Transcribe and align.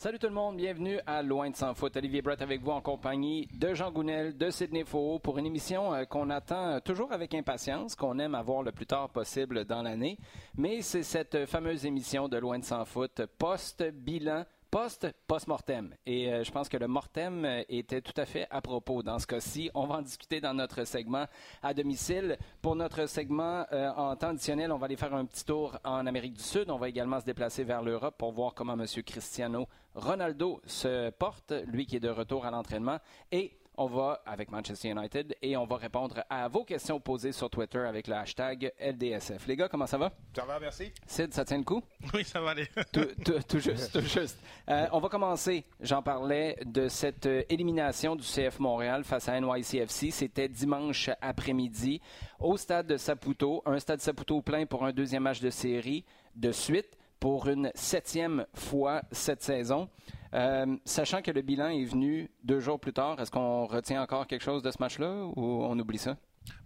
Salut 0.00 0.20
tout 0.20 0.28
le 0.28 0.32
monde, 0.32 0.58
bienvenue 0.58 1.00
à 1.08 1.24
Loin 1.24 1.50
de 1.50 1.56
Sans 1.56 1.74
Foot. 1.74 1.96
Olivier 1.96 2.22
Brett 2.22 2.40
avec 2.40 2.62
vous 2.62 2.70
en 2.70 2.80
compagnie 2.80 3.48
de 3.52 3.74
Jean 3.74 3.90
Gounel, 3.90 4.38
de 4.38 4.48
Sidney 4.48 4.84
Faux 4.84 5.18
pour 5.18 5.38
une 5.38 5.46
émission 5.46 5.92
euh, 5.92 6.04
qu'on 6.04 6.30
attend 6.30 6.78
toujours 6.78 7.10
avec 7.10 7.34
impatience, 7.34 7.96
qu'on 7.96 8.20
aime 8.20 8.36
avoir 8.36 8.62
le 8.62 8.70
plus 8.70 8.86
tard 8.86 9.08
possible 9.08 9.64
dans 9.64 9.82
l'année. 9.82 10.16
Mais 10.56 10.82
c'est 10.82 11.02
cette 11.02 11.46
fameuse 11.46 11.84
émission 11.84 12.28
de 12.28 12.36
Loin 12.36 12.60
de 12.60 12.64
Sans 12.64 12.84
Foot 12.84 13.22
post-bilan 13.40 14.44
post 14.70 15.06
post-mortem. 15.26 15.94
Et 16.06 16.32
euh, 16.32 16.44
je 16.44 16.50
pense 16.50 16.68
que 16.68 16.76
le 16.76 16.88
mortem 16.88 17.44
euh, 17.44 17.62
était 17.68 18.00
tout 18.00 18.18
à 18.18 18.26
fait 18.26 18.46
à 18.50 18.60
propos 18.60 19.02
dans 19.02 19.18
ce 19.18 19.26
cas-ci. 19.26 19.70
On 19.74 19.86
va 19.86 19.96
en 19.96 20.02
discuter 20.02 20.40
dans 20.40 20.54
notre 20.54 20.84
segment 20.84 21.26
à 21.62 21.74
domicile. 21.74 22.38
Pour 22.60 22.76
notre 22.76 23.06
segment 23.06 23.66
euh, 23.72 23.90
en 23.90 24.16
temps 24.16 24.28
additionnel, 24.28 24.72
on 24.72 24.78
va 24.78 24.86
aller 24.86 24.96
faire 24.96 25.14
un 25.14 25.24
petit 25.24 25.44
tour 25.44 25.78
en 25.84 26.06
Amérique 26.06 26.34
du 26.34 26.42
Sud. 26.42 26.70
On 26.70 26.78
va 26.78 26.88
également 26.88 27.20
se 27.20 27.26
déplacer 27.26 27.64
vers 27.64 27.82
l'Europe 27.82 28.16
pour 28.18 28.32
voir 28.32 28.54
comment 28.54 28.74
M. 28.74 28.86
Cristiano 29.04 29.66
Ronaldo 29.94 30.60
se 30.64 31.10
porte, 31.10 31.52
lui 31.66 31.86
qui 31.86 31.96
est 31.96 32.00
de 32.00 32.08
retour 32.08 32.46
à 32.46 32.50
l'entraînement. 32.50 32.98
Et 33.32 33.57
on 33.78 33.86
va 33.86 34.20
avec 34.26 34.50
Manchester 34.50 34.90
United 34.90 35.36
et 35.40 35.56
on 35.56 35.64
va 35.64 35.76
répondre 35.76 36.22
à 36.28 36.48
vos 36.48 36.64
questions 36.64 36.98
posées 36.98 37.30
sur 37.30 37.48
Twitter 37.48 37.78
avec 37.78 38.08
le 38.08 38.14
hashtag 38.14 38.72
LDSF. 38.80 39.46
Les 39.46 39.56
gars, 39.56 39.68
comment 39.68 39.86
ça 39.86 39.96
va? 39.96 40.12
Ça 40.34 40.44
va, 40.44 40.58
merci. 40.58 40.92
Sid, 41.06 41.32
ça 41.32 41.44
tient 41.44 41.58
le 41.58 41.64
coup? 41.64 41.82
Oui, 42.12 42.24
ça 42.24 42.40
va 42.40 42.50
aller. 42.50 42.66
tout, 42.92 43.58
juste, 43.60 43.92
tout 43.92 44.00
juste. 44.00 44.38
Euh, 44.68 44.86
on 44.92 44.98
va 44.98 45.08
commencer, 45.08 45.64
j'en 45.80 46.02
parlais, 46.02 46.58
de 46.64 46.88
cette 46.88 47.26
euh, 47.26 47.42
élimination 47.48 48.16
du 48.16 48.24
CF 48.24 48.58
Montréal 48.58 49.04
face 49.04 49.28
à 49.28 49.40
NYCFC. 49.40 50.10
C'était 50.10 50.48
dimanche 50.48 51.10
après-midi 51.20 52.00
au 52.40 52.56
stade 52.56 52.88
de 52.88 52.96
Saputo. 52.96 53.62
Un 53.64 53.78
stade 53.78 54.00
Saputo 54.00 54.42
plein 54.42 54.66
pour 54.66 54.84
un 54.84 54.92
deuxième 54.92 55.22
match 55.22 55.40
de 55.40 55.50
série 55.50 56.04
de 56.34 56.50
suite 56.50 56.96
pour 57.20 57.48
une 57.48 57.70
septième 57.74 58.44
fois 58.54 59.02
cette 59.12 59.42
saison. 59.42 59.88
Euh, 60.34 60.76
sachant 60.84 61.22
que 61.22 61.30
le 61.30 61.42
bilan 61.42 61.68
est 61.68 61.84
venu 61.84 62.30
deux 62.44 62.60
jours 62.60 62.78
plus 62.80 62.92
tard, 62.92 63.20
est-ce 63.20 63.30
qu'on 63.30 63.66
retient 63.66 64.02
encore 64.02 64.26
quelque 64.26 64.42
chose 64.42 64.62
de 64.62 64.70
ce 64.70 64.76
match-là 64.80 65.24
ou 65.36 65.64
on 65.64 65.78
oublie 65.78 65.98
ça? 65.98 66.16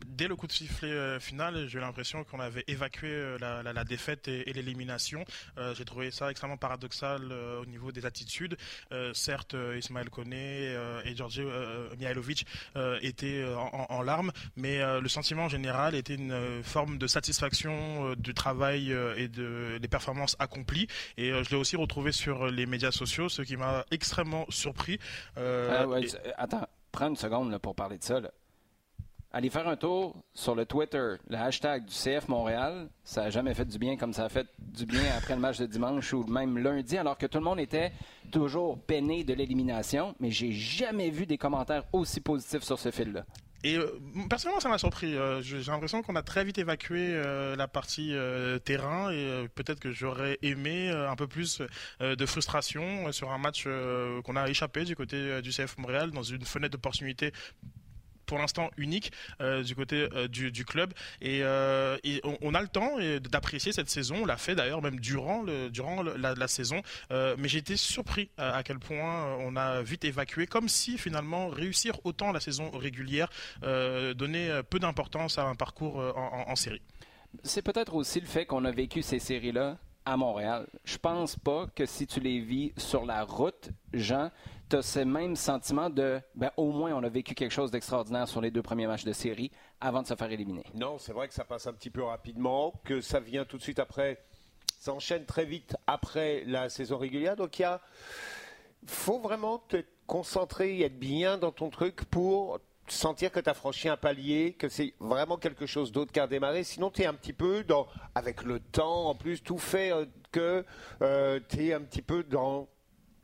Dès 0.06 0.28
le 0.28 0.36
coup 0.36 0.47
de 0.47 0.52
sifflet 0.52 0.91
euh, 0.91 1.19
final, 1.20 1.66
j'ai 1.69 1.80
l'impression 1.80 2.22
qu'on 2.25 2.41
avait 2.41 2.64
évacué 2.66 3.08
euh, 3.08 3.38
la, 3.38 3.84
défaite 3.84 4.28
et, 4.28 4.52
l'élimination. 4.52 5.24
Euh, 5.58 5.74
j'ai 5.74 5.84
trouvé 5.84 6.11
ça 6.11 6.30
extrêmement 6.30 6.56
paradoxal 6.56 7.33
au 7.33 7.66
niveau 7.66 7.92
des 7.92 8.06
attitudes. 8.06 8.56
certes, 9.14 9.56
Ismaël 9.77 10.11
Koné 10.11 10.77
et 11.05 11.16
Georgi 11.16 11.42
Mihailovic 11.98 12.47
étaient 13.00 13.44
en, 13.89 14.02
larmes, 14.02 14.33
mais 14.56 14.80
le 15.00 15.08
sentiment 15.08 15.48
général 15.48 15.94
était 15.94 16.14
une 16.14 16.62
forme 16.62 16.98
de 16.98 17.06
satisfaction 17.06 18.14
du 18.14 18.34
travail 18.34 18.92
et 19.17 19.28
de, 19.28 19.78
des 19.80 19.89
performances 19.89 20.36
accomplies. 20.39 20.89
Et 21.17 21.30
je 21.30 21.50
l'ai 21.50 21.56
aussi 21.56 21.77
retrouvé 21.77 22.12
sur 22.12 22.46
les 22.46 22.67
médias 22.67 22.92
sociaux, 22.92 23.28
ce 23.28 23.42
qui 23.42 23.56
m'a 23.56 23.84
extrêmement 23.91 24.46
surpris. 24.50 24.98
Ah 25.36 25.86
attends, 26.36 26.67
prends 26.91 27.08
une 27.08 27.17
seconde 27.17 27.56
pour 27.58 27.74
parler 27.74 27.98
de 27.98 28.05
ça. 28.05 28.20
Allez 29.34 29.48
faire 29.48 29.66
un 29.66 29.77
tour 29.77 30.14
sur 30.34 30.55
le 30.55 30.66
Twitter, 30.66 31.14
le 31.27 31.36
hashtag 31.38 31.86
du 31.86 31.94
CF 31.94 32.28
Montréal. 32.28 32.91
Ça 33.02 33.22
n'a 33.22 33.30
jamais 33.30 33.55
fait 33.55 33.64
du 33.64 33.78
bien 33.78 33.97
comme 33.97 34.12
ça 34.12 34.27
a 34.27 34.28
fait 34.28 34.47
du 34.58 34.84
bien 34.84 35.00
après 35.16 35.34
le 35.34 35.41
match 35.41 35.58
de 35.58 35.64
dimanche 35.64 36.12
ou 36.12 36.22
même 36.24 36.58
lundi, 36.58 36.98
alors 36.98 37.16
que 37.16 37.24
tout 37.24 37.39
le 37.39 37.44
monde 37.44 37.58
était 37.58 37.92
toujours 38.30 38.78
peiné 38.78 39.24
de 39.24 39.33
l'élimination. 39.33 40.14
Mais 40.20 40.30
j'ai 40.30 40.52
jamais 40.52 41.08
vu 41.08 41.24
des 41.24 41.39
commentaires 41.39 41.84
aussi 41.94 42.20
positifs 42.20 42.62
sur 42.62 42.78
ce 42.78 42.91
fil-là. 42.91 43.24
Et 43.64 43.78
euh, 43.78 43.98
personnellement, 44.28 44.61
ça 44.61 44.69
m'a 44.69 44.77
surpris. 44.77 45.16
Euh, 45.16 45.41
j'ai 45.41 45.62
l'impression 45.62 46.02
qu'on 46.02 46.17
a 46.17 46.22
très 46.22 46.44
vite 46.44 46.58
évacué 46.58 47.14
euh, 47.14 47.56
la 47.56 47.69
partie 47.69 48.14
terrain 48.67 49.11
et 49.12 49.48
peut-être 49.55 49.80
que 49.80 49.92
j'aurais 49.92 50.39
aimé 50.42 50.90
un 50.90 51.17
peu 51.17 51.27
plus 51.27 51.62
de 52.01 52.27
frustration 52.27 53.11
sur 53.12 53.30
un 53.33 53.39
match 53.39 53.67
qu'on 54.24 54.36
a 54.36 54.46
échappé 54.48 54.85
du 54.85 54.95
côté 54.95 55.40
du 55.40 55.51
CF 55.51 55.79
Montréal 55.79 56.11
dans 56.11 56.23
une 56.23 56.45
fenêtre 56.45 56.73
d'opportunité 56.73 57.33
pour 58.27 58.38
l'instant 58.38 58.70
unique 58.77 59.12
euh, 59.40 59.62
du 59.62 59.74
côté 59.74 60.08
euh, 60.14 60.28
du, 60.28 60.64
club. 60.64 60.92
Et, 61.20 61.40
euh, 61.42 61.96
on, 62.40 62.55
a 62.55 62.62
le 62.62 62.68
temps 62.68 62.96
d'apprécier 63.30 63.72
cette 63.72 63.90
saison. 63.90 64.16
On 64.22 64.27
l'a 64.27 64.36
fait 64.36 64.55
d'ailleurs 64.55 64.83
même 64.83 65.00
durant, 65.00 65.44
durant 65.70 66.02
la, 66.02 66.48
saison. 66.48 66.82
mais 67.11 67.48
j'ai 67.48 67.58
été 67.58 67.77
surpris 67.77 68.30
à, 68.36 68.62
quel 68.62 68.78
point 68.78 69.36
on 69.36 69.56
a 69.56 69.82
vite 69.82 70.05
évacué, 70.05 70.46
comme 70.46 70.68
si 70.68 70.98
finalement 70.98 71.48
réussir 71.48 71.98
autant 72.05 72.32
la 72.32 72.40
saison 72.40 72.70
régulière 72.70 73.28
donnait 73.62 74.62
peu 74.64 74.78
d'importance 74.78 75.38
à 75.38 75.44
un 75.44 75.55
parcours 75.55 75.96
en 75.96 76.56
série. 76.56 76.82
C'est 77.44 77.62
peut-être 77.62 77.94
aussi 77.94 78.20
le 78.20 78.27
fait 78.27 78.44
qu'on 78.44 78.64
a 78.64 78.70
vécu 78.70 79.02
ces 79.02 79.18
séries-là 79.18 79.78
à 80.05 80.17
Montréal. 80.17 80.67
Je 80.85 80.98
pense 80.98 81.36
pas 81.36 81.67
que 81.74 81.86
si 81.86 82.07
tu 82.07 82.20
les 82.20 82.40
vis 82.40 82.73
sur 82.77 83.05
la 83.05 83.24
route, 83.24 83.70
Jean, 83.92 84.30
tu 84.68 84.77
as 84.77 84.83
ce 84.83 85.01
même 85.01 85.36
sentiment 85.36 85.90
de 85.90 86.20
ben, 86.35 86.51
au 86.57 86.73
moins 86.73 86.92
on 86.92 87.02
a 87.02 87.08
vécu 87.08 87.35
quelque 87.35 87.52
chose 87.52 87.70
d'extraordinaire 87.70 88.29
sur 88.29 88.41
les 88.41 88.51
deux 88.51 88.62
premiers 88.62 88.86
matchs 88.86 89.05
de 89.05 89.12
série 89.12 89.51
avant 89.80 90.02
de 90.02 90.07
se 90.07 90.14
faire 90.14 90.30
éliminer. 90.30 90.64
Non, 90.74 90.98
c'est 90.98 91.12
vrai 91.12 91.29
que 91.29 91.35
ça 91.35 91.45
passe 91.45 91.67
un 91.67 91.73
petit 91.73 91.91
peu 91.91 92.02
rapidement, 92.02 92.73
que 92.85 93.01
ça 93.01 93.20
vient 93.20 93.45
tout 93.45 93.58
de 93.58 93.62
suite 93.62 93.79
après, 93.79 94.24
ça 94.79 94.92
enchaîne 94.92 95.24
très 95.24 95.45
vite 95.45 95.77
après 95.86 96.45
la 96.46 96.68
saison 96.68 96.98
régulière. 96.98 97.36
Donc 97.36 97.58
il 97.58 97.64
a 97.64 97.80
faut 98.86 99.18
vraiment 99.18 99.58
te 99.58 99.85
concentrer 100.07 100.79
et 100.79 100.85
être 100.85 100.98
bien 100.98 101.39
dans 101.39 101.52
ton 101.52 101.70
truc 101.70 102.05
pour 102.07 102.58
sentir 102.92 103.33
que 103.33 103.41
tu 103.41 103.51
as 103.51 103.55
franchi 103.55 103.89
un 103.89 103.97
palier, 103.97 104.55
que 104.55 104.69
c'est 104.69 104.95
vraiment 105.01 105.36
quelque 105.36 105.67
chose 105.67 105.92
d'autre 105.92 106.13
qu'un 106.13 106.27
démarré. 106.27 106.64
Sinon, 106.64 106.91
tu 106.91 107.03
es 107.03 107.07
un 107.07 107.14
petit 107.14 107.33
peu 107.33 107.64
dans, 107.64 107.86
avec 108.14 108.42
le 108.42 108.61
temps, 108.61 109.08
en 109.08 109.14
plus, 109.14 109.42
tout 109.42 109.58
fait 109.58 109.92
euh, 109.92 110.07
que 110.30 110.64
euh, 111.03 111.41
tu 111.48 111.67
es 111.67 111.73
un 111.73 111.80
petit 111.80 112.03
peu 112.03 112.23
dans 112.23 112.69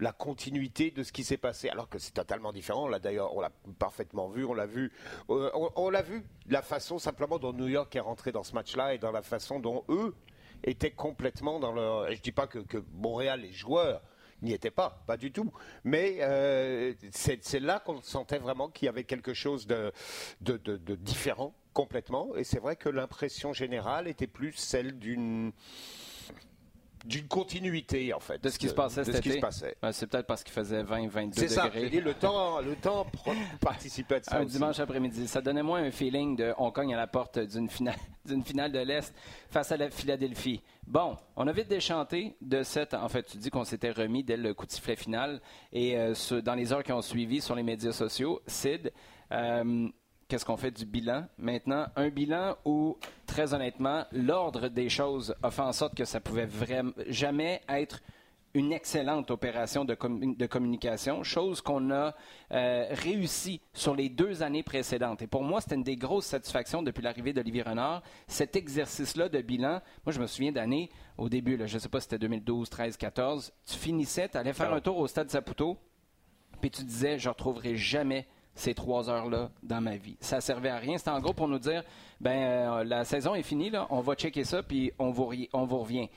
la 0.01 0.13
continuité 0.13 0.91
de 0.91 1.03
ce 1.03 1.13
qui 1.13 1.25
s'est 1.25 1.37
passé, 1.37 1.69
alors 1.69 1.89
que 1.89 1.99
c'est 1.99 2.13
totalement 2.13 2.53
différent. 2.53 2.89
Là, 2.89 2.99
d'ailleurs, 2.99 3.35
on 3.37 3.41
l'a 3.41 3.51
parfaitement 3.79 4.29
vu, 4.29 4.45
on 4.45 4.55
l'a 4.55 4.67
vu, 4.67 4.93
euh, 5.31 5.51
on, 5.55 5.91
l'a 5.91 6.03
vu, 6.03 6.25
la 6.49 6.63
façon 6.63 6.99
simplement 6.99 7.39
dont 7.39 7.53
New 7.53 7.67
York 7.67 7.95
est 7.97 8.01
rentré 8.01 8.31
dans 8.31 8.45
ce 8.45 8.55
match-là 8.55 8.95
et 8.95 8.99
dans 8.99 9.13
la 9.13 9.23
façon 9.23 9.59
dont 9.59 9.85
eux 9.89 10.15
étaient 10.63 10.93
complètement 10.93 11.59
dans 11.59 11.73
leur. 11.73 12.13
Je 12.13 12.21
dis 12.21 12.33
pas 12.33 12.47
que, 12.47 12.61
que 12.61 12.79
Montréal, 12.93 13.41
les 13.41 13.53
joueurs, 13.53 14.03
n'y 14.43 14.53
était 14.53 14.71
pas, 14.71 15.03
pas 15.07 15.17
du 15.17 15.33
tout. 15.33 15.53
Mais 15.85 16.19
euh, 16.21 16.95
c'est 17.11 17.61
là 17.61 17.81
qu'on 17.81 18.01
sentait 18.03 18.39
vraiment 18.39 18.69
qu'il 18.69 18.87
y 18.87 18.89
avait 18.89 19.05
quelque 19.05 19.35
chose 19.35 19.67
de, 19.67 19.93
de 20.41 20.95
différent 20.95 21.55
complètement. 21.73 22.35
Et 22.37 22.45
c'est 22.45 22.59
vrai 22.59 22.77
que 22.77 22.89
l'impression 22.89 23.53
générale 23.53 24.09
était 24.09 24.27
plus 24.27 24.53
celle 24.53 24.99
d'une 24.99 25.53
d'une 27.05 27.27
continuité 27.27 28.13
en 28.13 28.21
fait 28.21 28.43
de 28.43 28.49
ce 28.49 28.59
qui 28.59 28.69
se 28.69 28.75
passait 28.75 29.05
cet 29.05 29.27
été. 29.27 29.41
c'est 29.93 30.07
peut-être 30.07 30.27
parce 30.27 30.43
qu'il 30.43 30.53
faisait 30.53 30.83
20 30.83 31.09
22 31.09 31.31
degrés. 31.31 31.49
C'est 31.49 31.55
ça, 31.55 31.69
le 31.69 32.15
temps 32.15 32.61
le 32.61 32.75
temps 32.75 33.07
participait 33.61 34.17
à 34.17 34.23
ça 34.23 34.39
un 34.39 34.45
dimanche 34.45 34.79
après-midi, 34.79 35.29
ça 35.29 35.41
donnait 35.41 35.63
moins 35.63 35.83
un 35.83 35.91
feeling 35.91 36.37
de 36.37 36.53
on 36.59 36.71
cogne 36.71 36.95
à 36.95 36.97
la 36.97 37.07
porte 37.07 37.39
d'une 37.39 37.69
finale 37.69 37.97
d'une 38.25 38.45
finale 38.45 38.73
de 38.73 38.81
l'Est 38.81 39.15
face 39.51 39.73
à 39.73 39.77
la 39.77 39.91
Philadelphie. 39.91 40.61
Bon, 40.87 41.17
on 41.37 41.47
a 41.47 41.53
vite 41.53 41.69
déchanté 41.69 42.37
de 42.41 42.63
cette 42.63 42.95
en 42.95 43.09
fait, 43.09 43.25
tu 43.25 43.39
dis 43.39 43.51
qu'on 43.51 43.65
s'était 43.65 43.91
remis 43.91 44.25
dès 44.25 44.37
le 44.37 44.55
coup 44.55 44.67
de 44.67 44.73
sifflet 44.73 44.97
final 44.97 45.41
et 45.73 45.97
euh, 45.99 46.15
dans 46.43 46.55
les 46.55 46.73
heures 46.73 46.83
qui 46.83 46.93
ont 46.93 47.03
suivi 47.03 47.41
sur 47.41 47.55
les 47.55 47.63
médias 47.63 47.93
sociaux, 47.93 48.41
Sid 48.47 48.93
euh, 49.33 49.89
qu'est-ce 50.29 50.45
qu'on 50.45 50.57
fait 50.57 50.71
du 50.71 50.85
bilan. 50.85 51.27
Maintenant, 51.39 51.87
un 51.97 52.11
bilan 52.11 52.57
où, 52.65 52.99
très 53.27 53.55
honnêtement, 53.55 54.05
l'ordre 54.13 54.69
des 54.69 54.89
choses 54.89 55.35
a 55.43 55.51
fait 55.51 55.63
en 55.63 55.73
sorte 55.73 55.95
que 55.95 56.05
ça 56.05 56.21
pouvait 56.21 56.47
vraiment 56.47 56.93
jamais 57.09 57.63
être 57.69 58.01
une 58.55 58.73
excellente 58.73 59.31
opération 59.31 59.85
de, 59.85 59.95
de 59.95 60.47
communication, 60.47 61.23
chose 61.23 61.61
qu'on 61.61 61.91
a 61.91 62.15
euh, 62.51 62.87
réussi 62.91 63.61
sur 63.75 63.95
les 63.95 64.09
deux 64.09 64.43
années 64.43 64.63
précédentes. 64.63 65.23
Et 65.23 65.27
pour 65.27 65.43
moi, 65.43 65.61
c'était 65.61 65.75
une 65.75 65.83
des 65.83 65.97
grosses 65.97 66.27
satisfactions 66.27 66.83
depuis 66.83 67.03
l'arrivée 67.03 67.33
d'Olivier 67.33 67.63
Renard, 67.63 68.03
cet 68.27 68.57
exercice-là 68.57 69.29
de 69.29 69.41
bilan. 69.43 69.81
Moi, 70.05 70.13
je 70.13 70.21
me 70.21 70.27
souviens 70.27 70.53
d'années, 70.53 70.91
au 71.19 71.29
début, 71.29 71.59
je 71.67 71.75
ne 71.75 71.79
sais 71.79 71.89
pas 71.89 72.01
si 72.01 72.05
c'était 72.05 72.19
2012, 72.19 72.69
13, 72.71 72.97
14, 72.97 73.53
tu 73.67 73.75
finissais, 73.77 74.29
tu 74.29 74.39
allais 74.39 74.55
faire 74.55 74.73
un 74.73 74.81
tour 74.81 74.99
au 74.99 75.07
stade 75.07 75.31
Saputo, 75.31 75.77
puis 76.61 76.71
tu 76.71 76.83
disais, 76.83 77.19
je 77.19 77.29
ne 77.29 77.33
retrouverai 77.33 77.77
jamais 77.77 78.27
ces 78.59 78.75
trois 78.75 79.09
heures-là 79.09 79.51
dans 79.63 79.81
ma 79.81 79.97
vie. 79.97 80.17
Ça 80.21 80.41
servait 80.41 80.69
à 80.69 80.79
rien. 80.79 80.99
C'était 80.99 81.11
en 81.11 81.21
gros 81.21 81.33
pour 81.33 81.49
nous 81.49 81.59
dire, 81.59 81.85
ben 82.21 82.37
euh, 82.37 82.85
la 82.85 83.05
saison 83.05 83.35
est 83.35 83.43
finie, 83.43 83.71
on 83.91 84.01
va 84.01 84.15
checker 84.15 84.45
ça, 84.45 84.63
puis 84.63 84.93
on 84.99 85.11
vous, 85.11 85.33
on 85.53 85.65
vous 85.65 85.79
revient. 85.79 86.09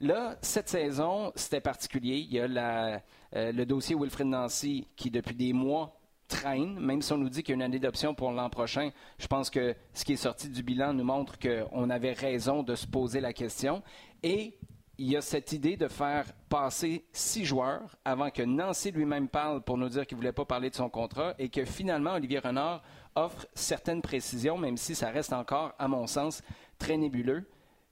Là, 0.00 0.36
cette 0.40 0.68
saison, 0.68 1.32
c'était 1.36 1.60
particulier. 1.60 2.16
Il 2.16 2.32
y 2.32 2.40
a 2.40 3.02
euh, 3.36 3.52
le 3.52 3.64
dossier 3.66 3.94
Wilfred 3.94 4.26
Nancy 4.26 4.88
qui, 4.96 5.10
depuis 5.10 5.34
des 5.34 5.52
mois, 5.52 5.94
traîne, 6.28 6.80
même 6.80 7.02
si 7.02 7.12
on 7.12 7.18
nous 7.18 7.28
dit 7.28 7.42
qu'il 7.42 7.50
y 7.50 7.52
a 7.52 7.56
une 7.56 7.62
année 7.62 7.78
d'option 7.78 8.14
pour 8.14 8.32
l'an 8.32 8.48
prochain. 8.48 8.90
Je 9.18 9.26
pense 9.26 9.50
que 9.50 9.76
ce 9.92 10.04
qui 10.04 10.14
est 10.14 10.16
sorti 10.16 10.48
du 10.48 10.62
bilan 10.62 10.94
nous 10.94 11.04
montre 11.04 11.38
qu'on 11.38 11.90
avait 11.90 12.12
raison 12.12 12.62
de 12.62 12.74
se 12.74 12.86
poser 12.86 13.20
la 13.20 13.34
question. 13.34 13.82
Et 14.22 14.58
il 15.02 15.10
y 15.10 15.16
a 15.16 15.20
cette 15.20 15.50
idée 15.50 15.76
de 15.76 15.88
faire 15.88 16.26
passer 16.48 17.04
six 17.10 17.44
joueurs 17.44 17.96
avant 18.04 18.30
que 18.30 18.42
Nancy 18.42 18.92
lui-même 18.92 19.26
parle 19.26 19.60
pour 19.60 19.76
nous 19.76 19.88
dire 19.88 20.06
qu'il 20.06 20.16
ne 20.16 20.20
voulait 20.22 20.32
pas 20.32 20.44
parler 20.44 20.70
de 20.70 20.76
son 20.76 20.88
contrat 20.88 21.34
et 21.40 21.48
que 21.48 21.64
finalement 21.64 22.12
Olivier 22.12 22.38
Renard 22.38 22.84
offre 23.16 23.44
certaines 23.52 24.00
précisions, 24.00 24.56
même 24.56 24.76
si 24.76 24.94
ça 24.94 25.10
reste 25.10 25.32
encore, 25.32 25.74
à 25.80 25.88
mon 25.88 26.06
sens, 26.06 26.40
très 26.78 26.96
nébuleux. 26.96 27.44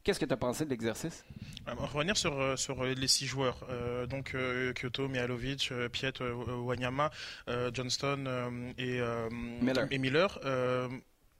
Qu'est-ce 0.05 0.21
que 0.21 0.25
tu 0.25 0.33
as 0.33 0.37
pensé 0.37 0.65
de 0.65 0.71
l'exercice? 0.71 1.25
Va 1.67 1.75
revenir 1.75 2.17
sur, 2.17 2.57
sur 2.57 2.85
les 2.85 3.09
six 3.09 3.27
joueurs. 3.27 3.67
donc 4.09 4.37
Kyoto, 4.77 5.09
Mihalovic, 5.09 5.73
Piet, 5.91 6.13
Wanyama, 6.21 7.11
Johnston 7.75 8.73
et 8.79 9.01
Miller. 9.61 9.89
Et 9.91 9.99
Miller 9.99 10.39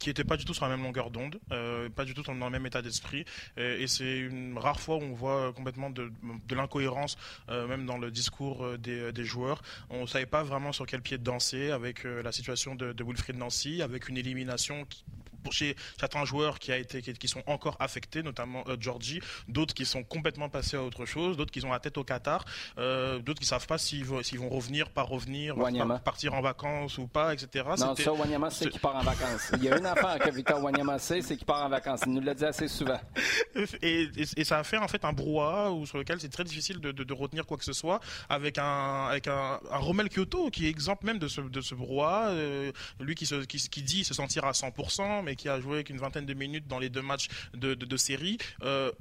qui 0.00 0.08
n'étaient 0.08 0.25
pas 0.25 0.37
du 0.37 0.44
tout 0.44 0.55
sur 0.55 0.64
la 0.64 0.75
même 0.75 0.82
longueur 0.82 1.11
d'onde, 1.11 1.38
euh, 1.52 1.88
pas 1.91 2.05
du 2.05 2.14
tout 2.14 2.23
dans 2.23 2.32
le 2.32 2.50
même 2.50 2.67
état 2.67 2.82
d'esprit. 2.82 3.25
Et, 3.56 3.87
c'est 3.87 4.19
une 4.19 4.58
rare 4.58 4.81
fois 4.81 4.97
où 4.97 5.02
on 5.02 5.12
voit 5.12 5.52
complètement 5.52 5.91
de, 5.91 6.11
l'incohérence, 6.50 7.17
euh, 7.50 7.69
même 7.69 7.87
dans 7.87 7.99
le 7.99 8.11
discours 8.11 8.64
euh, 8.64 8.79
des, 8.79 9.25
joueurs. 9.25 9.62
On 9.91 10.02
ne 10.02 10.06
savait 10.06 10.26
pas 10.26 10.43
vraiment 10.43 10.73
sur 10.73 10.87
quel 10.87 11.02
pied 11.02 11.19
danser 11.19 11.70
avec 11.70 12.05
la 12.05 12.32
situation 12.32 12.75
de, 12.75 12.93
de 12.93 13.05
Wilfried 13.05 13.37
Nancy, 13.37 13.82
avec 13.82 14.08
une 14.08 14.17
élimination 14.17 14.87
qui, 14.87 15.05
chez 15.50 15.76
certains 15.98 16.25
joueurs 16.25 16.58
qui, 16.58 16.72
a 16.72 16.76
été, 16.76 17.02
qui, 17.02 17.28
sont 17.28 17.42
encore 17.46 17.76
affectés, 17.81 18.22
notamment 18.22 18.64
euh, 18.69 18.76
Georgie, 18.78 19.20
d'autres 19.48 19.75
qui 19.75 19.87
sont 19.87 20.02
complètement 20.02 20.48
passés 20.48 20.76
à 20.76 20.82
autre 20.82 21.06
chose, 21.06 21.37
d'autres 21.37 21.50
qui 21.50 21.64
ont 21.64 21.72
la 21.72 21.81
tête 21.81 21.98
au 21.98 22.04
Qatar, 22.04 22.44
euh, 22.78 23.19
d'autres 23.19 23.40
qui 23.40 23.44
ne 23.44 23.48
savent 23.48 23.66
pas 23.66 23.78
s'ils 23.78 24.04
vont, 24.04 24.20
vont, 24.20 24.48
revenir, 24.48 24.90
pas 24.90 25.02
revenir, 25.02 25.56
partir 26.04 26.34
en 26.34 26.40
vacances 26.40 26.98
ou 26.98 27.06
pas, 27.06 27.34
etc. 27.34 27.64
Non, 27.78 27.94
ça, 27.94 28.12
Wanyama 28.12 28.50
c'est 28.50 28.69
qu'il 28.69 28.81
part 28.81 28.96
en 28.96 29.02
vacances. 29.02 29.52
Il 29.56 29.64
y 29.64 29.69
a 29.69 29.78
une 29.78 29.87
affaire 29.87 30.19
que 30.19 30.31
Victor 30.31 30.62
Wanyama 30.62 30.98
sait, 30.98 31.22
c'est 31.22 31.37
qu'il 31.37 31.46
part 31.46 31.64
en 31.64 31.69
vacances. 31.69 32.00
Il 32.06 32.12
nous 32.12 32.20
l'a 32.20 32.34
dit 32.34 32.44
assez 32.44 32.69
souvent. 32.69 33.00
Et, 33.82 34.08
et, 34.37 34.44
ça 34.44 34.58
a 34.58 34.64
fait 34.64 34.78
en 34.78 34.88
fait 34.88 35.04
un 35.04 35.12
brouhaha 35.12 35.70
sur 35.84 35.98
lequel 35.98 36.20
c'est 36.20 36.28
très 36.28 36.44
difficile 36.44 36.81
de, 36.81 36.92
de, 36.92 37.12
retenir 37.12 37.46
quoi 37.46 37.56
que 37.56 37.64
ce 37.64 37.72
soit, 37.72 38.00
avec 38.28 38.58
un, 38.58 39.06
avec 39.06 39.26
un, 39.26 39.60
un 39.70 39.78
Romel 39.78 40.08
Kyoto 40.08 40.50
qui 40.50 40.66
est 40.66 40.70
exemple 40.70 41.06
même 41.06 41.19
de 41.19 41.28
ce, 41.28 41.40
de 41.40 41.60
ce 41.60 41.75
brouhaha, 41.75 42.28
euh, 42.31 42.72
lui 43.00 43.14
qui, 43.14 43.26
se, 43.26 43.44
qui, 43.44 43.58
qui, 43.58 43.82
dit 43.82 44.04
se 44.04 44.14
sentir 44.14 44.44
à 44.44 44.52
100%, 44.52 45.22
mais 45.22 45.29
qui 45.36 45.48
a 45.48 45.60
joué 45.60 45.84
qu'une 45.84 45.98
vingtaine 45.98 46.26
de 46.26 46.34
minutes 46.34 46.66
dans 46.66 46.78
les 46.78 46.90
deux 46.90 47.02
matchs 47.02 47.28
de, 47.54 47.74
de, 47.74 47.96
série. 47.96 48.38
Euh, 48.62 48.92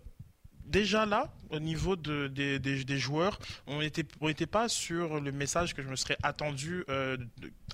déjà 0.69 1.06
là, 1.06 1.31
au 1.50 1.60
niveau 1.60 1.95
de, 1.95 2.27
des, 2.27 2.60
des, 2.60 2.98
joueurs, 2.98 3.39
on 3.68 3.80
n'était 3.80 4.06
on 4.21 4.31
pas 4.31 4.69
sur 4.69 5.19
le 5.19 5.31
message 5.31 5.74
que 5.74 5.81
je 5.81 5.88
me 5.88 5.95
serais 5.95 6.18
attendu 6.21 6.86
euh, 6.89 7.18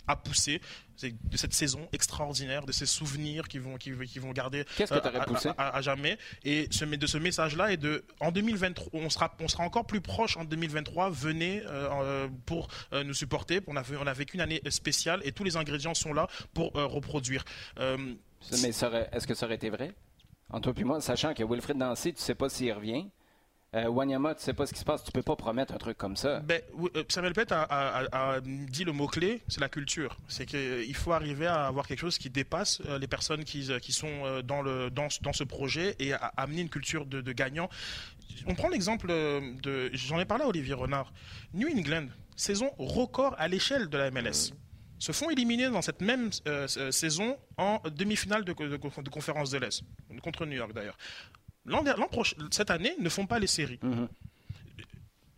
à 0.08 0.16
pousser 0.16 0.62
de 1.02 1.36
cette 1.36 1.54
saison 1.54 1.90
extraordinaire, 1.92 2.66
de 2.66 2.72
ces 2.72 2.86
souvenirs 2.86 3.50
qui 3.50 3.60
vont, 3.60 3.76
qui, 3.76 3.92
qui 4.08 4.20
vont 4.20 4.32
garder 4.32 4.64
Qu'est-ce 4.78 4.94
que 4.94 5.08
euh, 5.08 5.24
poussé 5.24 5.50
à, 5.58 5.82
jamais. 5.82 6.18
Et 6.46 6.68
ce, 6.72 6.86
de 6.86 7.08
ce 7.08 7.18
message-là 7.18 7.74
et 7.74 7.78
de 7.78 8.06
en 8.22 8.32
2023, 8.32 8.92
on 8.94 9.10
sera, 9.10 9.36
on 9.42 9.48
sera 9.50 9.64
encore 9.64 9.86
plus 9.86 10.02
proche 10.02 10.38
en 10.38 10.46
2023. 10.46 11.10
Venez 11.10 11.62
pour 12.46 12.70
nous 12.94 13.14
supporter. 13.14 13.60
On 13.68 13.76
a, 13.76 13.84
on 14.00 14.08
a 14.08 14.14
vécu 14.14 14.36
une 14.36 14.42
année 14.42 14.62
spéciale 14.70 15.20
et 15.26 15.34
tous 15.34 15.44
les 15.44 15.58
ingrédients 15.58 15.94
sont 15.94 16.14
là 16.14 16.28
pour 16.54 16.72
reproduire. 16.74 17.44
Mais 17.78 18.70
est-ce 18.70 19.28
que 19.28 19.34
ça 19.34 19.46
aurait 19.46 19.56
été 19.56 19.70
vrai? 19.70 19.94
En 20.56 20.62
toi 20.62 20.72
et 20.78 20.84
moi, 20.86 21.02
sachant 21.02 21.34
que 21.34 21.44
Wilfred 21.44 21.76
Nancy, 21.76 22.14
tu 22.14 22.20
ne 22.20 22.22
sais 22.22 22.34
pas 22.34 22.48
s'il 22.48 22.72
revient. 22.72 23.08
Euh, 23.74 23.90
Wanyama, 23.90 24.36
tu 24.36 24.42
sais 24.42 24.54
pas 24.54 24.66
ce 24.66 24.72
qui 24.72 24.80
se 24.80 24.86
passe, 24.86 25.04
tu 25.04 25.12
peux 25.12 25.22
pas 25.22 25.36
promettre 25.36 25.74
un 25.74 25.78
truc 25.78 25.98
comme 25.98 26.16
ça. 26.16 26.40
Ben, 26.40 26.62
euh, 26.96 27.04
Samuel 27.10 27.34
Pett 27.34 27.52
a, 27.52 28.40
dit 28.42 28.86
le 28.86 28.94
mot-clé, 28.94 29.42
c'est 29.50 29.60
la 29.60 29.68
culture. 29.68 30.18
C'est 30.30 30.46
qu'il 30.46 30.58
euh, 30.58 30.94
faut 30.94 31.12
arriver 31.12 31.46
à 31.46 31.66
avoir 31.66 31.86
quelque 31.86 32.00
chose 32.00 32.18
qui 32.18 32.30
dépasse 32.30 32.82
les 33.02 33.08
personnes 33.08 33.44
qui, 33.44 33.70
qui 33.82 33.92
sont 33.92 34.42
dans, 34.46 34.62
le, 34.62 34.90
dans, 34.90 35.10
dans, 35.24 35.34
ce 35.34 35.44
projet 35.44 35.98
et 36.00 36.14
à 36.14 36.32
amener 36.38 36.62
une 36.62 36.70
culture 36.70 37.06
de, 37.06 37.20
de 37.20 37.34
gagnant. 37.34 37.68
On 38.48 38.56
prend 38.56 38.70
l'exemple 38.70 39.08
de, 39.08 39.90
j'en 39.92 40.22
ai 40.22 40.26
parlé 40.26 40.46
à 40.46 40.48
Olivier 40.48 40.74
Renard, 40.74 41.12
New 41.54 41.68
England, 41.68 42.08
saison 42.38 42.72
record 42.78 43.36
à 43.38 43.50
l'échelle 43.50 43.90
de 43.90 43.98
la 43.98 44.10
MLS 44.10 44.54
se 45.00 45.12
font 45.12 45.30
éliminer 45.30 45.70
dans 45.70 45.82
cette 45.82 46.02
même 46.02 46.30
euh, 46.48 46.68
euh, 46.78 46.92
saison 46.92 47.38
en 47.58 47.82
demi-finale 47.96 48.44
de, 48.46 48.54
conférence 49.10 49.50
de 49.52 49.58
l'Est, 49.58 49.84
contre 50.24 50.46
New 50.46 50.58
York 50.58 50.74
d'ailleurs. 50.74 50.98
Cette 52.52 52.70
année, 52.70 52.96
ne 53.00 53.10
font 53.10 53.26
pas 53.26 53.40
les 53.40 53.48
séries. 53.48 53.80
Mm-hmm 53.84 54.08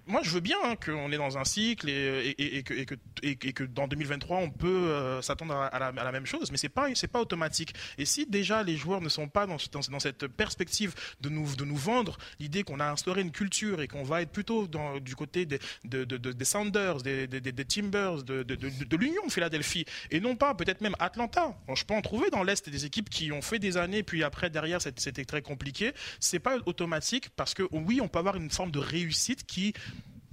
moi, 0.07 0.21
je 0.23 0.29
veux 0.29 0.39
bien 0.39 0.57
hein, 0.63 0.75
qu'on 0.75 1.11
est 1.11 1.17
dans 1.17 1.37
un 1.37 1.43
cycle 1.43 1.89
et, 1.89 2.63
que, 2.63 3.63
dans 3.63 3.87
2023, 3.87 4.37
on 4.37 4.49
peut 4.49 4.67
euh, 4.67 5.21
s'attendre 5.21 5.53
à, 5.55 5.91
la 5.91 6.11
même 6.11 6.25
chose, 6.25 6.51
mais 6.51 6.57
ce 6.57 6.65
n'est 6.65 6.69
pas, 6.69 6.87
pas 7.11 7.21
automatique. 7.21 7.73
Et 7.97 8.05
si 8.05 8.25
déjà 8.25 8.63
les 8.63 8.77
joueurs 8.77 9.01
ne 9.01 9.09
sont 9.09 9.27
pas 9.27 9.45
dans, 9.45 9.57
cette 9.99 10.27
perspective 10.27 10.93
de 11.21 11.29
nous, 11.29 11.55
de 11.55 11.65
nous 11.65 11.75
vendre 11.75 12.17
l'idée 12.39 12.63
qu'on 12.63 12.79
a 12.79 12.89
instauré 12.89 13.21
une 13.21 13.31
culture 13.31 13.81
et 13.81 13.87
qu'on 13.87 14.03
va 14.03 14.21
être 14.21 14.31
plutôt 14.31 14.67
du 15.01 15.15
côté 15.15 15.45
des, 15.45 15.59
des 15.83 16.45
Sounders, 16.45 17.01
des, 17.01 17.27
des 17.27 17.65
Timbers, 17.65 18.23
de, 18.23 18.95
l'Union 18.95 19.25
de 19.25 19.31
Philadelphie, 19.31 19.85
et 20.11 20.19
non 20.19 20.35
pas 20.35 20.53
peut-être 20.53 20.81
même 20.81 20.95
Atlanta. 20.99 21.57
je 21.73 21.83
peux 21.83 21.93
en 21.93 22.01
trouver 22.01 22.29
dans 22.29 22.43
l'Est 22.43 22.69
des 22.69 22.85
équipes 22.85 23.09
qui 23.09 23.31
ont 23.31 23.41
fait 23.41 23.59
des 23.59 23.77
années, 23.77 24.03
puis 24.03 24.23
après, 24.23 24.49
derrière, 24.49 24.81
c'était 24.81 25.25
très 25.25 25.41
compliqué. 25.41 25.93
C'est 26.19 26.39
pas 26.39 26.57
automatique 26.65 27.29
parce 27.35 27.53
que 27.53 27.63
oui, 27.71 27.99
on 28.01 28.07
peut 28.07 28.19
avoir 28.19 28.35
une 28.35 28.49
forme 28.49 28.71
de 28.71 28.79
réussite 28.79 29.45
qui 29.45 29.73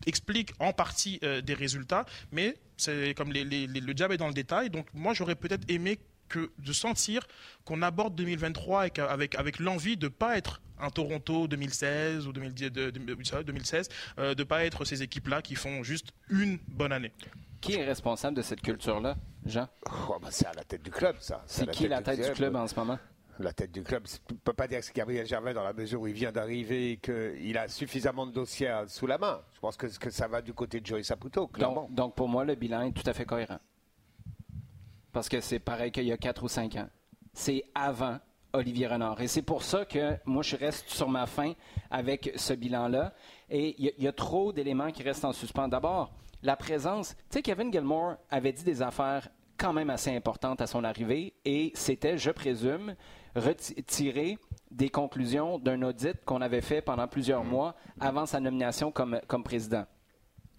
explique 0.06 0.52
en 0.58 0.72
partie 0.72 1.18
euh, 1.22 1.40
des 1.40 1.54
résultats, 1.54 2.06
mais 2.32 2.56
c'est 2.76 3.14
comme 3.14 3.32
le 3.32 3.92
diable 3.92 4.14
est 4.14 4.18
dans 4.18 4.28
le 4.28 4.34
détail. 4.34 4.70
Donc 4.70 4.86
moi, 4.94 5.14
j'aurais 5.14 5.36
peut-être 5.36 5.64
aimé 5.68 5.98
que 6.28 6.50
de 6.58 6.72
sentir 6.72 7.26
qu'on 7.64 7.82
aborde 7.82 8.14
2023 8.14 8.80
avec, 8.80 8.98
avec, 8.98 9.34
avec 9.36 9.58
l'envie 9.58 9.96
de 9.96 10.06
ne 10.06 10.10
pas 10.10 10.36
être 10.36 10.60
un 10.78 10.90
Toronto 10.90 11.46
2016 11.46 12.26
ou 12.26 12.32
2016, 12.32 12.72
de 12.74 14.34
ne 14.36 14.42
pas 14.44 14.64
être 14.64 14.84
ces 14.84 15.02
équipes-là 15.02 15.42
qui 15.42 15.54
font 15.54 15.82
juste 15.82 16.12
une 16.28 16.58
bonne 16.68 16.92
année. 16.92 17.12
Qui 17.60 17.74
est 17.74 17.84
responsable 17.84 18.36
de 18.36 18.42
cette 18.42 18.60
culture-là, 18.60 19.16
Jean? 19.46 19.68
Oh, 20.08 20.18
bah, 20.20 20.28
C'est 20.30 20.46
à 20.46 20.52
la 20.52 20.64
tête 20.64 20.82
du 20.82 20.90
club, 20.90 21.16
ça. 21.20 21.42
C'est 21.46 21.70
qui 21.70 21.88
la 21.88 22.02
tête 22.02 22.22
du 22.22 22.32
club 22.32 22.56
en 22.56 22.66
ce 22.66 22.74
moment? 22.74 22.98
La 23.38 23.52
tête 23.52 23.72
du 23.72 23.82
club. 23.82 24.04
On 24.30 24.34
ne 24.34 24.38
peut 24.38 24.52
pas 24.52 24.68
dire 24.68 24.80
que 24.80 24.84
c'est 24.84 24.94
Gabriel 24.94 25.26
Gervais 25.26 25.54
dans 25.54 25.64
la 25.64 25.72
mesure 25.72 26.00
où 26.00 26.06
il 26.06 26.12
vient 26.12 26.32
d'arriver 26.32 26.92
et 26.92 26.96
qu'il 26.96 27.58
a 27.58 27.68
suffisamment 27.68 28.26
de 28.26 28.32
dossiers 28.32 28.72
sous 28.86 29.06
la 29.06 29.18
main. 29.18 29.40
Je 29.54 29.60
pense 29.60 29.76
que, 29.76 29.86
que 29.98 30.10
ça 30.10 30.28
va 30.28 30.42
du 30.42 30.52
côté 30.52 30.80
de 30.80 30.86
Joey 30.86 31.02
Saputo, 31.02 31.46
clairement. 31.48 31.88
Donc, 31.90 32.14
pour 32.14 32.28
moi, 32.28 32.44
le 32.44 32.54
bilan 32.54 32.82
est 32.82 32.92
tout 32.92 33.08
à 33.08 33.12
fait 33.12 33.24
cohérent. 33.24 33.58
Parce 35.12 35.28
que 35.28 35.40
c'est 35.40 35.60
pareil 35.60 35.92
qu'il 35.92 36.04
y 36.04 36.12
a 36.12 36.16
4 36.16 36.42
ou 36.42 36.48
5 36.48 36.76
ans. 36.76 36.88
C'est 37.32 37.64
avant 37.74 38.18
Olivier 38.52 38.86
Renard. 38.86 39.20
Et 39.20 39.28
c'est 39.28 39.42
pour 39.42 39.62
ça 39.62 39.84
que 39.84 40.16
moi, 40.24 40.42
je 40.42 40.56
reste 40.56 40.88
sur 40.88 41.08
ma 41.08 41.26
fin 41.26 41.52
avec 41.90 42.32
ce 42.36 42.52
bilan-là. 42.52 43.12
Et 43.50 43.74
il 43.78 44.02
y, 44.02 44.08
a 44.08 44.12
trop 44.12 44.52
d'éléments 44.52 44.90
qui 44.90 45.02
restent 45.02 45.24
en 45.24 45.32
suspens. 45.32 45.68
D'abord, 45.68 46.12
la 46.42 46.56
présence. 46.56 47.14
Tu 47.30 47.38
sais, 47.38 47.42
Kevin 47.42 47.72
Gilmore 47.72 48.16
avait 48.30 48.52
dit 48.52 48.64
des 48.64 48.82
affaires 48.82 49.28
quand 49.56 49.72
même 49.72 49.90
assez 49.90 50.14
importantes 50.14 50.60
à 50.60 50.66
son 50.66 50.84
arrivée 50.84 51.34
et 51.44 51.72
c'était, 51.74 52.18
je 52.18 52.30
présume, 52.30 52.94
retirer 53.34 54.38
des 54.70 54.88
conclusions 54.88 55.58
d'un 55.58 55.82
audit 55.82 56.24
qu'on 56.24 56.40
avait 56.40 56.60
fait 56.60 56.82
pendant 56.82 57.08
plusieurs 57.08 57.44
mois 57.44 57.74
avant 58.00 58.26
sa 58.26 58.40
nomination 58.40 58.90
comme, 58.90 59.20
comme 59.26 59.44
président. 59.44 59.84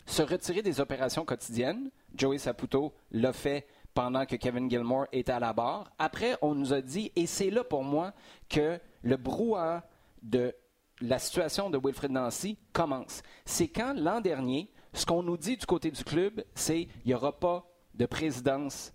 Se 0.05 0.21
retirer 0.21 0.61
des 0.61 0.79
opérations 0.79 1.25
quotidiennes, 1.25 1.89
Joey 2.15 2.37
Saputo 2.37 2.93
l'a 3.11 3.33
fait 3.33 3.67
pendant 3.93 4.25
que 4.25 4.35
Kevin 4.35 4.69
Gilmore 4.69 5.07
était 5.11 5.31
à 5.31 5.39
la 5.39 5.53
barre. 5.53 5.91
Après, 5.97 6.37
on 6.41 6.53
nous 6.53 6.73
a 6.73 6.81
dit, 6.81 7.11
et 7.15 7.25
c'est 7.25 7.49
là 7.49 7.63
pour 7.63 7.83
moi 7.83 8.13
que 8.49 8.79
le 9.01 9.17
brouhaha 9.17 9.83
de 10.21 10.53
la 11.01 11.17
situation 11.17 11.69
de 11.69 11.79
Wilfred 11.81 12.11
Nancy 12.11 12.57
commence. 12.71 13.21
C'est 13.45 13.67
quand 13.67 13.93
l'an 13.97 14.21
dernier, 14.21 14.71
ce 14.93 15.05
qu'on 15.05 15.23
nous 15.23 15.37
dit 15.37 15.57
du 15.57 15.65
côté 15.65 15.91
du 15.91 16.03
club, 16.03 16.43
c'est 16.53 16.85
qu'il 16.85 17.07
n'y 17.07 17.13
aura 17.13 17.37
pas 17.37 17.65
de 17.93 18.05
présidence 18.05 18.93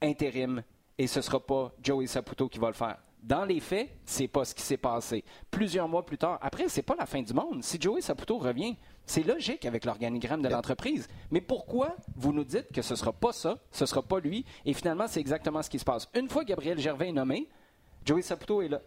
intérim 0.00 0.62
et 0.98 1.06
ce 1.06 1.18
ne 1.18 1.22
sera 1.22 1.40
pas 1.44 1.72
Joey 1.82 2.06
Saputo 2.06 2.48
qui 2.48 2.58
va 2.58 2.68
le 2.68 2.74
faire. 2.74 2.98
Dans 3.22 3.44
les 3.44 3.60
faits, 3.60 3.88
c'est 4.04 4.26
pas 4.26 4.44
ce 4.44 4.54
qui 4.54 4.62
s'est 4.62 4.76
passé. 4.76 5.24
Plusieurs 5.50 5.88
mois 5.88 6.04
plus 6.04 6.18
tard, 6.18 6.38
après, 6.42 6.68
c'est 6.68 6.82
pas 6.82 6.96
la 6.98 7.06
fin 7.06 7.22
du 7.22 7.32
monde. 7.32 7.62
Si 7.62 7.80
Joey 7.80 8.00
Saputo 8.00 8.38
revient, 8.38 8.76
c'est 9.06 9.22
logique 9.22 9.64
avec 9.64 9.84
l'organigramme 9.84 10.42
de 10.42 10.48
l'entreprise. 10.48 11.06
Mais 11.30 11.40
pourquoi 11.40 11.96
vous 12.16 12.32
nous 12.32 12.44
dites 12.44 12.72
que 12.72 12.82
ce 12.82 12.96
sera 12.96 13.12
pas 13.12 13.32
ça, 13.32 13.58
ce 13.70 13.86
sera 13.86 14.02
pas 14.02 14.18
lui, 14.18 14.44
et 14.64 14.72
finalement, 14.74 15.06
c'est 15.06 15.20
exactement 15.20 15.62
ce 15.62 15.70
qui 15.70 15.78
se 15.78 15.84
passe. 15.84 16.08
Une 16.14 16.28
fois 16.28 16.44
Gabriel 16.44 16.78
Gervais 16.78 17.10
est 17.10 17.12
nommé, 17.12 17.48
Joey 18.04 18.22
Saputo 18.22 18.60
est 18.60 18.68
là, 18.68 18.80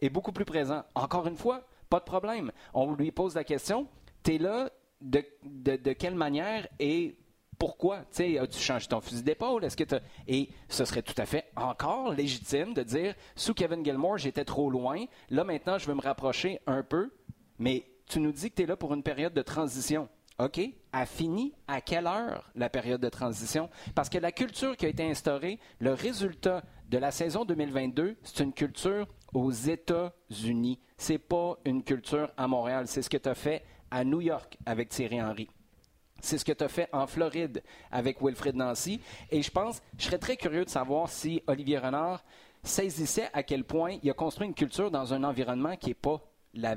est 0.00 0.10
beaucoup 0.10 0.32
plus 0.32 0.44
présent. 0.44 0.82
Encore 0.94 1.26
une 1.28 1.36
fois, 1.36 1.66
pas 1.88 2.00
de 2.00 2.04
problème. 2.04 2.50
On 2.74 2.92
lui 2.94 3.12
pose 3.12 3.34
la 3.34 3.44
question, 3.44 3.86
tu 4.24 4.34
es 4.34 4.38
là 4.38 4.70
de, 5.00 5.24
de, 5.44 5.92
quelle 5.92 6.14
manière 6.14 6.66
et 6.78 7.16
pourquoi? 7.60 8.06
Tu 8.10 8.38
as-tu 8.38 8.58
changé 8.58 8.88
ton 8.88 9.02
fusil 9.02 9.22
d'épaule? 9.22 9.62
Est-ce 9.64 9.76
que 9.76 9.84
Et 10.26 10.48
ce 10.68 10.86
serait 10.86 11.02
tout 11.02 11.14
à 11.18 11.26
fait 11.26 11.52
encore 11.54 12.14
légitime 12.14 12.72
de 12.72 12.82
dire, 12.82 13.14
sous 13.36 13.52
Kevin 13.52 13.84
Gilmore, 13.84 14.16
j'étais 14.16 14.46
trop 14.46 14.70
loin. 14.70 15.04
Là, 15.28 15.44
maintenant, 15.44 15.76
je 15.76 15.86
veux 15.86 15.94
me 15.94 16.00
rapprocher 16.00 16.58
un 16.66 16.82
peu. 16.82 17.12
Mais 17.58 17.84
tu 18.06 18.18
nous 18.18 18.32
dis 18.32 18.50
que 18.50 18.56
tu 18.56 18.62
es 18.62 18.66
là 18.66 18.76
pour 18.76 18.94
une 18.94 19.02
période 19.02 19.34
de 19.34 19.42
transition. 19.42 20.08
OK? 20.38 20.58
A 20.94 21.04
fini 21.04 21.52
à 21.68 21.82
quelle 21.82 22.06
heure 22.06 22.50
la 22.54 22.70
période 22.70 23.02
de 23.02 23.10
transition? 23.10 23.68
Parce 23.94 24.08
que 24.08 24.16
la 24.16 24.32
culture 24.32 24.74
qui 24.74 24.86
a 24.86 24.88
été 24.88 25.04
instaurée, 25.04 25.58
le 25.80 25.92
résultat 25.92 26.62
de 26.88 26.96
la 26.96 27.10
saison 27.10 27.44
2022, 27.44 28.16
c'est 28.22 28.42
une 28.42 28.54
culture 28.54 29.06
aux 29.34 29.50
États-Unis. 29.50 30.80
C'est 30.96 31.18
pas 31.18 31.58
une 31.66 31.84
culture 31.84 32.32
à 32.38 32.48
Montréal. 32.48 32.86
C'est 32.86 33.02
ce 33.02 33.10
que 33.10 33.18
tu 33.18 33.28
as 33.28 33.34
fait 33.34 33.62
à 33.90 34.02
New 34.02 34.22
York 34.22 34.56
avec 34.64 34.88
Thierry 34.88 35.20
Henry. 35.20 35.50
C'est 36.20 36.38
ce 36.38 36.44
que 36.44 36.52
tu 36.52 36.64
as 36.64 36.68
fait 36.68 36.88
en 36.92 37.06
Floride 37.06 37.62
avec 37.90 38.22
Wilfred 38.22 38.54
Nancy. 38.54 39.00
Et 39.30 39.42
je 39.42 39.50
pense, 39.50 39.82
je 39.98 40.04
serais 40.04 40.18
très 40.18 40.36
curieux 40.36 40.64
de 40.64 40.70
savoir 40.70 41.08
si 41.08 41.42
Olivier 41.46 41.78
Renard 41.78 42.22
saisissait 42.62 43.28
à 43.32 43.42
quel 43.42 43.64
point 43.64 43.98
il 44.02 44.10
a 44.10 44.14
construit 44.14 44.46
une 44.46 44.54
culture 44.54 44.90
dans 44.90 45.14
un 45.14 45.24
environnement 45.24 45.76
qui 45.76 45.88
n'est 45.88 45.94
pas 45.94 46.20
la, 46.54 46.76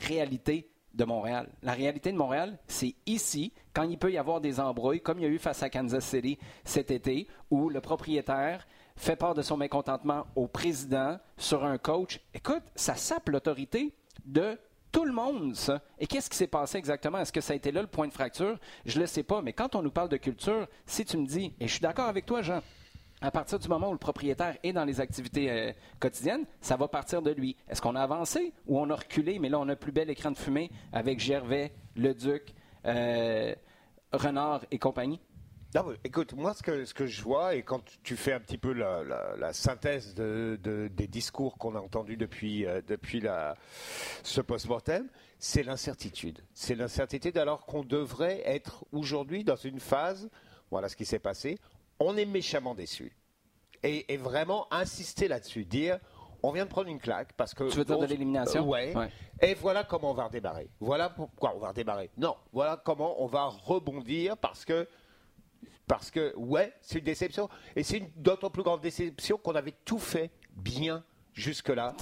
réalité 0.00 0.70
de 0.94 1.04
Montréal. 1.04 1.48
La 1.62 1.72
réalité 1.72 2.12
de 2.12 2.16
Montréal, 2.16 2.58
c'est 2.66 2.94
ici, 3.06 3.52
quand 3.74 3.82
il 3.82 3.98
peut 3.98 4.12
y 4.12 4.18
avoir 4.18 4.40
des 4.40 4.58
embrouilles, 4.58 5.00
comme 5.00 5.18
il 5.18 5.22
y 5.22 5.26
a 5.26 5.30
eu 5.30 5.38
face 5.38 5.62
à 5.62 5.70
Kansas 5.70 6.04
City 6.04 6.38
cet 6.64 6.90
été, 6.90 7.28
où 7.50 7.68
le 7.68 7.80
propriétaire 7.80 8.66
fait 8.96 9.16
part 9.16 9.34
de 9.34 9.42
son 9.42 9.56
mécontentement 9.56 10.26
au 10.34 10.48
président 10.48 11.18
sur 11.36 11.64
un 11.64 11.78
coach. 11.78 12.20
Écoute, 12.34 12.64
ça 12.74 12.94
sape 12.94 13.28
l'autorité 13.28 13.94
de 14.24 14.58
tout 14.90 15.04
le 15.04 15.12
monde, 15.12 15.54
ça. 15.54 15.80
Et 15.98 16.06
qu'est-ce 16.06 16.30
qui 16.30 16.36
s'est 16.36 16.46
passé 16.46 16.78
exactement? 16.78 17.18
Est-ce 17.18 17.32
que 17.32 17.40
ça 17.40 17.52
a 17.52 17.56
été 17.56 17.70
là 17.72 17.82
le 17.82 17.88
point 17.88 18.06
de 18.06 18.12
fracture? 18.12 18.58
Je 18.86 18.96
ne 18.96 19.02
le 19.02 19.06
sais 19.06 19.22
pas, 19.22 19.42
mais 19.42 19.52
quand 19.52 19.74
on 19.74 19.82
nous 19.82 19.90
parle 19.90 20.08
de 20.08 20.16
culture, 20.16 20.66
si 20.86 21.04
tu 21.04 21.16
me 21.16 21.26
dis, 21.26 21.52
et 21.60 21.68
je 21.68 21.72
suis 21.72 21.80
d'accord 21.80 22.08
avec 22.08 22.26
toi, 22.26 22.42
Jean, 22.42 22.60
à 23.20 23.30
partir 23.30 23.58
du 23.58 23.68
moment 23.68 23.88
où 23.88 23.92
le 23.92 23.98
propriétaire 23.98 24.56
est 24.62 24.72
dans 24.72 24.84
les 24.84 25.00
activités 25.00 25.50
euh, 25.50 25.72
quotidiennes, 25.98 26.46
ça 26.60 26.76
va 26.76 26.88
partir 26.88 27.20
de 27.20 27.32
lui. 27.32 27.56
Est-ce 27.68 27.82
qu'on 27.82 27.96
a 27.96 28.02
avancé 28.02 28.52
ou 28.66 28.78
on 28.78 28.88
a 28.90 28.94
reculé, 28.94 29.38
mais 29.38 29.48
là, 29.48 29.58
on 29.58 29.68
a 29.68 29.76
plus 29.76 29.92
bel 29.92 30.08
écran 30.08 30.30
de 30.30 30.38
fumée 30.38 30.70
avec 30.92 31.18
Gervais, 31.18 31.72
Le 31.96 32.14
Duc, 32.14 32.54
euh, 32.86 33.54
Renard 34.12 34.64
et 34.70 34.78
compagnie? 34.78 35.20
Écoute, 36.04 36.32
moi, 36.34 36.54
ce 36.54 36.62
que, 36.62 36.84
ce 36.84 36.94
que 36.94 37.06
je 37.06 37.22
vois, 37.22 37.54
et 37.54 37.62
quand 37.62 37.82
tu 38.02 38.16
fais 38.16 38.32
un 38.32 38.40
petit 38.40 38.58
peu 38.58 38.72
la, 38.72 39.52
synthèse 39.52 40.14
des 40.14 41.06
discours 41.08 41.58
qu'on 41.58 41.74
a 41.74 41.80
entendus 41.80 42.16
depuis, 42.16 42.66
euh, 42.66 42.80
depuis 42.86 43.20
la, 43.20 43.56
ce 44.22 44.40
post-mortem, 44.40 45.08
c'est 45.38 45.62
l'incertitude. 45.62 46.40
C'est 46.54 46.74
l'incertitude 46.74 47.36
alors 47.38 47.66
qu'on 47.66 47.84
devrait 47.84 48.42
être 48.44 48.84
aujourd'hui 48.92 49.44
dans 49.44 49.56
une 49.56 49.80
phase, 49.80 50.30
voilà 50.70 50.88
ce 50.88 50.96
qui 50.96 51.04
s'est 51.04 51.18
passé, 51.18 51.58
on 52.00 52.16
est 52.16 52.26
méchamment 52.26 52.74
déçu. 52.74 53.16
Et, 53.82 54.16
vraiment 54.16 54.66
insister 54.72 55.28
là-dessus, 55.28 55.64
dire 55.64 55.98
on 56.42 56.52
vient 56.52 56.64
de 56.64 56.70
prendre 56.70 56.88
une 56.88 56.98
claque 56.98 57.32
parce 57.34 57.54
que. 57.54 57.68
Tu 57.68 57.78
veux 57.78 57.84
dire 57.84 57.98
de 57.98 58.06
l'élimination 58.06 58.68
ouais, 58.68 58.92
Et 59.40 59.54
voilà 59.54 59.84
comment 59.84 60.10
on 60.10 60.14
va 60.14 60.24
redémarrer. 60.24 60.68
Voilà 60.80 61.10
pourquoi 61.10 61.54
on 61.54 61.58
va 61.58 61.68
redémarrer. 61.68 62.10
Non, 62.16 62.36
voilà 62.52 62.80
comment 62.84 63.22
on 63.22 63.26
va 63.26 63.46
rebondir 63.46 64.36
parce 64.36 64.64
que. 64.64 64.88
Parce 65.88 66.10
que, 66.10 66.34
ouais, 66.36 66.72
c'est 66.80 66.98
une 66.98 67.04
déception. 67.04 67.48
Et 67.74 67.82
c'est 67.82 67.98
une 67.98 68.10
d'autant 68.16 68.50
plus 68.50 68.62
grande 68.62 68.80
déception 68.80 69.38
qu'on 69.38 69.54
avait 69.54 69.74
tout 69.84 69.98
fait 69.98 70.30
bien 70.52 71.02
jusque-là. 71.32 71.94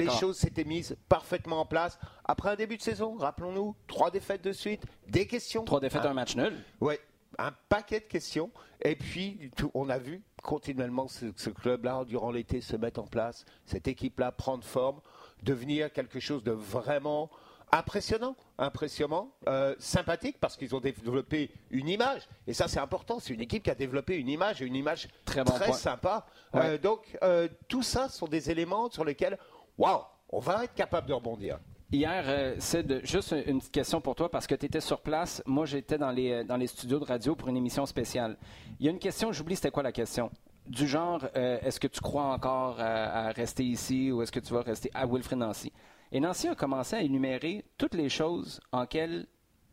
Les 0.00 0.10
choses 0.10 0.38
s'étaient 0.38 0.64
mises 0.64 0.96
parfaitement 1.08 1.60
en 1.60 1.66
place. 1.66 1.98
Après 2.24 2.50
un 2.50 2.56
début 2.56 2.76
de 2.76 2.82
saison, 2.82 3.16
rappelons-nous, 3.16 3.76
trois 3.86 4.10
défaites 4.10 4.42
de 4.42 4.52
suite, 4.52 4.82
des 5.06 5.26
questions. 5.26 5.64
Trois 5.64 5.80
défaites, 5.80 6.04
un, 6.04 6.10
un 6.10 6.14
match 6.14 6.34
nul. 6.36 6.54
Ouais, 6.80 7.00
un 7.38 7.52
paquet 7.68 8.00
de 8.00 8.04
questions. 8.04 8.50
Et 8.82 8.96
puis, 8.96 9.50
on 9.74 9.88
a 9.88 9.98
vu 9.98 10.22
continuellement 10.42 11.06
ce, 11.08 11.50
club-là, 11.50 12.04
durant 12.04 12.30
l'été, 12.30 12.60
se 12.60 12.76
mettre 12.76 13.00
en 13.00 13.06
place, 13.06 13.44
cette 13.66 13.88
équipe-là 13.88 14.32
prendre 14.32 14.64
forme, 14.64 15.00
devenir 15.42 15.92
quelque 15.92 16.20
chose 16.20 16.42
de 16.42 16.52
vraiment 16.52 17.30
impressionnant, 17.72 18.36
impressionnant, 18.58 19.30
euh, 19.48 19.74
sympathique, 19.78 20.36
parce 20.40 20.56
qu'ils 20.56 20.74
ont 20.74 20.80
développé 20.80 21.50
une 21.70 21.88
image. 21.88 22.28
Et 22.46 22.54
ça, 22.54 22.68
c'est 22.68 22.80
important. 22.80 23.18
C'est 23.20 23.34
une 23.34 23.40
équipe 23.40 23.62
qui 23.62 23.70
a 23.70 23.74
développé 23.74 24.16
une 24.16 24.28
image, 24.28 24.60
une 24.60 24.76
image 24.76 25.08
très, 25.24 25.44
sympa. 25.72 26.26
Euh, 26.54 26.78
donc, 26.78 27.16
euh, 27.22 27.48
tout 27.68 27.82
ça 27.82 28.08
sont 28.08 28.26
des 28.26 28.50
éléments 28.50 28.90
sur 28.90 29.04
lesquels, 29.04 29.38
waouh, 29.78 30.02
on 30.28 30.38
va 30.38 30.64
être 30.64 30.74
capable 30.74 31.08
de 31.08 31.12
rebondir. 31.12 31.58
Hier, 31.92 32.54
c'est 32.60 33.04
juste 33.04 33.34
une 33.46 33.58
petite 33.58 33.72
question 33.72 34.00
pour 34.00 34.14
toi 34.14 34.30
parce 34.30 34.46
que 34.46 34.54
tu 34.54 34.66
étais 34.66 34.80
sur 34.80 35.00
place. 35.00 35.42
Moi, 35.44 35.66
j'étais 35.66 35.98
dans 35.98 36.12
les, 36.12 36.44
dans 36.44 36.56
les 36.56 36.68
studios 36.68 37.00
de 37.00 37.04
radio 37.04 37.34
pour 37.34 37.48
une 37.48 37.56
émission 37.56 37.84
spéciale. 37.84 38.36
Il 38.78 38.86
y 38.86 38.88
a 38.88 38.92
une 38.92 39.00
question, 39.00 39.32
j'oublie 39.32 39.56
c'était 39.56 39.72
quoi 39.72 39.82
la 39.82 39.90
question? 39.90 40.30
Du 40.68 40.86
genre, 40.86 41.26
euh, 41.36 41.58
est-ce 41.62 41.80
que 41.80 41.88
tu 41.88 42.00
crois 42.00 42.22
encore 42.22 42.78
à, 42.78 43.32
rester 43.32 43.64
ici 43.64 44.12
ou 44.12 44.22
est-ce 44.22 44.30
que 44.30 44.38
tu 44.38 44.54
vas 44.54 44.62
rester 44.62 44.88
à 44.94 45.04
Wilfrid 45.04 45.38
Nancy? 45.38 45.72
Et 46.12 46.20
Nancy 46.20 46.48
a 46.48 46.54
commencé 46.54 46.96
à 46.96 47.02
énumérer 47.02 47.64
toutes 47.78 47.94
les 47.94 48.08
choses 48.08 48.60
en 48.72 48.84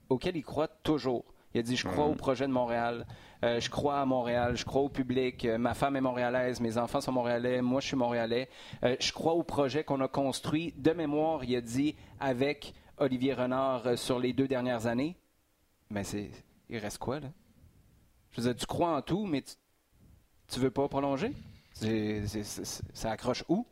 auxquelles 0.10 0.36
il 0.36 0.44
croit 0.44 0.68
toujours. 0.68 1.26
Il 1.54 1.60
a 1.60 1.64
dit, 1.64 1.76
je 1.76 1.88
crois 1.88 2.06
au 2.06 2.14
projet 2.14 2.46
de 2.46 2.52
Montréal, 2.52 3.08
euh, 3.44 3.60
je 3.60 3.70
crois 3.70 4.02
à 4.02 4.06
Montréal, 4.06 4.56
je 4.58 4.66
crois 4.66 4.82
au 4.82 4.90
public, 4.90 5.46
euh, 5.46 5.58
ma 5.58 5.74
femme 5.74 5.96
est 5.96 6.02
montréalaise, 6.02 6.60
mes 6.60 6.78
enfants 6.78 7.02
sont 7.02 7.12
montréalais, 7.12 7.62
moi 7.62 7.82
je 7.82 7.88
suis 7.88 7.96
montréalais. 7.96 8.50
Euh, 8.84 8.96
je 9.00 9.12
crois 9.12 9.34
au 9.34 9.44
projet 9.44 9.84
qu'on 9.84 10.02
a 10.02 10.08
construit. 10.08 10.74
De 10.78 10.92
mémoire, 10.92 11.44
il 11.44 11.56
a 11.56 11.62
dit, 11.62 11.96
avec 12.20 12.74
Olivier 12.98 13.34
Renard 13.34 13.98
sur 13.98 14.20
les 14.20 14.34
deux 14.34 14.48
dernières 14.48 14.86
années. 14.86 15.16
Mais 15.90 16.04
c'est, 16.04 16.30
il 16.70 16.78
reste 16.78 17.00
quoi, 17.00 17.20
là? 17.20 17.30
Je 18.32 18.42
veux 18.42 18.54
dire, 18.54 18.60
tu 18.60 18.68
crois 18.68 18.96
en 18.96 19.02
tout, 19.02 19.26
mais 19.26 19.42
tu, 19.42 20.60
ne 20.60 20.64
veux 20.64 20.72
pas 20.72 20.88
prolonger? 20.88 21.32
ça 21.74 23.12
accroche 23.12 23.44
où? 23.48 23.66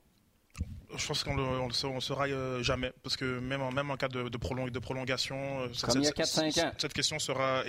Je 0.97 1.07
pense 1.07 1.23
qu'on 1.23 1.35
ne 1.35 1.93
le, 1.93 1.99
saura 2.01 2.27
euh, 2.27 2.63
jamais, 2.63 2.91
parce 3.03 3.17
que 3.17 3.39
même 3.39 3.61
en, 3.61 3.71
même 3.71 3.91
en 3.91 3.97
cas 3.97 4.07
de, 4.07 4.23
de, 4.23 4.69
de 4.69 4.79
prolongation, 4.79 5.61
euh, 5.61 5.67
cette, 5.73 5.91
cette, 6.77 6.93
question 6.93 7.19
sera 7.19 7.63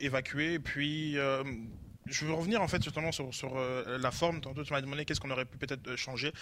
évacuée. 0.00 0.54
Et 0.54 0.58
puis, 0.58 1.18
euh, 1.18 1.42
je 2.10 2.24
veux 2.24 2.34
revenir 2.34 2.60
en 2.60 2.68
fait 2.68 2.82
justement 2.82 3.12
sur, 3.12 3.30
euh, 3.56 3.98
la 3.98 4.10
forme. 4.10 4.40
Tantôt 4.40 4.64
tu 4.64 4.72
m'as 4.72 4.80
demandé 4.80 5.04
qu'est-ce 5.04 5.20
qu'on 5.20 5.30
aurait 5.30 5.44
pu 5.44 5.56
peut-être 5.56 5.86
euh, 5.88 5.96
changer. 5.96 6.32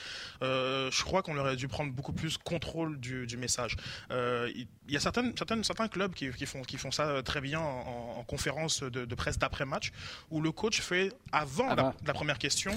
Euh, 0.43 0.91
je 0.91 1.03
crois 1.05 1.23
qu'on 1.23 1.37
aurait 1.37 1.57
dû 1.57 1.69
prendre 1.69 1.93
beaucoup 1.93 2.13
plus 2.13 2.39
contrôle 2.39 2.99
du, 2.99 3.37
message. 3.37 3.77
Il 4.11 4.67
y 4.89 4.97
a 4.97 5.01
certaines, 5.01 5.37
certaines, 5.37 5.63
certains 5.63 5.89
clubs 5.89 6.13
qui, 6.13 6.47
font, 6.47 6.63
qui 6.63 6.77
font 6.77 6.91
ça 6.91 7.23
très 7.23 7.41
bien 7.41 7.61
en, 7.61 8.25
conférence 8.27 8.83
de, 8.83 9.15
presse 9.15 9.39
d'après-match, 9.39 9.93
où 10.31 10.41
le 10.41 10.51
coach 10.51 10.81
fait 10.81 11.13
avant, 11.31 11.75
la, 11.75 12.15
première 12.15 12.39
question 12.39 12.73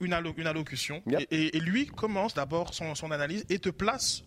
Une, 0.00 0.16
une, 0.36 0.46
allocution 0.46 1.02
et, 1.30 1.58
lui 1.60 1.86
commence 1.86 2.34
d'abord 2.34 2.74
son, 2.74 2.94
son, 2.94 3.10
analyse 3.10 3.44
et 3.48 3.58
te 3.58 3.68
place 3.68 4.22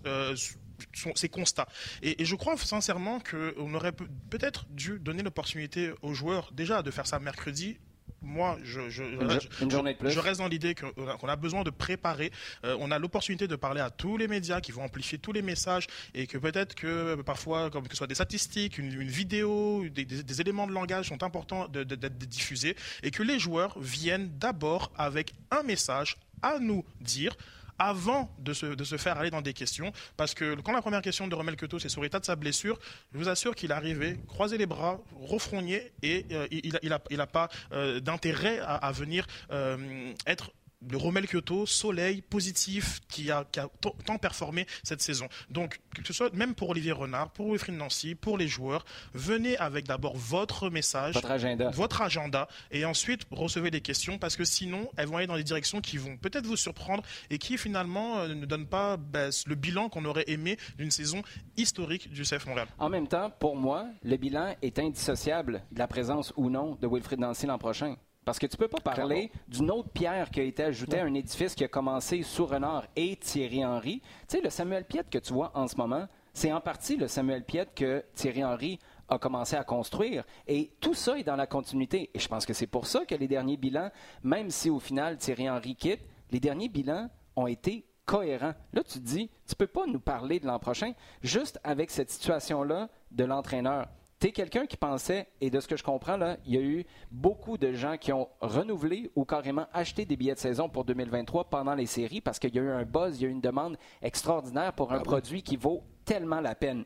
ses 1.16 1.30
constats. 1.30 1.68
Et, 2.02 2.26
je 2.26 2.36
crois 2.36 2.58
sincèrement 2.58 3.20
qu'on 3.20 3.74
aurait 3.74 3.94
peut-être 4.30 4.66
dû 4.70 5.00
donner 5.00 5.24
l'opportunité 5.24 5.92
aux 6.02 6.14
joueurs 6.14 6.52
déjà 6.52 6.82
de 6.82 6.92
faire 6.92 7.08
ça 7.08 7.20
mercredi 7.20 7.78
moi, 8.22 8.58
je, 8.64 8.90
je, 8.90 9.04
je, 9.04 10.20
reste 10.20 10.40
dans 10.40 10.48
l'idée 10.48 10.76
qu'on 10.76 11.28
a 11.28 11.36
besoin 11.36 11.64
de 11.64 11.70
préparer. 11.70 12.32
Euh, 12.66 12.76
on 12.80 12.92
a 12.92 13.00
l'opportunité 13.00 13.48
de 13.48 13.56
parler 13.56 13.82
à 13.82 13.90
tous 13.90 14.18
les 14.18 14.28
médias 14.28 14.62
qui 14.62 14.72
vont 14.72 14.84
amplifier 14.84 15.18
tous 15.18 15.32
les 15.32 15.42
messages 15.42 15.88
et 16.14 16.28
que 16.28 16.38
peut-être 16.38 16.76
que 16.76 17.16
parfois, 17.22 17.70
comme 17.70 17.86
que 17.86 17.92
ce 17.92 17.98
soit 17.98 18.08
des 18.08 18.16
statistiques, 18.16 18.78
une, 18.78 18.90
vidéo, 19.04 19.86
des, 19.90 20.42
éléments 20.42 20.68
de 20.68 20.74
langage 20.74 21.10
sont 21.10 21.24
importants 21.24 21.68
d'être 21.68 22.18
diffusés 22.18 22.76
et 23.04 23.12
que 23.12 23.24
les 23.24 23.40
joueurs 23.40 23.78
viennent 23.80 24.30
d'abord 24.38 24.92
avec 24.98 25.34
un 25.52 25.64
message 25.64 26.18
à 26.42 26.60
nous 26.60 26.86
dire 27.02 27.36
avant 27.80 28.30
de 28.40 28.54
se, 28.54 28.98
faire 28.98 29.18
aller 29.18 29.32
dans 29.32 29.42
des 29.42 29.54
questions. 29.54 29.92
Parce 30.18 30.34
que 30.34 30.56
quand 30.62 30.74
la 30.74 30.82
première 30.82 31.02
question 31.02 31.28
de 31.28 31.36
Romel 31.36 31.56
Keto, 31.56 31.80
c'est 31.80 31.90
sur 31.90 32.04
l'état 32.04 32.20
de 32.20 32.26
sa 32.26 32.36
blessure, 32.36 32.78
je 33.14 33.18
vous 33.18 33.30
assure 33.30 33.56
qu'il 33.56 33.72
est 33.72 33.74
arrivé, 33.74 34.20
croisé 34.28 34.58
les 34.58 34.66
bras, 34.66 35.00
refrogné, 35.16 35.92
et 36.04 36.26
euh, 36.32 36.48
il 36.52 37.18
n'a 37.18 37.28
pas 37.28 37.50
euh, 37.72 38.00
d'intérêt 38.00 38.60
à, 38.60 38.76
à, 38.76 38.92
venir 38.92 39.26
euh, 39.52 40.14
être 40.28 40.52
le 40.88 40.98
Romel 40.98 41.28
Kyoto, 41.28 41.66
soleil, 41.66 42.22
positif, 42.22 43.02
qui 43.10 43.32
a, 43.32 43.44
tant 43.44 44.18
performé 44.18 44.66
cette 44.84 45.02
saison. 45.02 45.28
Donc, 45.50 45.80
que 45.96 46.06
ce 46.06 46.14
soit 46.14 46.34
même 46.34 46.56
pour 46.56 46.70
Olivier 46.70 46.92
Renard, 46.92 47.32
pour 47.32 47.48
Wilfried 47.52 47.76
Nancy, 47.76 48.16
pour 48.16 48.38
les 48.38 48.48
joueurs, 48.48 48.86
venez 49.14 49.58
avec 49.58 49.86
d'abord 49.88 50.16
votre 50.16 50.70
message, 50.70 51.16
votre 51.16 51.32
agenda. 51.32 51.70
votre 51.72 52.02
agenda, 52.02 52.48
et 52.72 52.86
ensuite 52.86 53.24
recevez 53.32 53.72
des 53.72 53.82
questions, 53.82 54.18
parce 54.18 54.36
que 54.36 54.46
sinon, 54.46 54.90
elles 54.98 55.08
vont 55.08 55.18
aller 55.18 55.28
dans 55.28 55.36
des 55.36 55.44
directions 55.44 55.82
qui 55.82 55.98
vont 55.98 56.18
peut-être 56.18 56.46
vous 56.46 56.58
surprendre 56.58 57.04
et 57.30 57.38
qui 57.38 57.58
finalement 57.58 58.20
euh, 58.20 58.34
ne 58.34 58.46
donnent 58.46 58.68
pas 58.68 58.98
ben, 58.98 59.32
le 59.46 59.56
bilan 59.56 59.90
qu'on 59.90 60.06
aurait 60.06 60.26
aimé 60.28 60.58
d'une 60.78 60.92
saison 60.92 61.22
historique 61.58 62.10
du 62.12 62.24
CF 62.24 62.46
Montréal. 62.46 62.68
En 62.78 62.90
même 62.90 63.08
temps, 63.08 63.32
pour 63.40 63.56
moi, 63.56 63.86
le 64.04 64.18
bilan 64.18 64.56
est 64.62 64.80
indissociable 64.80 65.64
de 65.72 65.80
la 65.80 65.88
présence 65.88 66.34
ou 66.38 66.50
non 66.50 66.78
de 66.82 66.88
Wilfried 66.88 67.20
Nancy 67.20 67.46
l'an 67.46 67.58
prochain. 67.58 67.96
Parce 68.26 68.38
que 68.38 68.46
tu 68.46 68.58
peux 68.58 68.68
pas 68.68 68.80
parler 68.80 69.32
d'une 69.48 69.72
autre 69.72 69.90
pierre 69.90 70.30
qui 70.30 70.40
a 70.40 70.44
été 70.44 70.64
ajoutée 70.64 71.00
à 71.00 71.06
un 71.06 71.14
édifice 71.14 71.56
qui 71.56 71.64
a 71.64 71.68
commencé 71.68 72.22
sous 72.22 72.46
Renard 72.46 72.86
et 72.96 73.16
Thierry 73.16 73.66
Henry. 73.66 74.02
Tu 74.28 74.38
sais, 74.38 74.42
le 74.42 74.50
Samuel 74.50 74.86
Piette 74.86 75.10
que 75.10 75.18
tu 75.18 75.34
vois 75.34 75.52
en 75.56 75.68
ce 75.68 75.76
moment, 75.76 76.08
c'est 76.34 76.52
en 76.52 76.62
partie 76.62 76.96
le 76.96 77.08
Samuel 77.08 77.44
Piette 77.44 77.74
que 77.74 78.06
Thierry 78.14 78.44
Henry 78.44 78.80
a 79.08 79.18
commencé 79.18 79.56
à 79.56 79.64
construire. 79.64 80.26
Et 80.48 80.72
tout 80.80 80.94
ça 80.94 81.18
est 81.18 81.24
dans 81.24 81.36
la 81.36 81.48
continuité. 81.48 82.12
Et 82.14 82.20
je 82.20 82.28
pense 82.28 82.46
que 82.46 82.54
c'est 82.54 82.68
pour 82.68 82.86
ça 82.86 83.06
que 83.06 83.16
les 83.16 83.28
derniers 83.28 83.58
bilans, 83.58 83.90
même 84.22 84.52
si 84.52 84.70
au 84.70 84.80
final 84.80 85.18
Thierry 85.18 85.50
Henry 85.50 85.76
quitte, 85.76 86.02
les 86.32 86.40
derniers 86.40 86.70
bilans 86.70 87.10
ont 87.36 87.48
été 87.48 87.86
cohérents. 88.06 88.54
Là, 88.74 88.84
tu 88.84 89.00
te 89.00 89.06
dis, 89.06 89.30
tu 89.48 89.56
peux 89.56 89.68
pas 89.68 89.86
nous 89.88 90.00
parler 90.00 90.40
de 90.40 90.46
l'an 90.46 90.60
prochain 90.60 90.94
juste 91.22 91.60
avec 91.64 91.90
cette 91.90 92.12
situation-là 92.12 92.90
de 93.12 93.24
l'entraîneur 93.24 93.88
tu 94.20 94.28
es 94.28 94.32
quelqu'un 94.32 94.66
qui 94.66 94.76
pensait, 94.76 95.28
et 95.40 95.50
de 95.50 95.60
ce 95.60 95.68
que 95.68 95.78
je 95.78 95.84
comprends, 95.84 96.18
là, 96.18 96.38
il 96.46 96.54
y 96.54 96.58
a 96.58 96.62
eu 96.62 96.86
beaucoup 97.12 97.58
de 97.58 97.72
gens 97.74 97.98
qui 97.98 98.12
ont 98.12 98.28
renouvelé 98.42 99.12
ou 99.16 99.24
carrément 99.24 99.68
acheté 99.72 100.06
des 100.06 100.18
billets 100.18 100.34
de 100.34 100.40
saison 100.40 100.68
pour 100.68 100.84
2023 100.84 101.46
pendant 101.46 101.74
les 101.74 101.86
séries 101.86 102.20
parce 102.20 102.38
qu'il 102.38 102.54
y 102.54 102.60
a 102.60 102.62
eu 102.62 102.70
un 102.70 102.84
buzz, 102.84 103.20
il 103.20 103.24
y 103.24 103.26
a 103.26 103.30
eu 103.30 103.32
une 103.32 103.42
demande 103.42 103.78
extraordinaire 104.02 104.74
pour 104.74 104.92
un 104.92 105.00
ah 105.00 105.04
produit 105.04 105.42
qui 105.42 105.56
vaut 105.56 105.84
tellement 106.04 106.42
la 106.42 106.56
peine. 106.56 106.84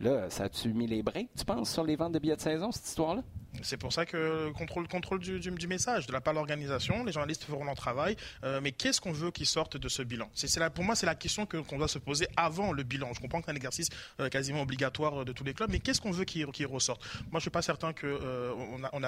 Là, 0.00 0.30
ça 0.30 0.44
a-tu 0.44 0.72
mis 0.72 0.86
les 0.86 1.02
breaks, 1.02 1.34
tu 1.36 1.44
penses, 1.44 1.70
sur 1.70 1.84
les 1.84 1.96
ventes 1.96 2.12
de 2.12 2.18
billets 2.18 2.36
de 2.36 2.40
saison, 2.40 2.72
cette 2.72 2.86
histoire-là? 2.86 3.22
C'est 3.62 3.76
pour 3.76 3.92
ça 3.92 4.06
que 4.06 4.50
contrôle, 4.52 4.88
contrôle 4.88 5.18
du, 5.18 5.40
du, 5.40 5.66
message, 5.66 6.06
de 6.06 6.12
la 6.12 6.20
part 6.20 6.34
de 6.34 6.38
l'organisation, 6.38 7.04
les 7.04 7.12
journalistes 7.12 7.44
feront 7.44 7.64
leur 7.64 7.74
travail. 7.74 8.16
Euh, 8.44 8.60
mais 8.62 8.72
qu'est-ce 8.72 9.00
qu'on 9.00 9.12
veut 9.12 9.30
qu'ils 9.30 9.46
sortent 9.46 9.76
de 9.76 9.88
ce 9.88 10.02
bilan? 10.02 10.28
Pour 10.74 10.84
moi, 10.84 10.94
c'est 10.94 11.06
la 11.06 11.14
question 11.14 11.46
qu'on 11.46 11.78
doit 11.78 11.88
se 11.88 11.98
poser 11.98 12.26
avant 12.36 12.72
le 12.72 12.82
bilan. 12.82 13.12
Je 13.12 13.20
comprends 13.20 13.40
que 13.40 13.46
c'est 13.46 13.52
un 13.52 13.56
exercice 13.56 13.88
euh, 14.20 14.28
quasiment 14.28 14.62
obligatoire 14.62 15.24
de 15.24 15.32
tous 15.32 15.44
les 15.44 15.54
clubs, 15.54 15.70
mais 15.70 15.80
qu'est-ce 15.80 16.00
qu'on 16.00 16.10
veut 16.10 16.24
qu'ils, 16.24 16.66
ressortent? 16.66 17.02
Moi, 17.02 17.32
je 17.32 17.36
ne 17.36 17.40
suis 17.40 17.50
pas 17.50 17.62
certain 17.62 17.92
qu'on 17.92 18.06
euh, 18.06 18.52
on 18.92 19.02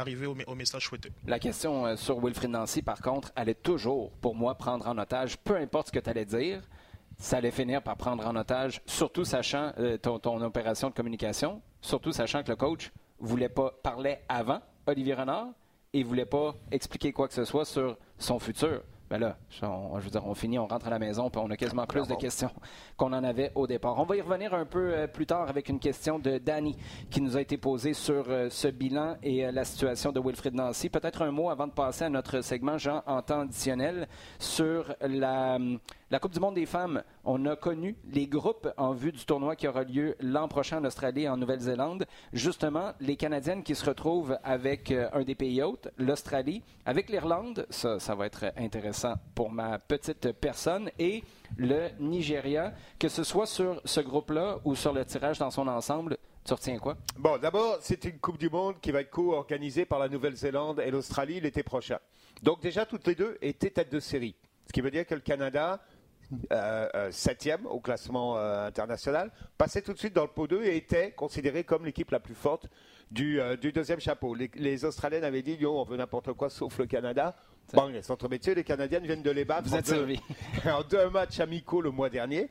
au, 0.46 0.54
message 0.54 0.86
souhaité. 0.86 1.10
La 1.26 1.38
question 1.38 1.96
sur 1.96 2.20
Wilfried 2.20 2.50
Nancy, 2.50 2.82
par 2.82 3.00
contre, 3.00 3.32
est 3.36 3.62
toujours, 3.62 4.10
pour 4.20 4.34
moi, 4.34 4.56
prendre 4.56 4.86
en 4.86 4.98
otage, 4.98 5.36
peu 5.38 5.56
importe 5.56 5.88
ce 5.88 5.92
que 5.92 5.98
tu 5.98 6.10
allais 6.10 6.24
dire 6.24 6.62
ça 7.18 7.36
allait 7.36 7.52
finir 7.52 7.82
par 7.82 7.96
prendre 7.96 8.26
en 8.26 8.34
otage, 8.34 8.80
surtout 8.84 9.24
sachant 9.24 9.72
ton, 10.00 10.42
opération 10.42 10.88
de 10.88 10.94
communication, 10.94 11.62
surtout 11.80 12.10
sachant 12.10 12.42
que 12.42 12.48
le 12.48 12.56
coach 12.56 12.90
voulait 13.22 13.48
pas 13.48 13.72
parler 13.82 14.18
avant 14.28 14.60
Olivier 14.86 15.14
Renard 15.14 15.48
et 15.92 16.02
voulait 16.02 16.26
pas 16.26 16.54
expliquer 16.70 17.12
quoi 17.12 17.28
que 17.28 17.34
ce 17.34 17.44
soit 17.44 17.64
sur 17.64 17.96
son 18.18 18.38
futur. 18.38 18.82
Ben 19.12 19.18
là, 19.18 19.36
on, 19.60 20.00
je 20.00 20.04
veux 20.06 20.10
dire, 20.10 20.26
on 20.26 20.34
finit, 20.34 20.58
on 20.58 20.66
rentre 20.66 20.86
à 20.86 20.90
la 20.90 20.98
maison, 20.98 21.28
puis 21.28 21.38
on 21.44 21.50
a 21.50 21.56
quasiment 21.58 21.84
plus 21.84 22.08
de 22.08 22.14
questions 22.14 22.50
qu'on 22.96 23.12
en 23.12 23.22
avait 23.22 23.52
au 23.54 23.66
départ. 23.66 23.98
On 23.98 24.04
va 24.04 24.16
y 24.16 24.22
revenir 24.22 24.54
un 24.54 24.64
peu 24.64 24.94
euh, 24.94 25.06
plus 25.06 25.26
tard 25.26 25.50
avec 25.50 25.68
une 25.68 25.78
question 25.78 26.18
de 26.18 26.38
Danny 26.38 26.78
qui 27.10 27.20
nous 27.20 27.36
a 27.36 27.42
été 27.42 27.58
posée 27.58 27.92
sur 27.92 28.24
euh, 28.28 28.48
ce 28.48 28.68
bilan 28.68 29.18
et 29.22 29.44
euh, 29.44 29.52
la 29.52 29.64
situation 29.64 30.12
de 30.12 30.20
Wilfrid 30.20 30.54
Nancy. 30.54 30.88
Peut-être 30.88 31.20
un 31.20 31.30
mot 31.30 31.50
avant 31.50 31.66
de 31.66 31.72
passer 31.72 32.06
à 32.06 32.08
notre 32.08 32.40
segment, 32.40 32.78
Jean, 32.78 33.02
en 33.06 33.20
temps 33.20 33.40
additionnel, 33.40 34.08
sur 34.38 34.96
la 35.02 35.56
hum, 35.56 35.78
la 36.12 36.18
Coupe 36.18 36.34
du 36.34 36.40
monde 36.40 36.56
des 36.56 36.66
femmes, 36.66 37.02
on 37.24 37.46
a 37.46 37.56
connu 37.56 37.96
les 38.04 38.26
groupes 38.26 38.68
en 38.76 38.92
vue 38.92 39.12
du 39.12 39.24
tournoi 39.24 39.56
qui 39.56 39.66
aura 39.66 39.82
lieu 39.82 40.14
l'an 40.20 40.46
prochain 40.46 40.78
en 40.78 40.84
Australie 40.84 41.22
et 41.22 41.28
en 41.30 41.38
Nouvelle-Zélande. 41.38 42.04
Justement, 42.34 42.92
les 43.00 43.16
Canadiennes 43.16 43.62
qui 43.62 43.74
se 43.74 43.86
retrouvent 43.86 44.36
avec 44.44 44.90
euh, 44.90 45.08
un 45.14 45.22
des 45.22 45.34
pays 45.34 45.62
hôtes, 45.62 45.88
l'Australie, 45.96 46.62
avec 46.84 47.08
l'Irlande, 47.08 47.66
ça, 47.70 47.98
ça 47.98 48.14
va 48.14 48.26
être 48.26 48.52
intéressant 48.58 49.14
pour 49.34 49.50
ma 49.50 49.78
petite 49.78 50.32
personne, 50.32 50.90
et 50.98 51.24
le 51.56 51.88
Nigeria, 51.98 52.74
que 52.98 53.08
ce 53.08 53.24
soit 53.24 53.46
sur 53.46 53.80
ce 53.86 54.00
groupe-là 54.00 54.58
ou 54.66 54.74
sur 54.74 54.92
le 54.92 55.06
tirage 55.06 55.38
dans 55.38 55.50
son 55.50 55.66
ensemble, 55.66 56.18
tu 56.44 56.52
retiens 56.52 56.78
quoi? 56.78 56.98
Bon, 57.16 57.38
d'abord, 57.38 57.78
c'est 57.80 58.04
une 58.04 58.18
Coupe 58.18 58.36
du 58.36 58.50
Monde 58.50 58.74
qui 58.82 58.90
va 58.90 59.00
être 59.00 59.10
co-organisée 59.10 59.86
par 59.86 59.98
la 59.98 60.10
Nouvelle-Zélande 60.10 60.80
et 60.80 60.90
l'Australie 60.90 61.40
l'été 61.40 61.62
prochain. 61.62 62.00
Donc 62.42 62.60
déjà, 62.60 62.84
toutes 62.84 63.06
les 63.06 63.14
deux 63.14 63.38
étaient 63.40 63.70
tête 63.70 63.90
de 63.90 63.98
série. 63.98 64.34
Ce 64.66 64.72
qui 64.72 64.80
veut 64.80 64.90
dire 64.90 65.06
que 65.06 65.14
le 65.14 65.20
Canada 65.20 65.80
septième 67.10 67.66
au 67.66 67.80
classement 67.80 68.36
euh, 68.36 68.66
international, 68.66 69.30
passait 69.58 69.82
tout 69.82 69.92
de 69.92 69.98
suite 69.98 70.14
dans 70.14 70.22
le 70.22 70.28
pot 70.28 70.46
2 70.46 70.64
et 70.64 70.76
était 70.76 71.12
considéré 71.12 71.64
comme 71.64 71.84
l'équipe 71.84 72.10
la 72.10 72.20
plus 72.20 72.34
forte 72.34 72.68
du, 73.10 73.40
deuxième 73.74 74.00
chapeau. 74.00 74.34
Les, 74.34 74.84
Australiens 74.84 75.22
avaient 75.22 75.42
dit 75.42 75.58
on 75.66 75.84
veut 75.84 75.96
n'importe 75.96 76.32
quoi 76.32 76.48
sauf 76.48 76.78
le 76.78 76.86
Canada. 76.86 77.36
Bon, 77.74 77.86
les 77.86 78.02
centres 78.02 78.28
métiers, 78.28 78.54
les 78.54 78.64
Canadiennes 78.64 79.04
viennent 79.04 79.22
de 79.22 79.30
les 79.30 79.44
battre 79.44 79.68
Vous 79.68 79.76
en, 79.76 79.80
deux, 79.80 80.16
en 80.70 80.82
deux 80.82 81.10
matchs 81.10 81.40
amicaux 81.40 81.80
le 81.80 81.90
mois 81.90 82.10
dernier. 82.10 82.48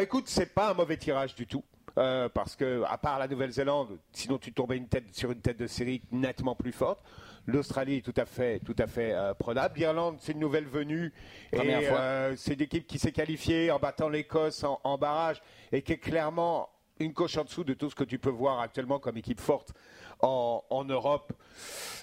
écoute, 0.00 0.24
c'est 0.26 0.52
pas 0.54 0.70
un 0.70 0.74
mauvais 0.74 0.96
tirage 0.96 1.34
du 1.34 1.46
tout. 1.46 1.64
parce 1.94 2.56
que, 2.56 2.82
à 2.88 2.98
part 2.98 3.18
la 3.18 3.28
Nouvelle-Zélande, 3.28 3.98
sinon 4.12 4.38
tu 4.38 4.52
tombais 4.52 4.76
une 4.76 4.88
tête, 4.88 5.14
sur 5.14 5.30
une 5.30 5.40
tête 5.40 5.58
de 5.58 5.66
série 5.66 6.02
nettement 6.10 6.54
plus 6.54 6.72
forte. 6.72 7.02
L'Australie 7.48 7.96
est 7.96 8.02
tout 8.02 8.14
à 8.20 8.26
fait, 8.26 8.58
tout 8.58 8.76
à 8.78 8.86
fait 8.86 9.14
euh, 9.14 9.32
prenable. 9.32 9.78
L'Irlande, 9.78 10.18
c'est 10.20 10.32
une 10.32 10.38
nouvelle 10.38 10.66
venue. 10.66 11.14
et 11.54 11.58
euh, 11.58 12.36
c'est 12.36 12.52
une 12.52 12.60
équipe 12.60 12.86
qui 12.86 12.98
s'est 12.98 13.10
qualifiée 13.10 13.70
en 13.70 13.78
battant 13.78 14.10
l'Écosse 14.10 14.64
en, 14.64 14.98
barrage 14.98 15.40
et 15.72 15.80
qui 15.80 15.94
est 15.94 15.98
clairement 15.98 16.68
une 17.00 17.14
coche 17.14 17.38
en 17.38 17.44
dessous 17.44 17.64
de 17.64 17.72
tout 17.72 17.88
ce 17.88 17.94
que 17.94 18.04
tu 18.04 18.18
peux 18.18 18.28
voir 18.28 18.60
actuellement 18.60 18.98
comme 18.98 19.16
équipe 19.16 19.40
forte 19.40 19.72
en, 20.20 20.84
Europe. 20.86 21.32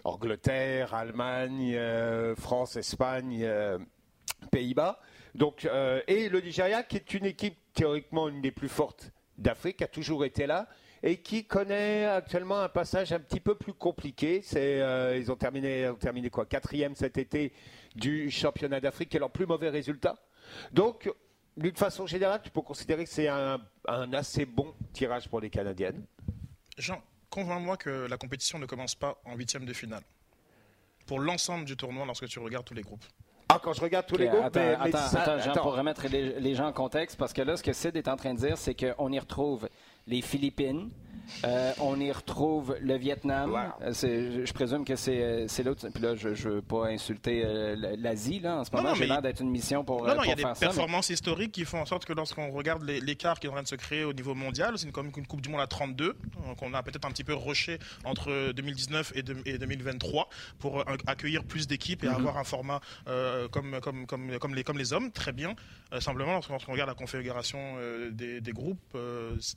Angleterre, 0.04 0.96
Allemagne, 0.96 1.76
euh, 1.76 2.36
France, 2.36 2.76
Espagne, 2.76 3.48
Pays-Bas. 4.50 5.00
Donc, 5.36 5.70
et 6.08 6.28
le 6.28 6.42
Nigeria, 6.42 6.82
qui 6.82 6.96
est 6.96 7.14
une 7.14 7.26
équipe 7.26 7.58
théoriquement 7.76 8.30
une 8.30 8.42
des 8.42 8.52
plus 8.52 8.70
fortes 8.70 9.12
d'Afrique, 9.38 9.84
a 9.84 9.88
toujours 9.88 10.26
été 10.26 10.48
là 10.48 10.68
et 11.04 11.18
qui 11.18 11.46
connaît 11.46 12.06
actuellement 12.06 12.62
un 12.62 12.70
passage 12.70 13.12
un 13.12 13.20
petit 13.20 13.40
peu 13.40 13.56
plus 13.56 13.74
compliqué. 13.74 14.42
C'est, 14.44 14.82
euh, 14.82 15.18
ils 15.18 15.32
ont 15.32 15.36
terminé, 15.36 15.88
ont 15.90 15.96
terminé 15.96 16.30
quoi 16.30 16.46
Quatrième 16.46 16.96
cet 16.96 17.18
été 17.18 17.54
du 17.96 18.30
championnat 18.30 18.80
d'Afrique, 18.80 19.10
qui 19.10 19.18
est 19.18 19.20
leur 19.20 19.32
plus 19.32 19.46
mauvais 19.46 19.70
résultat. 19.70 20.16
Donc, 20.72 21.12
d'une 21.58 21.76
façon 21.76 22.06
générale, 22.06 22.42
tu 22.44 22.50
peux 22.50 22.62
considérer 22.62 23.04
que 23.04 23.10
c'est 23.10 23.28
un, 23.28 23.60
assez 24.14 24.46
bon 24.46 24.74
tirage 24.94 25.30
pour 25.30 25.40
les 25.40 25.50
Canadiennes. 25.50 26.06
Jean, 26.78 27.02
convainc-moi 27.30 27.78
que 27.78 28.08
la 28.08 28.18
compétition 28.18 28.60
ne 28.60 28.66
commence 28.66 28.96
pas 28.96 29.22
en 29.26 29.36
huitième 29.36 29.66
de 29.66 29.74
finale. 29.74 30.04
Pour 31.06 31.20
l'ensemble 31.20 31.66
du 31.66 31.78
tournoi, 31.78 32.06
lorsque 32.06 32.28
tu 32.28 32.40
regardes 32.40 32.66
tous 32.66 32.74
les 32.74 32.82
groupes. 32.82 33.06
Ah, 33.48 33.60
quand 33.64 33.74
je 33.74 33.82
regarde 33.82 34.08
tous 34.08 34.18
les 34.18 34.28
groupes. 34.28 34.44
Attends, 34.44 34.82
attends, 34.82 35.40
Jean, 35.40 35.54
pour 35.54 35.76
remettre 35.76 36.08
les, 36.08 36.40
les, 36.40 36.56
gens 36.56 36.66
en 36.66 36.74
contexte, 36.74 37.16
parce 37.16 37.32
que 37.32 37.44
là, 37.44 37.56
ce 37.56 37.64
que 37.64 37.74
Sid 37.74 37.96
est 37.96 38.08
en 38.08 38.18
train 38.18 38.34
de 38.34 38.40
dire, 38.40 38.58
c'est 38.58 38.74
qu'on 38.74 39.12
y 39.12 39.20
retrouve 39.20 39.70
les 40.08 40.22
Philippines. 40.22 40.90
Euh, 41.44 41.74
on 41.80 42.00
y 42.00 42.12
retrouve 42.12 42.78
le 42.82 42.98
Vietnam. 42.98 43.56
Euh, 43.82 44.46
je 44.46 44.54
présume 44.54 44.86
que 44.86 44.96
c'est 44.96 45.22
euh, 45.22 45.48
l'autre. 45.64 45.88
Puis 45.90 46.04
là, 46.04 46.16
je 46.16 46.30
ne 46.30 46.54
veux 46.56 46.62
pas 46.62 46.88
insulter 46.88 47.44
l'Asie 47.98 48.40
là, 48.40 48.58
en 48.58 48.64
ce 48.64 48.76
moment. 48.76 48.94
J'ai 48.96 49.08
l'air 49.08 49.22
d'être 49.22 49.42
une 49.42 49.50
mission 49.50 49.84
pour. 49.84 50.06
Non, 50.06 50.16
non, 50.16 50.24
il 50.24 50.30
y 50.30 50.32
a 50.32 50.36
des 50.36 50.44
performances 50.44 51.10
historiques 51.10 51.52
qui 51.52 51.66
font 51.66 51.82
en 51.82 51.86
sorte 51.86 52.06
que 52.06 52.14
lorsqu'on 52.14 52.52
regarde 52.52 52.84
l'écart 52.84 53.40
qui 53.40 53.48
est 53.48 53.50
en 53.50 53.54
train 53.54 53.64
de 53.64 53.68
se 53.68 53.76
créer 53.76 54.04
au 54.04 54.14
niveau 54.14 54.36
mondial, 54.36 54.78
c'est 54.78 54.92
comme 54.92 55.12
une 55.16 55.28
Coupe 55.28 55.42
du 55.42 55.50
Monde 55.50 55.62
à 55.62 55.68
32. 55.68 56.16
Donc 56.48 56.62
on 56.62 56.74
a 56.74 56.84
peut-être 56.84 57.06
un 57.06 57.12
petit 57.12 57.24
peu 57.24 57.34
rushé 57.34 57.80
entre 58.04 58.52
2019 58.54 59.14
et, 59.16 59.24
2023 59.24 60.30
pour 60.60 60.84
accueillir 61.08 61.44
plus 61.44 61.68
d'équipes 61.68 62.04
et 62.04 62.08
mhm. 62.08 62.16
avoir 62.16 62.38
un 62.38 62.44
format 62.44 62.80
comme, 63.52 63.80
comme, 63.82 64.06
comme, 64.06 64.38
comme, 64.40 64.56
les, 64.56 64.64
comme 64.64 64.78
les 64.78 64.94
hommes. 64.94 65.12
Très 65.12 65.32
bien. 65.32 65.56
simplement, 66.00 66.34
lorsqu'on 66.34 66.72
regarde 66.72 66.90
la 66.90 66.96
configuration 66.96 67.78
des, 68.12 68.42
des, 68.42 68.52
groupes, 68.52 68.98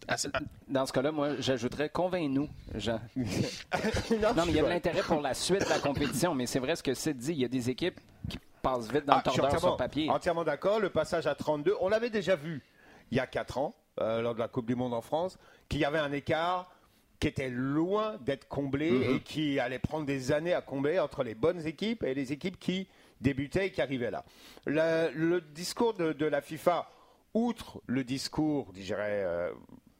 assez, 0.06 0.28
dans 0.68 0.86
ce 0.86 0.92
cas-là, 0.92 1.12
moi, 1.12 1.40
j'ajouterais 1.58 1.88
convainc-nous, 1.88 2.48
Jean. 2.76 3.00
non, 3.16 4.44
mais 4.46 4.52
il 4.52 4.54
y 4.54 4.58
a 4.60 4.62
de 4.62 4.68
l'intérêt 4.68 5.02
pour 5.02 5.20
la 5.20 5.34
suite 5.34 5.64
de 5.64 5.68
la 5.68 5.80
compétition, 5.80 6.34
mais 6.34 6.46
c'est 6.46 6.60
vrai 6.60 6.76
ce 6.76 6.82
que 6.82 6.94
c'est 6.94 7.14
dit. 7.14 7.32
Il 7.32 7.40
y 7.40 7.44
a 7.44 7.48
des 7.48 7.68
équipes 7.68 7.98
qui 8.28 8.38
passent 8.62 8.90
vite 8.90 9.04
dans 9.04 9.14
le 9.14 9.20
ah, 9.20 9.22
tordeur 9.22 9.58
sur 9.58 9.76
papier. 9.76 10.08
Entièrement 10.08 10.44
d'accord. 10.44 10.78
Le 10.78 10.90
passage 10.90 11.26
à 11.26 11.34
32, 11.34 11.74
on 11.80 11.88
l'avait 11.88 12.10
déjà 12.10 12.36
vu 12.36 12.62
il 13.10 13.16
y 13.16 13.20
a 13.20 13.26
4 13.26 13.58
ans, 13.58 13.74
euh, 14.00 14.22
lors 14.22 14.34
de 14.34 14.38
la 14.38 14.48
Coupe 14.48 14.66
du 14.66 14.76
Monde 14.76 14.94
en 14.94 15.00
France, 15.00 15.36
qu'il 15.68 15.80
y 15.80 15.84
avait 15.84 15.98
un 15.98 16.12
écart 16.12 16.70
qui 17.18 17.26
était 17.26 17.50
loin 17.50 18.16
d'être 18.20 18.46
comblé 18.46 18.92
mm-hmm. 18.92 19.16
et 19.16 19.20
qui 19.20 19.58
allait 19.58 19.80
prendre 19.80 20.06
des 20.06 20.30
années 20.30 20.54
à 20.54 20.60
combler 20.60 21.00
entre 21.00 21.24
les 21.24 21.34
bonnes 21.34 21.66
équipes 21.66 22.04
et 22.04 22.14
les 22.14 22.32
équipes 22.32 22.60
qui 22.60 22.86
débutaient 23.20 23.66
et 23.66 23.72
qui 23.72 23.82
arrivaient 23.82 24.12
là. 24.12 24.24
Le, 24.66 25.40
discours 25.40 25.94
de, 25.94 26.24
la 26.24 26.40
FIFA, 26.40 26.88
outre 27.34 27.82
le 27.86 28.04
discours, 28.04 28.68
je 28.76 28.82
dirais, 28.82 29.24
euh, 29.24 29.50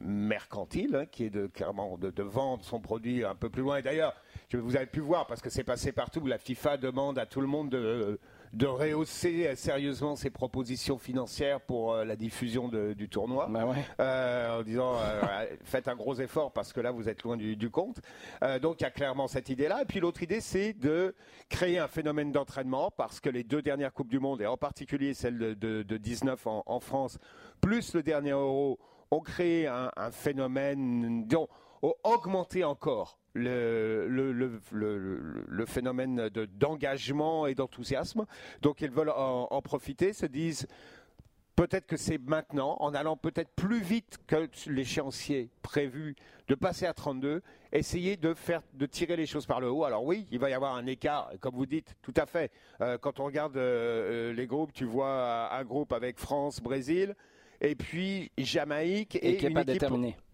mercantile, 0.01 0.95
hein, 0.95 1.05
qui 1.05 1.25
est 1.25 1.29
de, 1.29 1.47
clairement 1.47 1.97
de, 1.97 2.23
vendre 2.23 2.63
son 2.63 2.79
produit 2.79 3.25
un 3.25 3.35
peu 3.35 3.49
plus 3.49 3.61
loin. 3.61 3.77
Et 3.77 3.81
d'ailleurs, 3.81 4.13
vous 4.53 4.75
avez 4.75 4.85
pu 4.85 4.99
voir, 4.99 5.27
parce 5.27 5.41
que 5.41 5.49
c'est 5.49 5.63
passé 5.63 5.91
partout, 5.91 6.25
la 6.25 6.37
FIFA 6.37 6.77
demande 6.77 7.19
à 7.19 7.25
tout 7.25 7.41
le 7.41 7.47
monde 7.47 7.69
de, 7.69 8.19
de 8.53 8.65
rehausser 8.65 9.55
sérieusement 9.55 10.15
ses 10.15 10.29
propositions 10.29 10.97
financières 10.97 11.61
pour 11.61 11.93
euh, 11.93 12.05
la 12.05 12.15
diffusion 12.15 12.67
du 12.67 13.09
tournoi, 13.09 13.47
bah 13.49 13.75
euh, 13.99 14.59
en 14.59 14.63
disant 14.63 14.95
euh, 14.95 15.45
faites 15.63 15.87
un 15.87 15.95
gros 15.95 16.15
effort 16.15 16.51
parce 16.51 16.73
que 16.73 16.81
là 16.81 16.91
vous 16.91 17.09
êtes 17.09 17.23
loin 17.23 17.37
du, 17.37 17.69
compte. 17.69 17.99
donc 18.61 18.81
il 18.81 18.83
y 18.83 18.87
a 18.87 18.91
clairement 18.91 19.27
cette 19.27 19.49
idée-là. 19.49 19.83
Et 19.83 19.85
puis 19.85 19.99
l'autre 19.99 20.23
idée, 20.23 20.41
c'est 20.41 20.73
de 20.73 21.13
créer 21.49 21.77
un 21.77 21.87
phénomène 21.87 22.31
d'entraînement 22.31 22.91
parce 22.91 23.19
que 23.19 23.29
les 23.29 23.43
deux 23.43 23.61
dernières 23.61 23.93
coupes 23.93 24.09
du 24.09 24.19
monde 24.19 24.41
et 24.41 24.47
en 24.47 24.57
particulier 24.57 25.13
celle 25.13 25.37
de, 25.37 25.83
de, 25.83 25.97
19 25.97 26.47
en, 26.47 26.63
en 26.65 26.79
France, 26.79 27.19
plus 27.61 27.93
le 27.93 28.01
dernier 28.01 28.31
Euro 28.31 28.79
ont 29.11 29.21
créé 29.21 29.67
un, 29.67 30.11
phénomène, 30.11 31.27
ont 31.81 31.93
augmenté 32.03 32.63
encore 32.63 33.19
le, 33.33 34.59
phénomène 35.67 36.29
d'engagement 36.29 37.47
et 37.47 37.55
d'enthousiasme. 37.55 38.25
Donc 38.61 38.81
ils 38.81 38.91
veulent 38.91 39.13
en, 39.15 39.61
profiter, 39.61 40.13
se 40.13 40.25
disent 40.25 40.67
peut-être 41.55 41.87
que 41.87 41.97
c'est 41.97 42.19
maintenant, 42.19 42.77
en 42.79 42.93
allant 42.93 43.17
peut-être 43.17 43.51
plus 43.53 43.81
vite 43.81 44.17
que 44.27 44.47
l'échéancier 44.67 45.49
prévu, 45.61 46.15
de 46.47 46.55
passer 46.55 46.85
à 46.85 46.93
32, 46.93 47.41
essayer 47.73 48.15
de 48.15 48.33
faire, 48.33 48.61
de 48.73 48.85
tirer 48.85 49.17
les 49.17 49.25
choses 49.25 49.45
par 49.45 49.59
le 49.59 49.69
haut. 49.69 49.83
Alors 49.83 50.05
oui, 50.05 50.25
il 50.31 50.39
va 50.39 50.49
y 50.49 50.53
avoir 50.53 50.75
un 50.75 50.85
écart, 50.85 51.31
comme 51.41 51.55
vous 51.55 51.65
dites, 51.65 51.95
tout 52.01 52.13
à 52.15 52.25
fait. 52.25 52.51
Euh, 52.79 52.97
quand 52.97 53.19
on 53.19 53.25
regarde 53.25 53.57
euh, 53.57 54.29
euh, 54.29 54.33
les 54.33 54.47
groupes, 54.47 54.71
tu 54.71 54.85
vois 54.85 55.53
un 55.53 55.63
groupe 55.65 55.91
avec 55.91 56.17
France, 56.17 56.61
Brésil, 56.61 57.13
et 57.61 57.75
puis 57.75 58.31
Jamaïque 58.37 59.15
et, 59.15 59.39
une, 59.39 59.57
équipe, 59.57 59.83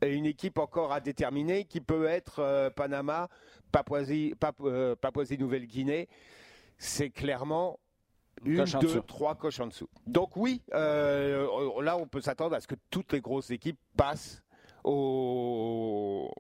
et 0.02 0.14
une, 0.14 0.26
équipe, 0.26 0.60
encore 0.60 0.92
à 0.92 1.00
déterminer 1.00 1.66
qui 1.66 1.82
peut 1.82 2.06
être 2.06 2.40
euh, 2.40 2.70
Panama, 2.70 3.30
Papouasie, 3.72 4.36
euh, 4.62 4.96
Papouasie-Nouvelle-Guinée. 4.96 6.08
C'est 6.78 7.10
clairement 7.10 7.80
une, 8.44 8.64
deux, 8.80 9.02
trois 9.02 9.36
coches 9.36 9.60
en 9.60 9.68
dessous. 9.68 9.90
Donc 10.06 10.36
oui, 10.38 10.62
euh, 10.74 11.48
là 11.82 11.98
on 11.98 12.06
peut 12.08 12.22
s'attendre 12.22 12.56
à 12.56 12.60
ce 12.60 12.68
que 12.68 12.76
toutes 12.90 13.14
les 13.14 13.22
grosses 13.22 13.50
équipes 13.50 13.80
passent 13.98 14.44
au, 14.86 16.32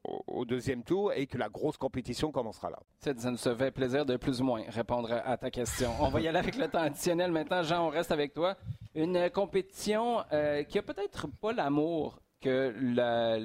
deuxième 0.47 0.83
tour 0.83 1.11
et 1.11 1.25
que 1.25 1.39
la 1.39 1.49
grosse 1.49 1.75
compétition 1.77 2.31
commencera 2.31 2.69
là. 2.69 2.77
Ça 2.99 3.31
nous 3.31 3.37
fait 3.37 3.71
plaisir 3.71 4.05
de 4.05 4.15
plus 4.15 4.41
ou 4.41 4.43
moins 4.43 4.63
répondre 4.67 5.11
à 5.11 5.37
ta 5.37 5.49
question. 5.49 5.91
On 5.99 6.09
va 6.09 6.21
y 6.21 6.27
aller 6.27 6.37
avec 6.37 6.55
le 6.55 6.67
temps 6.67 6.81
additionnel 6.81 7.31
maintenant. 7.31 7.63
Jean, 7.63 7.87
on 7.87 7.89
reste 7.89 8.11
avec 8.11 8.33
toi. 8.33 8.55
Une 8.93 9.29
compétition 9.31 10.23
euh, 10.31 10.61
qui 10.63 10.77
a 10.77 10.83
peut-être 10.83 11.27
pas 11.41 11.51
l'amour 11.51 12.19
que 12.39 12.73
la, 12.79 13.37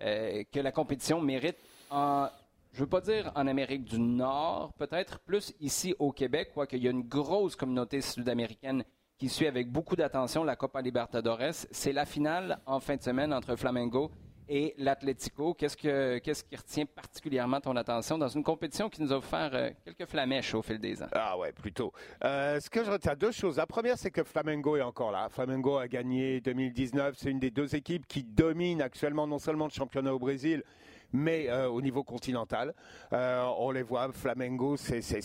euh, 0.00 0.44
que 0.50 0.60
la 0.60 0.72
compétition 0.72 1.20
mérite 1.20 1.58
en, 1.90 2.28
je 2.72 2.80
veux 2.80 2.88
pas 2.88 3.02
dire 3.02 3.30
en 3.34 3.46
Amérique 3.46 3.84
du 3.84 3.98
Nord, 3.98 4.72
peut-être 4.78 5.18
plus 5.18 5.52
ici 5.60 5.94
au 5.98 6.12
Québec, 6.12 6.52
quoique 6.54 6.76
il 6.76 6.84
y 6.84 6.88
a 6.88 6.92
une 6.92 7.06
grosse 7.06 7.56
communauté 7.56 8.00
sud-américaine 8.00 8.84
qui 9.20 9.28
suit 9.28 9.46
avec 9.46 9.70
beaucoup 9.70 9.96
d'attention 9.96 10.44
la 10.44 10.56
Copa 10.56 10.80
Libertadores. 10.80 11.52
C'est 11.70 11.92
la 11.92 12.06
finale 12.06 12.58
en 12.64 12.80
fin 12.80 12.96
de 12.96 13.02
semaine 13.02 13.34
entre 13.34 13.54
Flamengo 13.54 14.10
et 14.48 14.74
l'Atlético. 14.78 15.52
Qu'est-ce, 15.52 15.76
que, 15.76 16.16
qu'est-ce 16.20 16.42
qui 16.42 16.56
retient 16.56 16.86
particulièrement 16.86 17.60
ton 17.60 17.76
attention 17.76 18.16
dans 18.16 18.28
une 18.28 18.42
compétition 18.42 18.88
qui 18.88 19.02
nous 19.02 19.12
a 19.12 19.18
offert 19.18 19.50
euh, 19.52 19.70
quelques 19.84 20.06
flamèches 20.08 20.54
au 20.54 20.62
fil 20.62 20.78
des 20.78 21.02
ans? 21.02 21.08
Ah 21.12 21.36
ouais, 21.36 21.52
plutôt. 21.52 21.92
Euh, 22.24 22.58
ce 22.60 22.70
que 22.70 22.82
je 22.82 22.90
retiens, 22.90 23.14
deux 23.14 23.30
choses. 23.30 23.58
La 23.58 23.66
première, 23.66 23.98
c'est 23.98 24.10
que 24.10 24.24
Flamengo 24.24 24.78
est 24.78 24.82
encore 24.82 25.12
là. 25.12 25.28
Flamengo 25.28 25.76
a 25.76 25.86
gagné 25.86 26.40
2019. 26.40 27.14
C'est 27.18 27.30
une 27.30 27.40
des 27.40 27.50
deux 27.50 27.76
équipes 27.76 28.06
qui 28.06 28.24
domine 28.24 28.80
actuellement 28.80 29.26
non 29.26 29.38
seulement 29.38 29.66
le 29.66 29.70
championnat 29.70 30.14
au 30.14 30.18
Brésil, 30.18 30.64
mais 31.12 31.48
euh, 31.48 31.68
au 31.68 31.80
niveau 31.82 32.02
continental, 32.02 32.74
euh, 33.12 33.44
on 33.58 33.70
les 33.70 33.82
voit, 33.82 34.10
Flamengo, 34.12 34.76
c'est 34.76 35.22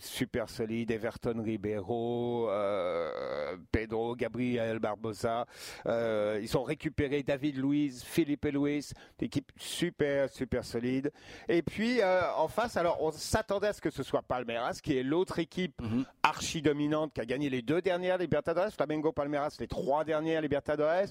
super 0.00 0.48
solide, 0.48 0.90
Everton 0.90 1.42
Ribeiro, 1.42 2.48
euh, 2.50 3.56
Pedro, 3.70 4.16
Gabriel 4.16 4.78
Barbosa, 4.78 5.46
ils 5.86 6.56
ont 6.56 6.62
récupéré 6.62 7.22
David 7.22 7.56
Luiz, 7.58 8.02
Philippe 8.04 8.46
Luiz, 8.46 8.92
équipe 9.20 9.52
super, 9.56 10.28
super 10.28 10.64
solide. 10.64 11.10
Et 11.48 11.62
puis, 11.62 12.00
en 12.36 12.48
face, 12.48 12.76
alors, 12.76 13.00
on 13.00 13.10
s'attendait 13.10 13.68
à 13.68 13.72
ce 13.72 13.80
que 13.80 13.90
ce 13.90 14.02
soit 14.02 14.20
Palmeiras, 14.20 14.80
qui 14.82 14.98
est 14.98 15.02
l'autre 15.02 15.38
équipe 15.38 15.80
mhm. 15.80 16.04
archi-dominante 16.22 17.14
qui 17.14 17.20
a 17.20 17.24
gagné 17.24 17.48
les 17.48 17.62
deux 17.62 17.80
dernières 17.80 18.18
Libertadores, 18.18 18.70
Flamengo, 18.72 19.12
Palmeiras, 19.12 19.56
les 19.60 19.68
trois 19.68 20.04
dernières 20.04 20.42
Libertadores. 20.42 21.06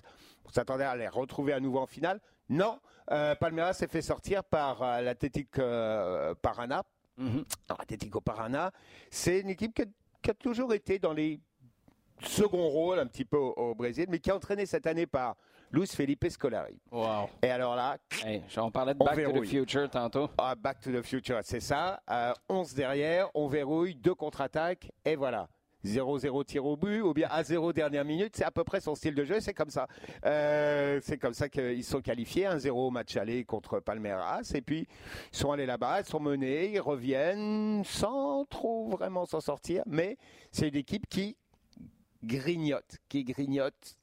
On 0.45 0.49
s'attendait 0.51 0.83
à 0.83 0.95
les 0.95 1.07
retrouver 1.07 1.53
à 1.53 1.59
nouveau 1.59 1.79
en 1.79 1.87
finale. 1.87 2.19
Non, 2.49 2.79
euh, 3.11 3.35
Palmeiras 3.35 3.73
s'est 3.73 3.87
fait 3.87 4.01
sortir 4.01 4.43
par 4.43 4.81
euh, 4.81 5.01
l'Atlético 5.01 5.61
euh, 5.61 6.33
Parana. 6.41 6.83
Mm 7.17 7.41
Parana, 8.25 8.71
c'est 9.11 9.41
une 9.41 9.49
équipe 9.49 9.73
qui 10.21 10.29
a, 10.29 10.33
toujours 10.33 10.73
été 10.73 10.97
dans 10.97 11.13
les 11.13 11.39
seconds 12.21 12.69
rôles 12.69 12.99
un 12.99 13.05
petit 13.05 13.25
peu 13.25 13.37
au, 13.37 13.75
Brésil, 13.75 14.07
mais 14.09 14.19
qui 14.19 14.29
est 14.29 14.33
entraînée 14.33 14.65
cette 14.65 14.87
année 14.87 15.05
par 15.05 15.35
Luis 15.71 15.87
Felipe 15.87 16.27
Scolari. 16.27 16.79
Wow. 16.91 17.29
Et 17.43 17.49
alors 17.49 17.75
là, 17.75 17.97
on 18.57 18.71
parlait 18.71 18.93
de 18.93 18.99
Back 18.99 19.23
to 19.23 19.31
the 19.31 19.45
Future 19.45 19.89
tantôt. 19.89 20.29
Ah, 20.37 20.55
Back 20.55 20.79
to 20.79 20.91
the 20.91 21.05
Future, 21.05 21.39
c'est 21.43 21.59
ça. 21.59 22.01
11 22.49 22.73
derrière, 22.73 23.29
on 23.35 23.47
verrouille, 23.47 23.93
deux 23.95 24.15
contre-attaques, 24.15 24.91
et 25.05 25.15
voilà. 25.15 25.47
0-0 25.85 26.45
tir 26.45 26.65
au 26.65 26.77
but 26.77 27.01
ou 27.01 27.13
bien 27.13 27.27
à 27.29 27.43
0 27.43 27.73
dernière 27.73 28.05
minute. 28.05 28.35
C'est 28.35 28.43
à 28.43 28.51
peu 28.51 28.63
près 28.63 28.81
son 28.81 28.95
style 28.95 29.15
de 29.15 29.23
jeu. 29.23 29.39
C'est 29.39 29.53
comme 29.53 29.69
ça. 29.69 29.87
Euh, 30.25 30.99
c'est 31.03 31.17
comme 31.17 31.33
ça 31.33 31.49
qu'ils 31.49 31.83
sont 31.83 32.01
qualifiés. 32.01 32.45
1-0 32.45 32.91
match 32.91 33.17
aller 33.17 33.43
contre 33.43 33.79
Palmeiras. 33.79 34.51
Et 34.53 34.61
puis, 34.61 34.87
ils 35.31 35.37
sont 35.37 35.51
allés 35.51 35.65
là-bas, 35.65 36.01
ils 36.01 36.05
sont 36.05 36.19
menés, 36.19 36.71
ils 36.71 36.79
reviennent 36.79 37.83
sans 37.83 38.45
trop 38.45 38.87
vraiment 38.89 39.25
s'en 39.25 39.41
sortir. 39.41 39.83
Mais 39.85 40.17
c'est 40.51 40.67
une 40.67 40.75
équipe 40.75 41.07
qui 41.07 41.35
grignote, 42.23 42.97
qui 43.09 43.23
grignote 43.23 43.97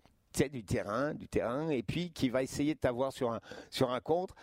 du 0.53 0.65
terrain, 0.65 1.13
du 1.13 1.29
terrain, 1.29 1.69
et 1.69 1.83
puis 1.83 2.11
qui 2.11 2.29
va 2.29 2.43
essayer 2.43 2.75
de 2.75 2.79
t'avoir 2.79 3.13
sur 3.13 3.33
un, 3.33 3.41
sur 3.69 3.91
un 3.91 4.01
contre. 4.01 4.35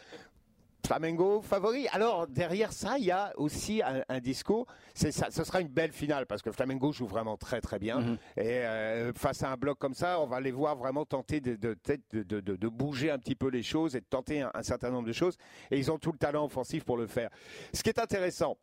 Flamengo 0.87 1.41
favori. 1.41 1.85
Alors 1.89 2.27
derrière 2.27 2.71
ça, 2.71 2.97
il 2.97 3.03
y 3.03 3.11
a 3.11 3.33
aussi 3.35 3.81
un, 3.83 4.19
discours. 4.19 4.65
C'est 4.93 5.11
ça, 5.11 5.29
ce 5.31 5.43
sera 5.43 5.59
une 5.59 5.67
belle 5.67 5.91
finale 5.91 6.25
parce 6.25 6.41
que 6.41 6.49
Flamengo 6.49 6.93
joue 6.93 7.07
vraiment 7.07 7.35
très 7.35 7.59
très 7.59 7.77
bien. 7.77 7.99
Mhm. 7.99 8.17
Et 8.37 8.59
euh, 8.65 9.11
face 9.13 9.43
à 9.43 9.51
un 9.51 9.57
bloc 9.57 9.77
comme 9.77 9.93
ça, 9.93 10.21
on 10.21 10.27
va 10.27 10.39
les 10.39 10.51
voir 10.51 10.77
vraiment 10.77 11.05
tenter 11.05 11.41
de, 11.41 11.55
de, 11.55 11.77
de, 12.13 12.39
de 12.39 12.67
bouger 12.69 13.11
un 13.11 13.19
petit 13.19 13.35
peu 13.35 13.49
les 13.49 13.63
choses 13.63 13.97
et 13.97 13.99
de 13.99 14.05
tenter 14.05 14.41
un, 14.41 14.63
certain 14.63 14.89
nombre 14.89 15.07
de 15.09 15.13
choses. 15.13 15.35
Et 15.71 15.77
ils 15.77 15.91
ont 15.91 15.97
tout 15.97 16.13
le 16.13 16.17
talent 16.17 16.45
offensif 16.45 16.85
pour 16.85 16.95
le 16.95 17.07
faire. 17.07 17.29
Ce 17.73 17.83
qui 17.83 17.89
est 17.89 17.99
intéressant, 17.99 18.57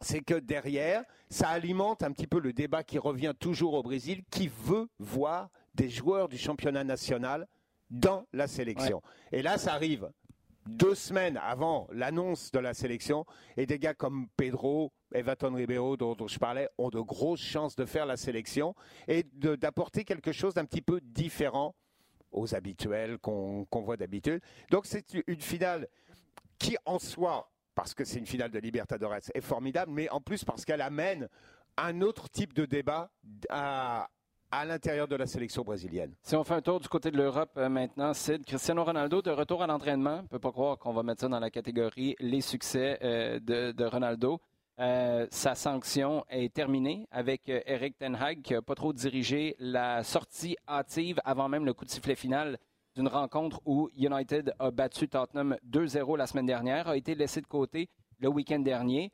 c'est 0.00 0.22
que 0.22 0.34
derrière, 0.34 1.04
ça 1.28 1.50
alimente 1.50 2.02
un 2.02 2.10
petit 2.10 2.26
peu 2.26 2.40
le 2.40 2.52
débat 2.52 2.82
qui 2.82 2.98
revient 2.98 3.32
toujours 3.38 3.74
au 3.74 3.82
Brésil, 3.84 4.24
qui 4.28 4.48
veut 4.48 4.88
voir 4.98 5.50
des 5.76 5.88
joueurs 5.88 6.28
du 6.28 6.36
championnat 6.36 6.82
national 6.82 7.46
dans 7.90 8.26
la 8.32 8.48
sélection. 8.48 9.02
Et 9.30 9.42
là, 9.42 9.56
ça 9.56 9.74
arrive 9.74 10.10
deux 10.70 10.94
semaines 10.94 11.38
avant 11.42 11.88
l'annonce 11.92 12.50
de 12.52 12.58
la 12.58 12.74
sélection, 12.74 13.26
et 13.56 13.66
des 13.66 13.78
gars 13.78 13.94
comme 13.94 14.28
Pedro, 14.36 14.92
Everton 15.12 15.54
Ribeiro, 15.54 15.96
dont, 15.96 16.16
je 16.26 16.38
parlais, 16.38 16.68
ont 16.78 16.90
de 16.90 17.00
grosses 17.00 17.40
chances 17.40 17.76
de 17.76 17.84
faire 17.84 18.06
la 18.06 18.16
sélection 18.16 18.74
et 19.08 19.24
d'apporter 19.34 20.04
quelque 20.04 20.32
chose 20.32 20.54
d'un 20.54 20.64
petit 20.64 20.82
peu 20.82 21.00
différent 21.02 21.74
aux 22.32 22.54
habituels 22.54 23.18
qu'on 23.18 23.66
voit 23.72 23.96
d'habitude. 23.96 24.40
Donc 24.70 24.86
c'est 24.86 25.14
une 25.26 25.40
finale 25.40 25.88
qui 26.58 26.76
en 26.84 26.98
soi, 26.98 27.50
parce 27.74 27.94
que 27.94 28.04
c'est 28.04 28.18
une 28.18 28.26
finale 28.26 28.50
de 28.50 28.58
Libertadores, 28.58 29.16
est 29.34 29.40
formidable, 29.40 29.92
mais 29.92 30.08
en 30.10 30.20
plus 30.20 30.44
parce 30.44 30.64
qu'elle 30.64 30.82
amène 30.82 31.28
un 31.76 32.00
autre 32.02 32.28
type 32.28 32.52
de 32.52 32.66
débat 32.66 33.10
à, 33.48 34.08
à 34.50 34.64
l'intérieur 34.64 35.06
de 35.06 35.16
la 35.16 35.26
sélection 35.26 35.62
brésilienne. 35.62 36.14
Si 36.22 36.34
on 36.34 36.44
fait 36.44 36.54
un 36.54 36.62
tour 36.62 36.80
du 36.80 36.88
côté 36.88 37.10
de 37.10 37.16
l'Europe 37.16 37.52
euh, 37.56 37.68
maintenant, 37.68 38.12
Sid, 38.12 38.44
Cristiano 38.44 38.84
Ronaldo 38.84 39.22
de 39.22 39.30
retour 39.30 39.62
à 39.62 39.66
l'entraînement. 39.66 40.18
On 40.18 40.22
ne 40.22 40.28
peut 40.28 40.38
pas 40.38 40.50
croire 40.50 40.78
qu'on 40.78 40.92
va 40.92 41.02
mettre 41.02 41.20
ça 41.20 41.28
dans 41.28 41.38
la 41.38 41.50
catégorie 41.50 42.16
les 42.18 42.40
succès 42.40 42.98
euh, 43.02 43.38
de, 43.40 43.84
Ronaldo. 43.84 44.40
Euh, 44.80 45.26
sa 45.30 45.54
sanction 45.54 46.24
est 46.28 46.52
terminée 46.52 47.06
avec 47.10 47.42
Eric 47.48 47.98
Ten 47.98 48.14
Hag 48.14 48.42
qui 48.42 48.54
n'a 48.54 48.62
pas 48.62 48.74
trop 48.74 48.92
dirigé 48.92 49.54
la 49.58 50.02
sortie 50.02 50.56
hâtive 50.66 51.20
avant 51.24 51.48
même 51.48 51.66
le 51.66 51.74
coup 51.74 51.84
de 51.84 51.90
sifflet 51.90 52.14
final 52.14 52.58
d'une 52.96 53.08
rencontre 53.08 53.60
où 53.66 53.88
United 53.96 54.54
a 54.58 54.70
battu 54.70 55.06
Tottenham 55.06 55.56
2-0 55.68 56.16
la 56.16 56.26
semaine 56.26 56.46
dernière, 56.46 56.88
a 56.88 56.96
été 56.96 57.14
laissé 57.14 57.40
de 57.40 57.46
côté 57.46 57.88
le 58.18 58.28
week-end 58.28 58.60
dernier. 58.60 59.12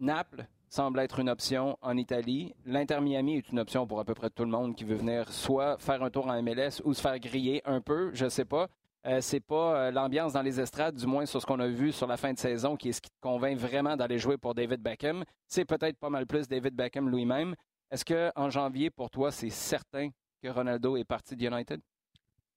Naples 0.00 0.46
semble 0.72 1.00
être 1.00 1.18
une 1.18 1.28
option 1.28 1.76
en 1.82 1.98
Italie. 1.98 2.54
L'Inter 2.64 3.00
Miami 3.00 3.36
est 3.36 3.50
une 3.50 3.60
option 3.60 3.86
pour 3.86 4.00
à 4.00 4.04
peu 4.04 4.14
près 4.14 4.30
tout 4.30 4.44
le 4.44 4.50
monde 4.50 4.74
qui 4.74 4.84
veut 4.84 4.96
venir 4.96 5.30
soit 5.30 5.76
faire 5.78 6.02
un 6.02 6.08
tour 6.08 6.26
en 6.28 6.42
MLS 6.42 6.80
ou 6.84 6.94
se 6.94 7.02
faire 7.02 7.18
griller 7.18 7.60
un 7.66 7.82
peu, 7.82 8.10
je 8.14 8.24
ne 8.24 8.30
sais 8.30 8.46
pas. 8.46 8.68
Euh, 9.04 9.20
c'est 9.20 9.40
pas 9.40 9.76
euh, 9.76 9.90
l'ambiance 9.90 10.32
dans 10.32 10.40
les 10.40 10.60
estrades, 10.60 10.94
du 10.94 11.06
moins 11.06 11.26
sur 11.26 11.42
ce 11.42 11.46
qu'on 11.46 11.60
a 11.60 11.68
vu 11.68 11.92
sur 11.92 12.06
la 12.06 12.16
fin 12.16 12.32
de 12.32 12.38
saison, 12.38 12.76
qui 12.76 12.88
est 12.88 12.92
ce 12.92 13.02
qui 13.02 13.10
te 13.10 13.20
convainc 13.20 13.58
vraiment 13.58 13.96
d'aller 13.96 14.18
jouer 14.18 14.38
pour 14.38 14.54
David 14.54 14.80
Beckham. 14.80 15.24
C'est 15.46 15.66
peut-être 15.66 15.98
pas 15.98 16.08
mal 16.08 16.26
plus 16.26 16.48
David 16.48 16.74
Beckham 16.74 17.10
lui-même. 17.10 17.54
Est-ce 17.90 18.04
que 18.04 18.30
en 18.34 18.48
janvier, 18.48 18.88
pour 18.88 19.10
toi, 19.10 19.30
c'est 19.30 19.50
certain 19.50 20.08
que 20.42 20.48
Ronaldo 20.48 20.96
est 20.96 21.04
parti 21.04 21.36
de 21.36 21.44
United? 21.44 21.82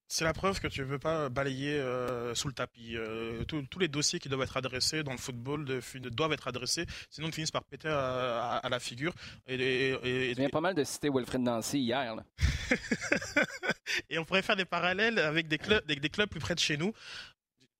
C'est 0.08 0.24
la 0.24 0.34
preuve 0.34 0.60
que 0.60 0.68
tu 0.68 0.82
ne 0.82 0.86
veux 0.86 1.00
pas 1.00 1.30
balayer 1.30 1.74
euh, 1.74 2.36
sous 2.36 2.48
le 2.48 2.54
tapis. 2.54 2.96
Euh, 2.96 3.44
tous 3.46 3.80
les 3.80 3.88
dossiers 3.88 4.20
qui 4.20 4.30
doivent 4.30 4.44
être 4.44 4.58
adressés 4.58 5.04
dans 5.04 5.12
le 5.12 5.18
football 5.18 5.66
doivent 6.12 6.34
être 6.34 6.48
adressés, 6.48 6.86
sinon 7.10 7.28
ils 7.28 7.34
finissent 7.34 7.52
par 7.52 7.64
péter 7.64 7.90
à, 7.90 8.62
la 8.70 8.80
figure. 8.80 9.14
Et, 9.48 9.56
et, 9.56 10.32
et, 10.32 10.50
pas 10.50 10.62
mal 10.62 10.76
de 10.76 10.84
citer 10.84 11.10
Wilfred 11.10 11.42
Nancy 11.42 11.80
hier. 11.80 12.16
et 14.10 14.20
on 14.20 14.26
pourrait 14.26 14.42
faire 14.42 14.56
des 14.56 14.66
parallèles 14.66 15.20
avec 15.20 15.48
des 15.48 15.58
clubs, 15.58 15.86
des 15.86 16.10
clubs 16.10 16.30
plus 16.30 16.40
près 16.40 16.56
de 16.56 16.60
chez 16.60 16.78
nous 16.78 16.94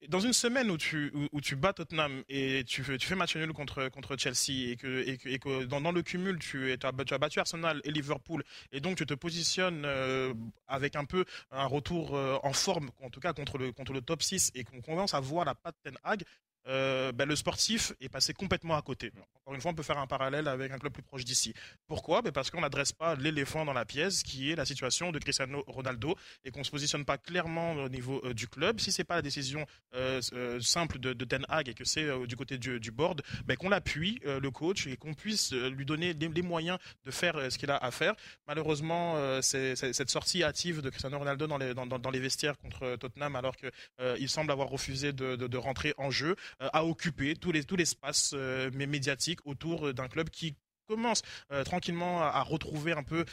dans 0.08 0.20
une 0.20 0.34
semaine 0.34 0.70
où 0.72 0.78
tu, 0.78 1.56
bats 1.56 1.74
Tottenham 1.74 2.24
et 2.30 2.64
tu, 2.66 2.84
tu 2.98 3.08
fais 3.08 3.16
match 3.16 3.36
nul 3.36 3.54
contre, 3.54 4.16
Chelsea 4.18 4.72
et 4.72 4.78
que, 4.78 5.64
dans, 5.66 5.92
le 5.92 6.02
cumul, 6.02 6.40
tu, 6.40 6.76
tu, 6.80 6.86
as, 6.86 6.92
battu 6.92 7.40
Arsenal 7.40 7.82
et 7.84 7.92
Liverpool 7.92 8.44
et 8.72 8.80
donc 8.80 8.98
tu 8.98 9.06
te 9.06 9.14
positionnes 9.14 9.84
euh, 9.86 10.34
avec 10.68 10.96
un 10.96 11.06
peu 11.06 11.26
un 11.52 11.66
retour 11.66 12.16
euh, 12.16 12.38
en 12.44 12.54
forme, 12.54 12.92
en 13.02 13.10
tout 13.10 13.20
cas 13.20 13.34
contre 13.34 13.58
le, 13.58 13.72
contre 13.72 13.94
le 13.94 14.02
top 14.02 14.22
6 14.22 14.52
et 14.56 14.64
qu'on 14.64 14.82
commence 14.82 15.14
à 15.14 15.20
voir 15.20 15.46
la 15.46 15.56
patte 15.56 15.76
Ten 15.84 15.98
Hag, 16.04 16.24
euh, 16.68 17.12
ben, 17.12 17.28
le 17.28 17.36
sportif 17.36 17.94
est 18.02 18.10
passé 18.10 18.34
complètement 18.34 18.76
à 18.76 18.82
côté. 18.82 19.12
Encore 19.42 19.54
une 19.54 19.62
fois, 19.62 19.72
on 19.72 19.76
peut 19.76 19.84
faire 19.84 20.00
un 20.00 20.08
parallèle 20.08 20.48
avec 20.48 20.72
un 20.72 20.80
club 20.80 20.94
plus 20.94 21.04
proche 21.04 21.24
d'ici. 21.24 21.54
Pourquoi? 21.88 22.22
Ben, 22.22 22.32
Parce 22.32 22.50
qu'on 22.50 22.62
n'adresse 22.62 22.92
pas 22.92 23.16
l'éléphant 23.16 23.66
dans 23.66 23.74
la 23.74 23.86
pièce, 23.86 24.24
qui 24.24 24.52
est 24.52 24.56
la 24.56 24.66
situation 24.66 25.12
de 25.12 25.20
Cristiano 25.20 25.64
Ronaldo, 25.68 26.16
et 26.44 26.52
qu'on 26.52 26.60
ne 26.60 26.64
se 26.64 26.72
positionne 26.72 27.06
pas 27.06 27.18
clairement 27.18 27.74
au 27.74 27.90
niveau 27.90 28.22
euh, 28.26 28.34
du 28.34 28.48
club. 28.48 28.80
Si 28.80 28.92
ce 28.92 29.02
n'est 29.02 29.06
pas 29.06 29.16
la 29.16 29.22
décision 29.22 29.66
euh, 29.94 30.22
simple 30.60 30.98
de, 30.98 31.14
Ten 31.26 31.46
Hag 31.50 31.70
et 31.70 31.74
que 31.74 31.86
c'est 31.86 32.06
du 32.28 32.36
côté 32.36 32.58
du, 32.58 32.92
board, 32.92 33.22
ben, 33.46 33.58
qu'on 33.58 33.70
l'appuie, 33.70 34.20
le 34.24 34.52
coach, 34.52 34.88
et 34.88 34.96
qu'on 34.96 35.14
puisse 35.14 35.54
lui 35.54 35.86
donner 35.86 36.14
les, 36.14 36.42
moyens 36.42 36.78
de 37.04 37.12
faire 37.12 37.52
ce 37.52 37.58
qu'il 37.58 37.72
a 37.72 37.78
à 37.78 37.92
faire. 37.92 38.14
Malheureusement, 38.48 39.42
cette 39.42 40.10
sortie 40.10 40.44
hâtive 40.44 40.82
de 40.82 40.90
Cristiano 40.90 41.18
Ronaldo 41.18 41.48
dans 41.48 42.12
les, 42.12 42.20
vestiaires 42.20 42.58
contre 42.58 42.96
Tottenham, 42.98 43.36
alors 43.36 43.56
qu'il 43.56 44.30
semble 44.30 44.52
avoir 44.52 44.70
refusé 44.70 45.14
de, 45.14 45.36
de 45.36 45.58
rentrer 45.58 45.94
en 45.98 46.12
jeu, 46.12 46.36
à 46.60 46.86
occuper 46.86 47.36
tout 47.36 47.52
l'espace 47.52 48.32
euh, 48.34 48.72
médiatique 48.72 49.40
autour 49.46 49.94
d'un 49.94 50.08
club 50.08 50.30
qui 50.30 50.56
commence 50.88 51.24
tranquillement 51.66 52.22
à, 52.22 52.44
retrouver 52.44 52.92
un 52.92 53.02
peu, 53.02 53.26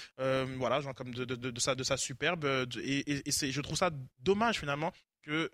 voilà, 0.57 0.81
genre 0.81 0.95
comme 0.95 1.13
de, 1.13 1.27
de, 1.27 1.35
de, 1.37 1.61
sa, 1.61 1.75
de 1.75 1.85
sa 1.85 1.99
superbe. 1.99 2.47
et, 2.83 3.29
et 3.29 3.31
je 3.31 3.61
trouve 3.61 3.77
ça 3.77 3.91
dommage 4.21 4.59
finalement 4.59 4.91
que, 5.21 5.51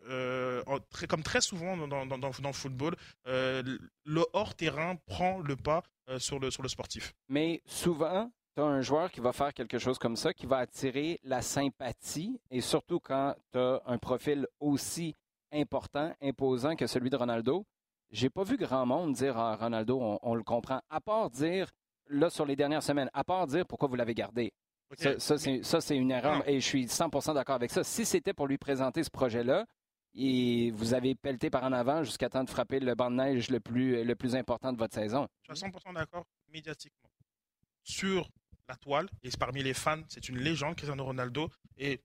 très, 0.90 1.08
comme 1.08 1.24
très 1.24 1.40
souvent 1.40 1.76
dans, 1.76 2.06
dans, 2.06 2.18
dans, 2.18 2.30
le 2.44 2.52
football, 2.52 2.94
le 3.24 4.24
hors-terrain 4.32 4.94
prend 5.06 5.40
le 5.40 5.56
pas 5.56 5.82
sur, 6.18 6.38
le, 6.38 6.52
sur 6.52 6.62
le 6.62 6.68
sportif. 6.68 7.14
Mais 7.28 7.62
souvent, 7.66 8.30
tu 8.58 8.62
as 8.62 8.66
un 8.66 8.80
joueur 8.80 9.12
qui 9.12 9.20
va 9.20 9.32
faire 9.32 9.54
quelque 9.54 9.78
chose 9.78 10.00
comme 10.00 10.16
ça, 10.16 10.34
qui 10.34 10.46
va 10.46 10.56
attirer 10.56 11.20
la 11.22 11.42
sympathie, 11.42 12.40
et 12.50 12.60
surtout 12.60 12.98
quand 12.98 13.36
tu 13.52 13.58
as 13.58 13.80
un 13.86 13.98
profil 13.98 14.48
aussi 14.58 15.14
important, 15.52 16.14
imposant 16.22 16.76
que 16.76 16.86
celui 16.86 17.10
de 17.10 17.16
Ronaldo. 17.16 17.64
J'ai 18.10 18.30
pas 18.30 18.42
vu 18.42 18.56
grand 18.56 18.86
monde 18.86 19.12
dire 19.12 19.36
à 19.36 19.56
Ronaldo, 19.56 20.18
on, 20.22 20.34
le 20.34 20.42
comprend, 20.42 20.80
à 20.88 21.00
part 21.00 21.30
dire, 21.30 21.70
là, 22.08 22.30
sur 22.30 22.46
les 22.46 22.56
dernières 22.56 22.82
semaines, 22.82 23.10
à 23.12 23.22
part 23.24 23.46
dire 23.46 23.66
pourquoi 23.66 23.88
vous 23.88 23.96
l'avez 23.96 24.14
gardé. 24.14 24.52
Ça, 25.18 25.36
c'est 25.38 25.96
une 25.96 26.10
erreur 26.10 26.48
et 26.48 26.60
je 26.60 26.66
suis 26.66 26.86
100% 26.86 27.34
d'accord 27.34 27.56
avec 27.56 27.70
ça. 27.70 27.84
Si 27.84 28.06
c'était 28.06 28.32
pour 28.32 28.46
lui 28.46 28.56
présenter 28.56 29.04
ce 29.04 29.10
projet-là, 29.10 29.66
et 30.14 30.70
vous 30.70 30.94
avez 30.94 31.14
pelleté 31.14 31.50
par 31.50 31.64
en 31.64 31.72
avant 31.72 32.02
jusqu'à 32.02 32.30
temps 32.30 32.42
de 32.42 32.50
frapper 32.50 32.80
le 32.80 32.94
banc 32.94 33.10
de 33.10 33.16
neige 33.16 33.50
le 33.50 33.60
plus, 33.60 34.02
le 34.02 34.16
plus 34.16 34.34
important 34.34 34.72
de 34.72 34.78
votre 34.78 34.94
saison. 34.94 35.28
Je 35.48 35.54
suis 35.54 35.66
100% 35.66 35.94
d'accord 35.94 36.24
médiatiquement. 36.50 37.10
Sur 37.84 38.28
la 38.68 38.76
toile, 38.76 39.08
et 39.22 39.30
parmi 39.38 39.62
les 39.62 39.74
fans, 39.74 40.02
c'est 40.08 40.28
une 40.28 40.38
légende, 40.38 40.76
Cristiano 40.76 41.04
Ronaldo, 41.04 41.50
et 41.76 42.00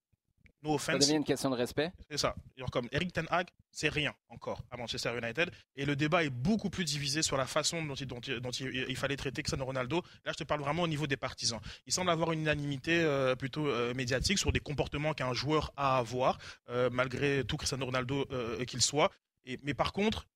ça 0.80 0.98
devient 0.98 1.16
une 1.16 1.24
question 1.24 1.50
de 1.50 1.56
respect. 1.56 1.92
C'est 2.10 2.18
ça. 2.18 2.36
comme 2.72 2.88
Eric 2.92 3.14
Ten 3.14 3.26
Hag, 3.30 3.48
c'est 3.72 3.90
rien 3.90 4.14
encore 4.30 4.62
à 4.72 4.78
Manchester 4.78 5.12
United. 5.18 5.52
Et 5.76 5.86
le 5.86 5.96
débat 5.96 6.24
est 6.24 6.30
beaucoup 6.30 6.70
plus 6.70 6.86
divisé 6.86 7.22
sur 7.22 7.38
la 7.38 7.46
façon 7.46 7.84
dont 7.84 7.96
il, 7.96 8.08
dont 8.08 8.20
dont 8.42 8.52
il, 8.52 8.96
fallait 8.96 9.18
traiter 9.18 9.42
Cristiano 9.44 9.66
Ronaldo. 9.66 10.02
Là, 10.26 10.32
je 10.32 10.38
te 10.38 10.44
parle 10.44 10.62
vraiment 10.62 10.84
au 10.84 10.88
niveau 10.88 11.08
des 11.08 11.18
partisans. 11.18 11.60
Il 11.86 11.94
semble 11.94 12.10
avoir 12.10 12.32
une 12.32 12.42
unanimité 12.42 13.02
euh, 13.02 13.36
plutôt 13.36 13.68
euh, 13.68 13.94
médiatique 13.94 14.38
sur 14.38 14.52
des 14.52 14.60
comportements 14.60 15.14
qu'un 15.14 15.34
joueur 15.34 15.72
a 15.76 15.84
à 15.84 15.98
avoir, 15.98 16.38
euh, 16.70 16.90
malgré 16.92 17.44
tout 17.44 17.58
Cristiano 17.58 17.86
Ronaldo 17.86 18.26
qu'il 18.66 18.82
soit. 18.82 19.12
Et, 19.46 19.60
mais 19.64 19.74
par 19.74 19.92
contre, 19.92 20.28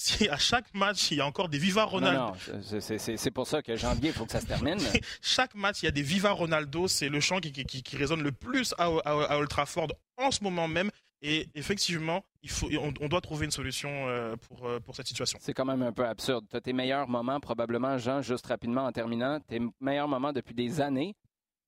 si 0.00 0.28
à 0.28 0.38
chaque 0.38 0.72
match, 0.72 1.10
il 1.10 1.18
y 1.18 1.20
a 1.20 1.26
encore 1.26 1.50
des 1.50 1.58
Viva 1.58 1.84
Ronaldo. 1.84 2.18
Non, 2.18 2.32
non 2.32 2.80
c'est 2.80 3.30
pour 3.30 3.46
ça 3.46 3.60
que 3.60 3.76
janvier, 3.76 4.10
il 4.10 4.14
faut 4.14 4.24
que 4.24 4.32
ça 4.32 4.40
se 4.40 4.46
termine. 4.46 4.78
chaque 5.22 5.54
match, 5.54 5.82
il 5.82 5.86
y 5.86 5.88
a 5.88 5.92
des 5.92 6.02
Viva 6.02 6.30
Ronaldo. 6.30 6.88
C'est 6.88 7.10
le 7.10 7.20
chant 7.20 7.38
qui, 7.38 7.52
qui, 7.52 7.82
qui, 7.82 7.96
résonne 7.96 8.22
le 8.22 8.32
plus 8.32 8.74
à, 8.78 8.86
à, 8.86 9.38
Old 9.38 9.48
Trafford 9.50 9.88
en 10.16 10.30
ce 10.30 10.42
moment 10.42 10.68
même. 10.68 10.90
Et 11.20 11.48
effectivement, 11.54 12.24
il 12.42 12.48
faut, 12.48 12.70
on, 13.00 13.08
doit 13.08 13.20
trouver 13.20 13.44
une 13.44 13.50
solution 13.50 13.90
euh, 14.08 14.36
pour, 14.36 14.66
euh, 14.66 14.80
pour 14.80 14.96
cette 14.96 15.06
situation. 15.06 15.38
C'est 15.42 15.52
quand 15.52 15.66
même 15.66 15.82
un 15.82 15.92
peu 15.92 16.06
absurde. 16.06 16.46
Tu 16.50 16.56
as 16.56 16.62
tes 16.62 16.72
meilleurs 16.72 17.06
moments, 17.06 17.38
probablement, 17.38 17.98
Jean, 17.98 18.22
juste 18.22 18.46
rapidement 18.46 18.86
en 18.86 18.92
terminant, 18.92 19.38
tes 19.40 19.60
meilleurs 19.80 20.08
moments 20.08 20.32
depuis 20.32 20.54
des 20.54 20.80
années 20.80 21.14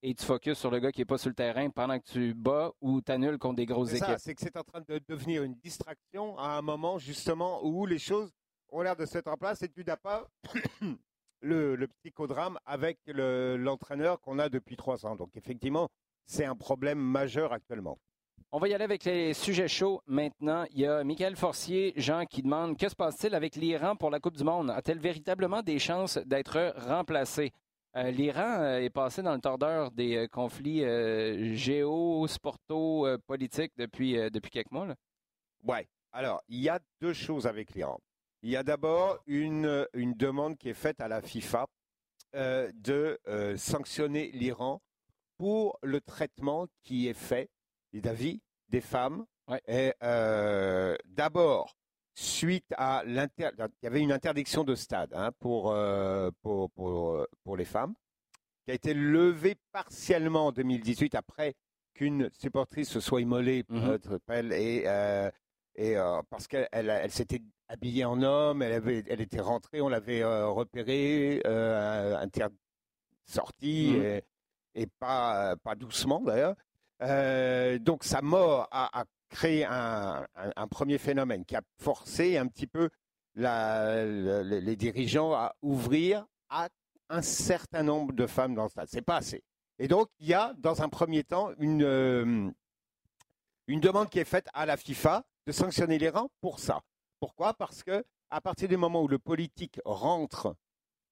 et 0.02 0.14
tu 0.14 0.24
focuses 0.24 0.58
sur 0.58 0.70
le 0.70 0.80
gars 0.80 0.90
qui 0.90 1.00
n'est 1.00 1.06
pas 1.06 1.18
sur 1.18 1.28
le 1.28 1.34
terrain 1.34 1.70
pendant 1.70 1.98
que 1.98 2.04
tu 2.04 2.34
bats 2.34 2.72
ou 2.80 3.00
tu 3.00 3.12
annules 3.12 3.38
contre 3.38 3.56
des 3.56 3.66
grosses 3.66 3.94
équipes. 3.94 4.16
C'est 4.18 4.34
que 4.34 4.40
c'est 4.40 4.56
en 4.56 4.64
train 4.64 4.80
de 4.80 5.00
devenir 5.08 5.44
une 5.44 5.54
distraction 5.54 6.36
à 6.38 6.58
un 6.58 6.62
moment 6.62 6.98
justement 6.98 7.64
où 7.64 7.86
les 7.86 7.98
choses 7.98 8.32
ont 8.70 8.82
l'air 8.82 8.96
de 8.96 9.06
se 9.06 9.16
mettre 9.16 9.30
en 9.30 9.36
place 9.36 9.62
et 9.62 9.68
tu 9.68 9.84
n'as 9.84 9.96
pas 9.96 10.28
le, 11.40 11.86
psychodrame 12.00 12.58
avec 12.66 12.98
l'entraîneur 13.06 14.20
qu'on 14.20 14.38
a 14.38 14.48
depuis 14.48 14.76
trois 14.76 15.06
ans. 15.06 15.14
Donc 15.14 15.36
effectivement, 15.36 15.88
c'est 16.26 16.44
un 16.44 16.56
problème 16.56 16.98
majeur 16.98 17.52
actuellement. 17.52 17.98
On 18.50 18.58
va 18.58 18.68
y 18.68 18.74
aller 18.74 18.84
avec 18.84 19.04
les 19.04 19.32
sujets 19.32 19.68
chauds 19.68 20.02
maintenant. 20.06 20.64
Il 20.72 20.80
y 20.80 20.86
a 20.86 21.04
Michael 21.04 21.36
Forcier, 21.36 21.94
Jean, 21.96 22.26
qui 22.26 22.42
demande 22.42 22.76
Que 22.76 22.88
se 22.88 22.94
passe-t-il 22.94 23.34
avec 23.34 23.56
l'Iran 23.56 23.96
pour 23.96 24.10
la 24.10 24.20
Coupe 24.20 24.36
du 24.36 24.44
Monde? 24.44 24.70
A-t-elle 24.70 24.98
véritablement 24.98 25.62
des 25.62 25.78
chances 25.78 26.18
d'être 26.18 26.74
remplacée? 26.76 27.52
Euh, 27.96 28.10
L'Iran 28.10 28.60
euh, 28.60 28.80
est 28.80 28.90
passé 28.90 29.22
dans 29.22 29.34
le 29.34 29.40
tordeur 29.40 29.90
des 29.90 30.16
euh, 30.16 30.26
conflits 30.26 30.80
géo-sporto-politiques 31.56 33.72
depuis, 33.76 34.14
depuis 34.30 34.50
quelques 34.50 34.70
mois. 34.70 34.94
Oui. 35.64 35.78
Alors, 36.12 36.42
il 36.48 36.60
y 36.60 36.68
a 36.68 36.78
deux 37.00 37.12
choses 37.12 37.46
avec 37.46 37.74
l'Iran. 37.74 38.00
Il 38.42 38.50
y 38.50 38.56
a 38.56 38.62
d'abord 38.62 39.18
une, 39.26 39.86
une, 39.94 40.14
demande 40.14 40.56
qui 40.58 40.70
est 40.70 40.74
faite 40.74 41.00
à 41.00 41.08
la 41.08 41.22
FIFA 41.22 41.66
de 42.34 43.18
sanctionner 43.56 44.30
l'Iran 44.32 44.82
pour 45.38 45.78
le 45.82 46.00
traitement 46.00 46.66
qui 46.82 47.08
est 47.08 47.14
fait 47.14 47.48
des 47.92 48.40
des 48.68 48.80
femmes. 48.80 49.24
Et 49.68 49.92
d'abord, 51.06 51.76
suite 52.14 52.72
à 52.76 53.02
l'inter... 53.04 53.50
Il 53.58 53.84
y 53.84 53.86
avait 53.86 54.00
une 54.00 54.12
interdiction 54.12 54.64
de 54.64 54.74
stade 54.74 55.12
hein, 55.14 55.30
pour, 55.40 55.72
euh, 55.72 56.30
pour, 56.42 56.70
pour, 56.70 57.26
pour, 57.44 57.56
les 57.56 57.64
femmes, 57.64 57.94
qui 58.64 58.70
a 58.70 58.74
été 58.74 58.94
levée 58.94 59.56
partiellement 59.72 60.46
en 60.46 60.52
2018 60.52 61.14
après 61.14 61.54
qu'une 61.94 62.30
supportrice 62.32 62.88
se 62.88 63.00
soit 63.00 63.20
immolée, 63.20 63.64
mmh 63.68 63.96
et, 64.52 64.84
euh, 64.86 65.30
et 65.74 65.96
euh, 65.96 66.22
parce 66.30 66.46
qu'elle 66.46 66.68
elle, 66.72 67.10
s'était 67.10 67.42
habillée 67.68 68.04
en 68.04 68.22
homme, 68.22 68.62
elle, 68.62 68.72
avait, 68.72 69.04
elle 69.08 69.20
était 69.20 69.40
rentrée, 69.40 69.80
on 69.80 69.88
l'avait 69.88 70.24
repérée, 70.24 71.42
sortie, 73.26 73.94
mmh 73.96 74.02
et, 74.02 74.24
et, 74.74 74.86
pas, 74.86 75.56
pas 75.62 75.74
doucement 75.74 76.22
d'ailleurs. 76.22 76.56
donc 77.80 78.04
sa 78.04 78.22
mort 78.22 78.68
a, 78.70 79.00
a 79.00 79.04
créé 79.32 79.64
un, 79.64 80.26
premier 80.70 80.98
phénomène 80.98 81.44
qui 81.44 81.56
a 81.56 81.62
forcé 81.80 82.36
un 82.36 82.46
petit 82.46 82.66
peu 82.66 82.88
les 83.34 84.76
dirigeants 84.76 85.32
à 85.32 85.56
ouvrir 85.62 86.24
à 86.48 86.68
un 87.08 87.22
certain 87.22 87.82
nombre 87.82 88.12
de 88.12 88.26
femmes 88.26 88.54
dans 88.54 88.64
le 88.64 88.68
stade. 88.68 88.88
C'est 88.90 89.02
pas 89.02 89.16
assez. 89.16 89.42
Et 89.78 89.88
donc, 89.88 90.08
il 90.20 90.28
y 90.28 90.34
a, 90.34 90.54
dans 90.58 90.82
un 90.82 90.88
premier 90.88 91.24
temps, 91.24 91.50
une, 91.58 91.82
euh, 91.82 92.50
une 93.66 93.80
demande 93.80 94.08
qui 94.10 94.18
est 94.18 94.24
faite 94.24 94.46
à 94.54 94.66
la 94.66 94.76
FIFA 94.76 95.24
de 95.46 95.52
sanctionner 95.52 95.98
les 95.98 96.08
rangs 96.08 96.30
pour 96.40 96.60
ça. 96.60 96.80
Pourquoi? 97.18 97.54
Parce 97.54 97.82
que 97.82 98.04
à 98.30 98.40
partir 98.40 98.68
du 98.68 98.76
moment 98.76 99.02
où 99.02 99.08
le 99.08 99.18
politique 99.18 99.80
rentre 99.84 100.54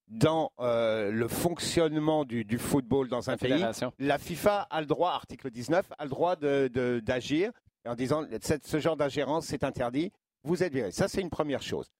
dans 0.07 0.51
euh, 0.59 1.11
le 1.11 1.27
fonctionnement 1.27 2.25
du, 2.25 2.57
football 2.57 3.07
dans 3.07 3.29
un 3.29 3.37
pays, 3.37 3.63
la 3.99 4.17
FIFA 4.17 4.67
a 4.69 4.81
le 4.81 4.87
droit, 4.87 5.11
article 5.11 5.49
19, 5.49 5.85
a 5.97 6.03
le 6.03 6.09
droit 6.09 6.35
d'agir 6.35 7.51
en 7.85 7.95
disant 7.95 8.25
ce 8.41 8.79
genre 8.79 8.97
d'ingérence, 8.97 9.47
c'est 9.47 9.63
interdit, 9.63 10.11
vous 10.43 10.63
êtes 10.63 10.73
viré. 10.73 10.91
Ça, 10.91 11.07
c'est 11.07 11.21
une 11.21 11.29
première 11.29 11.61
chose. 11.61 11.91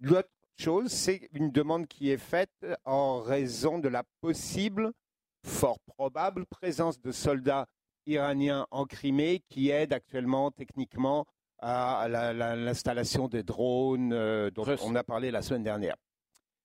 L'autre 0.00 0.30
chose, 0.58 0.90
c'est 0.90 1.28
une 1.32 1.50
demande 1.50 1.86
qui 1.86 2.10
est 2.10 2.18
faite 2.18 2.66
en 2.84 3.20
raison 3.20 3.78
de 3.78 3.88
la 3.88 4.04
possible, 4.20 4.92
fort 5.44 5.78
probable, 5.80 6.46
présence 6.46 7.00
de 7.00 7.12
soldats 7.12 7.66
iraniens 8.06 8.66
en 8.70 8.84
Crimée 8.84 9.42
qui 9.48 9.70
aident 9.70 9.92
actuellement 9.92 10.50
techniquement 10.50 11.26
à 11.58 12.08
l'installation 12.08 13.28
des 13.28 13.42
drones 13.42 14.12
euh, 14.12 14.50
dont 14.50 14.66
on 14.82 14.94
a 14.94 15.02
parlé 15.02 15.30
la 15.30 15.40
semaine 15.40 15.62
dernière. 15.62 15.96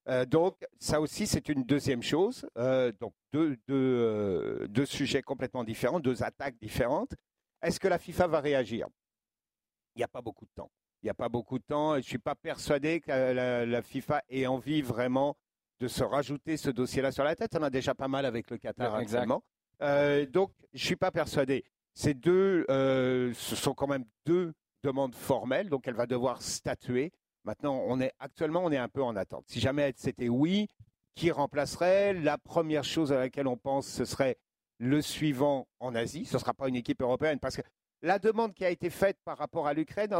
Euh, 0.09 0.25
donc, 0.25 0.55
ça 0.79 0.99
aussi, 0.99 1.27
c'est 1.27 1.47
une 1.49 1.63
deuxième 1.63 2.03
chose. 2.03 2.45
Euh, 2.57 2.91
donc, 2.99 3.13
deux, 3.31 3.57
deux, 3.67 4.85
sujets 4.85 5.21
complètement 5.21 5.63
différents, 5.63 5.99
deux 5.99 6.23
attaques 6.23 6.57
différentes. 6.59 7.13
Est-ce 7.61 7.79
que 7.79 7.87
la 7.87 7.97
FIFA 7.97 8.27
va 8.27 8.39
réagir? 8.39 8.87
Il 9.95 9.99
n'y 9.99 10.03
a 10.03 10.07
pas 10.07 10.21
beaucoup 10.21 10.45
de 10.45 10.51
temps. 10.55 10.71
Il 11.01 11.05
n'y 11.05 11.09
a 11.09 11.13
pas 11.13 11.29
beaucoup 11.29 11.59
de 11.59 11.63
temps 11.63 11.95
et 11.95 12.01
je 12.01 12.05
ne 12.05 12.09
suis 12.09 12.17
pas 12.17 12.35
persuadé 12.35 12.99
que 12.99 13.11
la, 13.11 13.81
FIFA 13.81 14.21
ait 14.29 14.47
envie 14.47 14.81
vraiment 14.81 15.37
de 15.79 15.87
se 15.87 16.03
rajouter 16.03 16.57
ce 16.57 16.69
dossier-là 16.69 17.11
sur 17.11 17.23
la 17.23 17.35
tête. 17.35 17.55
En 17.55 17.63
a 17.63 17.69
déjà 17.69 17.95
pas 17.95 18.07
mal 18.07 18.25
avec 18.25 18.49
le 18.49 18.57
Qatar 18.57 18.95
actuellement. 18.95 19.43
Euh, 19.81 20.25
donc, 20.25 20.51
je 20.73 20.83
ne 20.83 20.85
suis 20.85 20.95
pas 20.97 21.11
persuadé. 21.11 21.63
Ces 21.93 22.13
deux, 22.13 22.65
euh, 22.69 23.33
ce 23.33 23.55
sont 23.55 23.73
quand 23.73 23.87
même 23.87 24.05
deux 24.25 24.53
demandes 24.83 25.15
formelles, 25.15 25.69
donc 25.69 25.87
elle 25.87 25.95
va 25.95 26.05
devoir 26.05 26.41
statuer. 26.41 27.11
Maintenant, 27.45 27.81
on 27.87 27.99
est 27.99 28.13
actuellement, 28.19 28.63
on 28.63 28.71
est 28.71 28.77
un 28.77 28.89
peu 28.89 29.03
en 29.03 29.15
attente. 29.15 29.45
Si 29.47 29.59
jamais 29.59 29.93
c'était 29.95 30.29
oui, 30.29 30.67
qui 31.15 31.31
remplacerait? 31.31 32.13
La 32.13 32.37
première 32.37 32.83
chose 32.83 33.11
à 33.11 33.17
laquelle 33.17 33.47
on 33.47 33.57
pense, 33.57 33.87
ce 33.87 34.05
serait 34.05 34.37
le 34.79 35.01
suivant 35.01 35.67
en 35.79 35.93
Asie. 35.93 36.25
Ce 36.25 36.35
ne 36.35 36.39
sera 36.39 36.53
pas 36.53 36.67
une 36.67 36.75
équipe 36.75 37.01
européenne 37.01 37.39
parce 37.39 37.55
que 37.55 37.61
la 38.01 38.17
demande 38.17 38.53
qui 38.53 38.65
a 38.65 38.69
été 38.69 38.89
faite 38.89 39.17
par 39.23 39.37
rapport 39.37 39.67
à 39.67 39.73
l'Ukraine 39.73 40.13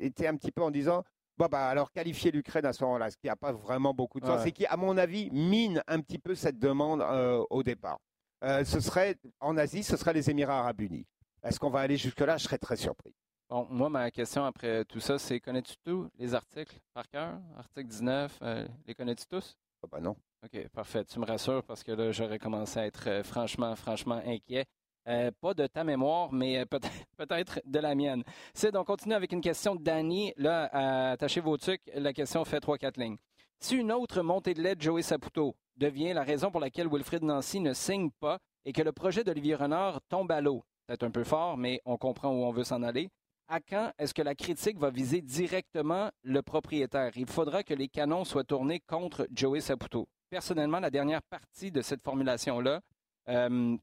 était 0.00 0.26
un 0.26 0.36
petit 0.36 0.52
peu 0.52 0.62
en 0.62 0.70
disant 0.70 1.04
bon 1.36 1.46
bah 1.46 1.68
alors 1.68 1.92
qualifier 1.92 2.30
l'Ukraine 2.30 2.66
à 2.66 2.72
ce 2.72 2.84
moment-là, 2.84 3.10
ce 3.10 3.16
qui 3.16 3.26
n'a 3.26 3.36
pas 3.36 3.52
vraiment 3.52 3.94
beaucoup 3.94 4.20
de 4.20 4.26
sens, 4.26 4.42
c'est 4.42 4.52
qui 4.52 4.66
à 4.66 4.76
mon 4.76 4.96
avis 4.96 5.30
mine 5.30 5.82
un 5.86 6.00
petit 6.00 6.18
peu 6.18 6.34
cette 6.34 6.58
demande 6.58 7.00
euh, 7.00 7.44
au 7.50 7.62
départ. 7.62 7.98
Euh, 8.44 8.64
ce 8.64 8.80
serait 8.80 9.16
en 9.40 9.56
Asie, 9.56 9.82
ce 9.82 9.96
serait 9.96 10.12
les 10.12 10.30
Émirats 10.30 10.60
Arabes 10.60 10.80
Unis. 10.80 11.06
Est-ce 11.42 11.58
qu'on 11.58 11.70
va 11.70 11.80
aller 11.80 11.96
jusque 11.96 12.20
là 12.20 12.36
Je 12.36 12.44
serais 12.44 12.58
très 12.58 12.76
surpris. 12.76 13.14
Bon, 13.48 13.66
moi, 13.70 13.88
ma 13.88 14.10
question 14.10 14.44
après 14.44 14.84
tout 14.84 15.00
ça, 15.00 15.18
c'est 15.18 15.40
connais-tu 15.40 15.74
tous 15.82 16.08
les 16.18 16.34
articles 16.34 16.78
par 16.92 17.08
cœur? 17.08 17.40
Article 17.56 17.88
19, 17.88 18.38
euh, 18.42 18.68
les 18.86 18.94
connais-tu 18.94 19.24
tous? 19.26 19.56
Ah 19.82 19.86
bah 19.90 20.00
non. 20.00 20.16
OK, 20.44 20.68
parfait. 20.68 21.04
Tu 21.04 21.18
me 21.18 21.24
rassures 21.24 21.62
parce 21.64 21.82
que 21.82 21.92
là, 21.92 22.10
j'aurais 22.10 22.38
commencé 22.38 22.78
à 22.80 22.86
être 22.86 23.08
euh, 23.08 23.22
franchement, 23.22 23.74
franchement 23.76 24.20
inquiet. 24.26 24.66
Euh, 25.06 25.30
pas 25.40 25.54
de 25.54 25.66
ta 25.66 25.84
mémoire, 25.84 26.32
mais 26.32 26.58
euh, 26.58 26.64
peut-être 27.16 27.60
de 27.64 27.78
la 27.78 27.94
mienne. 27.94 28.22
C'est 28.54 28.72
donc 28.72 28.86
continue 28.86 29.14
avec 29.14 29.32
une 29.32 29.40
question 29.40 29.74
de 29.74 29.82
Danny. 29.82 30.32
Là, 30.36 31.10
attachez 31.12 31.40
vos 31.40 31.56
trucs. 31.56 31.82
La 31.94 32.12
question 32.12 32.44
fait 32.44 32.58
3-4 32.58 33.00
lignes. 33.00 33.16
Si 33.60 33.76
une 33.76 33.92
autre 33.92 34.22
montée 34.22 34.54
de 34.54 34.62
lait 34.62 34.74
de 34.74 34.82
Joey 34.82 35.02
Saputo 35.02 35.56
devient 35.76 36.12
la 36.12 36.22
raison 36.22 36.50
pour 36.50 36.60
laquelle 36.60 36.88
Wilfrid 36.88 37.22
Nancy 37.22 37.60
ne 37.60 37.72
signe 37.72 38.10
pas 38.20 38.38
et 38.64 38.72
que 38.72 38.82
le 38.82 38.92
projet 38.92 39.24
d'Olivier 39.24 39.54
Renard 39.54 40.00
tombe 40.08 40.30
à 40.30 40.40
l'eau. 40.40 40.62
Peut-être 40.86 41.04
un 41.04 41.10
peu 41.10 41.24
fort, 41.24 41.56
mais 41.56 41.80
on 41.84 41.96
comprend 41.96 42.30
où 42.30 42.44
on 42.44 42.50
veut 42.50 42.64
s'en 42.64 42.82
aller. 42.82 43.10
À 43.50 43.60
quand 43.60 43.92
est-ce 43.98 44.12
que 44.12 44.20
la 44.20 44.34
critique 44.34 44.76
va 44.78 44.90
viser 44.90 45.22
directement 45.22 46.10
le 46.22 46.42
propriétaire? 46.42 47.12
Il 47.16 47.26
faudra 47.26 47.62
que 47.62 47.72
les 47.72 47.88
canons 47.88 48.24
soient 48.24 48.44
tournés 48.44 48.80
contre 48.80 49.26
Joey 49.34 49.62
Saputo. 49.62 50.06
Personnellement, 50.28 50.80
la 50.80 50.90
dernière 50.90 51.22
partie 51.22 51.72
de 51.72 51.80
cette 51.80 52.02
formulation-là, 52.02 52.82
euh, 53.30 53.74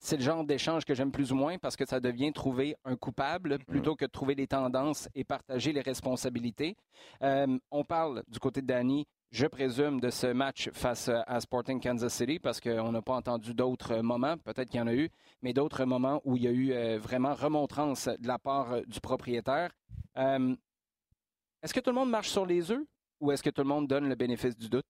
c'est 0.00 0.16
le 0.16 0.22
genre 0.22 0.42
d'échange 0.42 0.84
que 0.84 0.94
j'aime 0.94 1.12
plus 1.12 1.30
ou 1.30 1.36
moins 1.36 1.58
parce 1.58 1.76
que 1.76 1.86
ça 1.86 2.00
devient 2.00 2.32
trouver 2.32 2.74
un 2.84 2.96
coupable 2.96 3.54
mm-hmm. 3.54 3.64
plutôt 3.66 3.94
que 3.94 4.04
de 4.04 4.10
trouver 4.10 4.34
les 4.34 4.48
tendances 4.48 5.08
et 5.14 5.22
partager 5.22 5.72
les 5.72 5.80
responsabilités. 5.80 6.74
Euh, 7.22 7.56
on 7.70 7.84
parle 7.84 8.24
du 8.26 8.40
côté 8.40 8.62
de 8.62 8.66
Danny, 8.66 9.06
je 9.30 9.46
présume, 9.46 10.00
de 10.00 10.10
ce 10.10 10.26
match 10.28 10.70
face 10.72 11.08
à 11.08 11.40
Sporting 11.40 11.80
Kansas 11.80 12.14
City 12.14 12.38
parce 12.38 12.60
qu'on 12.60 12.92
n'a 12.92 13.02
pas 13.02 13.14
entendu 13.14 13.54
d'autres 13.54 13.96
moments, 13.96 14.38
peut-être 14.38 14.70
qu'il 14.70 14.80
y 14.80 14.82
en 14.82 14.86
a 14.86 14.94
eu, 14.94 15.10
mais 15.42 15.52
d'autres 15.52 15.84
moments 15.84 16.20
où 16.24 16.36
il 16.36 16.42
y 16.42 16.48
a 16.48 16.50
eu 16.50 16.72
euh, 16.72 16.98
vraiment 16.98 17.34
remontrance 17.34 18.08
de 18.08 18.26
la 18.26 18.38
part 18.38 18.72
euh, 18.72 18.82
du 18.86 19.00
propriétaire. 19.00 19.70
est-ce 20.16 21.74
que 21.74 21.80
tout 21.80 21.90
le 21.90 21.96
monde 21.96 22.10
marche 22.10 22.30
sur 22.30 22.46
les 22.46 22.70
œufs 22.70 22.84
ou 23.20 23.32
est-ce 23.32 23.42
que 23.42 23.50
tout 23.50 23.62
le 23.62 23.68
monde 23.68 23.88
donne 23.88 24.08
le 24.08 24.14
bénéfice 24.14 24.56
du 24.56 24.68
doute 24.68 24.86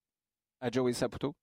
à 0.61 0.71
Joey 0.71 0.93
Saputo? 0.93 1.35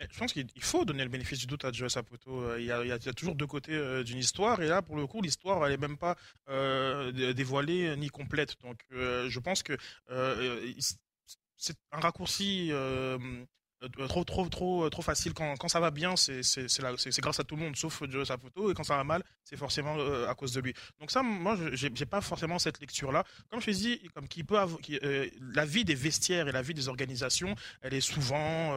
Je 0.00 0.18
pense 0.18 0.32
qu'il 0.32 0.46
faut 0.60 0.84
donner 0.84 1.02
le 1.02 1.08
bénéfice 1.10 1.40
du 1.40 1.46
doute 1.46 1.64
à 1.64 1.72
Joe 1.72 1.92
Saputo. 1.92 2.42
Euh, 2.42 2.60
il 2.60 2.66
y, 2.66 2.70
a, 2.72 2.98
toujours 3.12 3.34
deux 3.34 3.48
côtés 3.48 3.74
euh, 3.74 4.04
d'une 4.04 4.18
histoire, 4.18 4.62
et 4.62 4.68
là, 4.68 4.80
pour 4.80 4.96
le 4.96 5.06
coup, 5.08 5.20
l'histoire, 5.20 5.64
elle 5.64 5.72
n'est 5.72 5.88
même 5.88 5.98
pas 5.98 6.16
euh, 6.48 7.32
dévoilée 7.32 7.96
ni 7.96 8.08
complète. 8.08 8.54
Donc, 8.62 8.78
je 8.90 9.38
pense 9.40 9.62
que 9.62 9.76
c'est 11.58 11.76
un 11.92 12.00
raccourci 12.00 12.72
euh, 13.84 14.06
trop 14.08 14.24
trop 14.24 14.48
trop 14.48 14.84
euh, 14.84 14.90
trop 14.90 15.02
facile. 15.02 15.34
Quand, 15.34 15.56
quand 15.56 15.68
ça 15.68 15.78
va 15.78 15.92
bien 15.92 16.16
c'est 16.16 16.40
grâce 17.20 17.38
à 17.38 17.44
tout 17.44 17.54
le 17.54 17.62
monde 17.62 17.76
sauf 17.76 18.02
Joe 18.08 18.26
Saputo. 18.26 18.70
Et 18.70 18.74
quand 18.74 18.82
ça 18.82 18.96
va 18.96 19.04
mal 19.04 19.22
c'est 19.44 19.56
forcément 19.56 19.96
euh, 19.98 20.28
à 20.28 20.34
cause 20.34 20.52
de 20.52 20.60
lui. 20.60 20.74
Donc 20.98 21.10
ça 21.10 21.22
moi 21.22 21.56
j'ai 21.72 21.90
pas 22.06 22.20
forcément 22.20 22.58
cette 22.58 22.80
lecture 22.80 23.12
là 23.12 23.24
comme 23.50 23.60
je 23.60 23.70
dis 23.70 24.00
comme 24.14 24.26
qui 24.26 24.42
peut 24.42 24.56
la 25.54 25.64
vie 25.64 25.84
des 25.84 25.94
vestiaires 25.94 26.48
et 26.48 26.52
la 26.52 26.62
vie 26.62 26.74
des 26.74 26.88
organisations 26.88 27.54
elle 27.82 27.94
est 27.94 28.00
souvent 28.00 28.74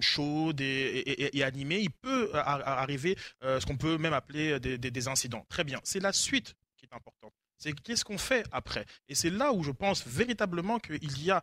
chaude 0.00 0.60
et, 0.60 1.42
animée. 1.42 1.80
Il 1.80 1.90
peut 1.90 2.30
arriver 2.34 3.16
ce 3.42 3.64
qu'on 3.66 3.76
peut 3.76 3.98
même 3.98 4.12
appeler 4.12 4.60
des, 4.60 4.78
des 4.78 5.08
incidents. 5.08 5.44
Très 5.48 5.64
bien. 5.64 5.80
C'est 5.82 6.00
la 6.00 6.12
suite 6.12 6.54
qui 6.76 6.86
est 6.86 6.94
importante 6.94 7.32
c'est 7.58 7.72
qu'est-ce 7.74 8.04
qu'on 8.04 8.18
fait 8.18 8.46
après? 8.52 8.86
Et 9.08 9.14
c'est 9.14 9.30
là 9.30 9.52
où 9.52 9.62
je 9.62 9.70
pense 9.70 10.06
véritablement 10.06 10.78
qu'il 10.78 11.22
y 11.22 11.30
a, 11.30 11.42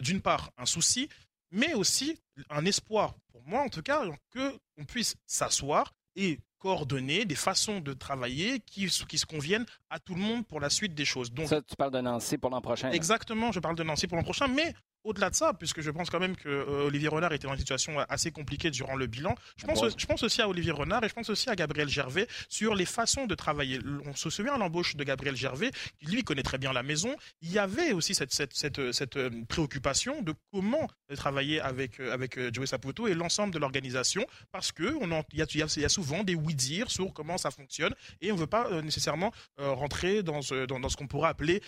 d'une 0.00 0.20
part, 0.20 0.50
un 0.58 0.66
souci, 0.66 1.08
mais 1.50 1.74
aussi 1.74 2.18
un 2.50 2.64
espoir, 2.64 3.14
pour 3.32 3.42
moi 3.44 3.62
en 3.62 3.68
tout 3.68 3.82
cas, 3.82 4.04
qu'on 4.32 4.84
puisse 4.84 5.14
s'asseoir 5.26 5.94
et 6.16 6.40
coordonner 6.58 7.24
des 7.24 7.36
façons 7.36 7.80
de 7.80 7.92
travailler 7.92 8.58
qui, 8.60 8.88
qui 8.88 9.18
se 9.18 9.26
conviennent 9.26 9.64
à 9.90 10.00
tout 10.00 10.16
le 10.16 10.20
monde 10.20 10.44
pour 10.44 10.58
la 10.58 10.70
suite 10.70 10.92
des 10.92 11.04
choses. 11.04 11.32
Donc, 11.32 11.46
ça, 11.46 11.62
tu 11.62 11.76
parles 11.76 11.92
de 11.92 12.00
Nancy 12.00 12.36
pour 12.36 12.50
l'an 12.50 12.60
prochain. 12.60 12.90
Exactement, 12.90 13.52
je 13.52 13.60
parle 13.60 13.76
de 13.76 13.84
Nancy 13.84 14.08
pour 14.08 14.16
l'an 14.16 14.24
prochain, 14.24 14.48
mais 14.48 14.74
au-delà 15.04 15.30
de 15.30 15.34
ça, 15.34 15.54
puisque 15.54 15.80
je 15.80 15.90
pense 15.90 16.10
quand 16.10 16.20
même 16.20 16.36
que 16.36 16.48
euh, 16.48 16.86
Olivier 16.86 17.08
Renard 17.08 17.32
était 17.32 17.46
dans 17.46 17.52
une 17.54 17.58
situation 17.58 17.98
assez 18.08 18.30
compliquée 18.30 18.70
durant 18.70 18.96
le 18.96 19.06
bilan, 19.06 19.34
je 19.56 19.66
pense, 19.66 19.82
je 19.96 20.06
pense 20.06 20.22
aussi 20.22 20.42
à 20.42 20.48
Olivier 20.48 20.72
Renard 20.72 21.04
et 21.04 21.08
je 21.08 21.14
pense 21.14 21.30
aussi 21.30 21.48
à 21.50 21.56
Gabriel 21.56 21.88
Gervais 21.88 22.26
sur 22.48 22.74
les 22.74 22.84
façons 22.84 23.26
de 23.26 23.34
travailler. 23.34 23.80
On 24.04 24.14
se 24.14 24.30
souvient 24.30 24.54
à 24.54 24.58
l'embauche 24.58 24.96
de 24.96 25.04
Gabriel 25.04 25.36
Gervais, 25.36 25.70
qui 25.98 26.06
lui 26.06 26.24
connaît 26.24 26.42
très 26.42 26.58
bien 26.58 26.72
la 26.72 26.82
maison. 26.82 27.14
Il 27.42 27.52
y 27.52 27.58
avait 27.58 27.92
aussi 27.92 28.14
cette, 28.14 28.32
cette, 28.32 28.54
cette, 28.54 28.92
cette 28.92 29.16
euh, 29.16 29.30
préoccupation 29.48 30.22
de 30.22 30.34
comment 30.52 30.88
travailler 31.16 31.60
avec, 31.60 32.00
euh, 32.00 32.12
avec 32.12 32.38
Joey 32.52 32.66
Saputo 32.66 33.06
et 33.06 33.14
l'ensemble 33.14 33.52
de 33.52 33.58
l'organisation, 33.58 34.26
parce 34.52 34.72
qu'il 34.72 34.86
y, 35.34 35.42
a, 35.42 35.46
y 35.76 35.84
a 35.84 35.88
souvent 35.88 36.24
des 36.24 36.34
oui-dire 36.34 36.90
sur 36.90 37.12
comment 37.12 37.38
ça 37.38 37.50
fonctionne 37.50 37.94
et 38.20 38.32
on 38.32 38.34
ne 38.34 38.40
veut 38.40 38.46
pas 38.46 38.82
nécessairement 38.82 39.32
rentrer 39.56 40.22
dans, 40.22 40.40
dans, 40.68 40.80
dans 40.80 40.88
ce 40.88 40.96
qu'on 40.96 41.06
pourrait 41.06 41.30
appeler 41.30 41.62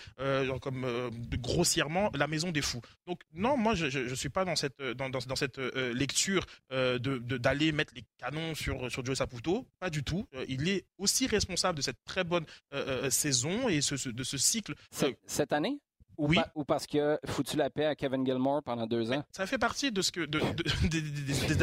comme 0.61 0.85
grossièrement 1.37 2.11
la 2.13 2.27
maison 2.27 2.51
des 2.51 2.61
fous. 2.61 2.81
Donc 3.07 3.21
non, 3.33 3.57
moi 3.57 3.75
je 3.75 3.99
ne 3.99 4.15
suis 4.15 4.29
pas 4.29 4.45
dans 4.45 4.55
cette, 4.55 4.81
dans, 4.81 5.09
dans, 5.09 5.35
cette 5.35 5.59
euh, 5.59 5.93
lecture 5.93 6.45
euh, 6.71 6.99
d'aller 6.99 7.71
mettre 7.71 7.93
les 7.95 8.03
canons 8.17 8.55
sur, 8.55 8.91
sur 8.91 9.05
Joe 9.05 9.17
Saputo, 9.17 9.67
pas 9.79 9.89
du 9.89 10.03
tout. 10.03 10.27
Euh, 10.35 10.45
il 10.47 10.67
est 10.69 10.85
aussi 10.97 11.27
responsable 11.27 11.77
de 11.77 11.81
cette 11.81 12.03
très 12.05 12.23
bonne 12.23 12.45
saison 13.09 13.69
et 13.69 13.81
ce, 13.81 14.09
de 14.09 14.23
ce 14.23 14.37
cycle. 14.37 14.75
Cette 15.25 15.53
année? 15.53 15.79
Ou, 16.21 16.27
oui. 16.27 16.37
ou 16.53 16.63
parce 16.63 16.85
a 16.95 17.19
foutu 17.25 17.57
la 17.57 17.71
paix 17.71 17.85
à 17.85 17.95
Kevin 17.95 18.23
Gilmore 18.23 18.61
pendant 18.61 18.85
deux 18.85 19.11
ans. 19.11 19.23
Ça 19.31 19.47
fait 19.47 19.57
partie 19.57 19.91
de 19.91 20.03
ce 20.03 20.11
que, 20.11 20.21
de, 20.21 20.39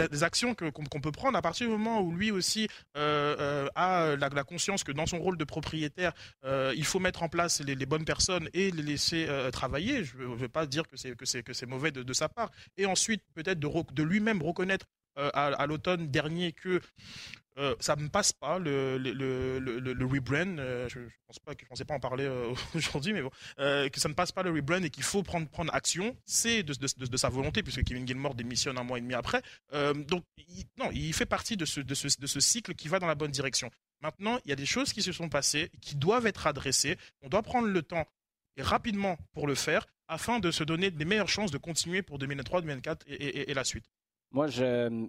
des, 0.09 0.23
actions 0.25 0.55
qu'on 0.55 1.01
peut 1.01 1.13
prendre 1.13 1.39
à 1.39 1.43
partir 1.43 1.69
du 1.69 1.73
moment 1.73 2.01
où 2.01 2.13
lui 2.13 2.33
aussi 2.33 2.67
euh, 2.97 3.37
euh, 3.39 3.69
a 3.77 4.17
la, 4.17 4.45
conscience 4.45 4.83
que 4.83 4.91
dans 4.91 5.07
son 5.07 5.21
rôle 5.21 5.39
de 5.39 5.45
propriétaire, 5.45 6.13
euh, 6.45 6.75
il 6.77 6.85
faut 6.85 6.99
mettre 6.99 7.23
en 7.23 7.29
place 7.29 7.61
les, 7.61 7.87
bonnes 7.87 8.05
personnes 8.05 8.49
et 8.53 8.73
les 8.73 8.83
laisser 8.83 9.29
travailler. 9.53 10.03
Je 10.03 10.19
ne 10.19 10.35
veux 10.35 10.49
pas 10.49 10.67
dire 10.67 10.89
que 10.89 10.97
c'est 10.97 11.15
que 11.15 11.25
c'est 11.25 11.45
que 11.45 11.53
c'est 11.53 11.67
mauvais 11.67 11.93
de, 11.93 12.13
sa 12.13 12.29
part. 12.29 12.51
Et 12.77 12.87
ensuite 12.87 13.23
peut-être 13.35 13.61
de, 13.61 13.69
de 13.93 14.03
lui-même 14.03 14.43
reconnaître 14.43 14.87
à 15.35 15.67
l'automne 15.67 16.09
dernier 16.11 16.53
que 16.53 16.81
euh, 17.59 17.75
ça 17.81 17.97
me 17.97 18.09
passe 18.09 18.33
pas 18.33 18.59
le, 18.59 18.99
le, 18.99 19.59
le, 19.59 20.07
rebrand. 20.07 20.59
Euh, 20.59 20.89
je, 20.89 21.01
ne 21.01 21.09
pense 21.27 21.41
pas 21.41 21.53
je 21.61 21.67
pensais 21.67 21.85
pas 21.85 21.95
en 21.95 22.01
parler 22.01 22.25
euh, 22.25 22.55
aujourd'hui, 22.75 23.13
mais 23.13 23.23
bon, 23.23 23.31
que 23.57 24.01
ça 24.01 24.09
ne 24.09 24.15
passe 24.15 24.31
pas 24.31 24.45
le 24.45 24.51
rebrand 24.51 24.83
et 24.85 24.91
qu'il 24.91 25.03
faut 25.03 25.25
prendre 25.25 25.49
prendre 25.49 25.75
action. 25.75 26.17
C'est 26.25 26.63
de, 26.63 26.73
de, 26.75 27.07
de, 27.07 27.17
sa 27.17 27.29
volonté 27.29 27.65
puisque 27.65 27.83
Kevin 27.83 28.07
Gilmore 28.07 28.37
démissionne 28.37 28.79
un 28.79 28.85
mois 28.85 28.99
et 28.99 29.01
demi 29.01 29.15
après. 29.15 29.43
donc 29.73 30.25
non, 30.79 30.91
il 30.93 31.13
fait 31.13 31.27
partie 31.27 31.57
de 31.57 31.65
ce, 31.65 31.81
de 31.81 31.95
ce 31.95 32.09
de 32.21 32.27
ce 32.27 32.41
cycle 32.41 32.75
qui 32.75 32.87
va 32.87 33.01
dans 33.01 33.09
la 33.09 33.17
bonne 33.17 33.33
direction. 33.33 33.71
Maintenant, 34.03 34.39
il 34.45 34.51
y 34.51 34.53
a 34.53 34.57
des 34.57 34.67
choses 34.67 34.93
qui 34.93 35.03
se 35.03 35.11
sont 35.11 35.29
passées 35.29 35.71
qui 35.81 35.97
doivent 35.97 36.27
être 36.27 36.47
adressées. 36.47 36.97
On 37.23 37.29
doit 37.29 37.43
prendre 37.43 37.67
le 37.67 37.83
temps 37.83 38.07
et 38.57 38.63
rapidement 38.63 39.19
pour 39.33 39.49
le 39.49 39.57
faire 39.57 39.85
afin 40.07 40.39
de 40.39 40.53
se 40.53 40.63
donner 40.63 40.91
les 40.91 41.05
meilleures 41.05 41.29
chances 41.29 41.51
de 41.51 41.59
continuer 41.59 42.03
pour 42.03 42.19
2003, 42.19 42.61
2004 42.63 43.05
et, 43.09 43.15
et, 43.15 43.51
et 43.51 43.55
la 43.55 43.65
suite. 43.65 43.87
Moi, 44.31 44.47
je, 44.47 45.09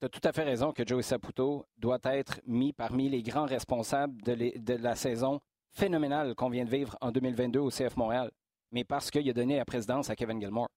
tu 0.00 0.06
as 0.06 0.08
tout 0.08 0.20
à 0.22 0.32
fait 0.32 0.44
raison 0.44 0.72
que 0.72 0.86
Joey 0.86 1.02
Saputo 1.02 1.66
doit 1.76 1.98
être 2.04 2.40
mis 2.46 2.72
parmi 2.72 3.08
les 3.08 3.22
grands 3.22 3.46
responsables 3.46 4.22
de, 4.22 4.74
la 4.74 4.94
saison 4.94 5.40
phénoménale 5.70 6.34
qu'on 6.34 6.48
vient 6.48 6.64
de 6.64 6.70
vivre 6.70 6.96
en 7.00 7.10
2022 7.10 7.58
au 7.58 7.70
CF 7.70 7.96
Montréal, 7.96 8.30
mais 8.72 8.84
parce 8.84 9.10
qu'il 9.10 9.28
a 9.28 9.32
donné 9.32 9.56
la 9.56 9.64
présidence 9.64 10.08
à 10.08 10.16
Kevin 10.16 10.40
Gilmore. 10.40 10.68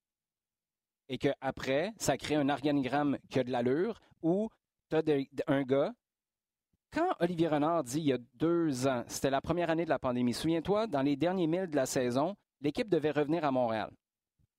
Et 1.08 1.18
qu'après, 1.18 1.92
ça 1.98 2.16
crée 2.16 2.34
un 2.34 2.48
organigramme 2.48 3.16
qui 3.30 3.38
a 3.38 3.44
de 3.44 3.50
l'allure 3.50 4.00
où 4.22 4.48
tu 4.90 4.96
as 4.96 5.02
un 5.46 5.62
gars. 5.62 5.92
Quand 6.92 7.14
Olivier 7.20 7.48
Renard 7.48 7.84
dit 7.84 8.00
il 8.00 8.06
y 8.06 8.12
a 8.12 8.18
deux 8.34 8.86
ans, 8.86 9.04
c'était 9.06 9.30
la 9.30 9.40
première 9.40 9.70
année 9.70 9.84
de 9.84 9.90
la 9.90 9.98
pandémie, 9.98 10.34
souviens-toi, 10.34 10.86
dans 10.88 11.02
les 11.02 11.16
derniers 11.16 11.46
milles 11.46 11.70
de 11.70 11.76
la 11.76 11.86
saison, 11.86 12.36
l'équipe 12.60 12.88
devait 12.88 13.12
revenir 13.12 13.44
à 13.44 13.50
Montréal. 13.50 13.90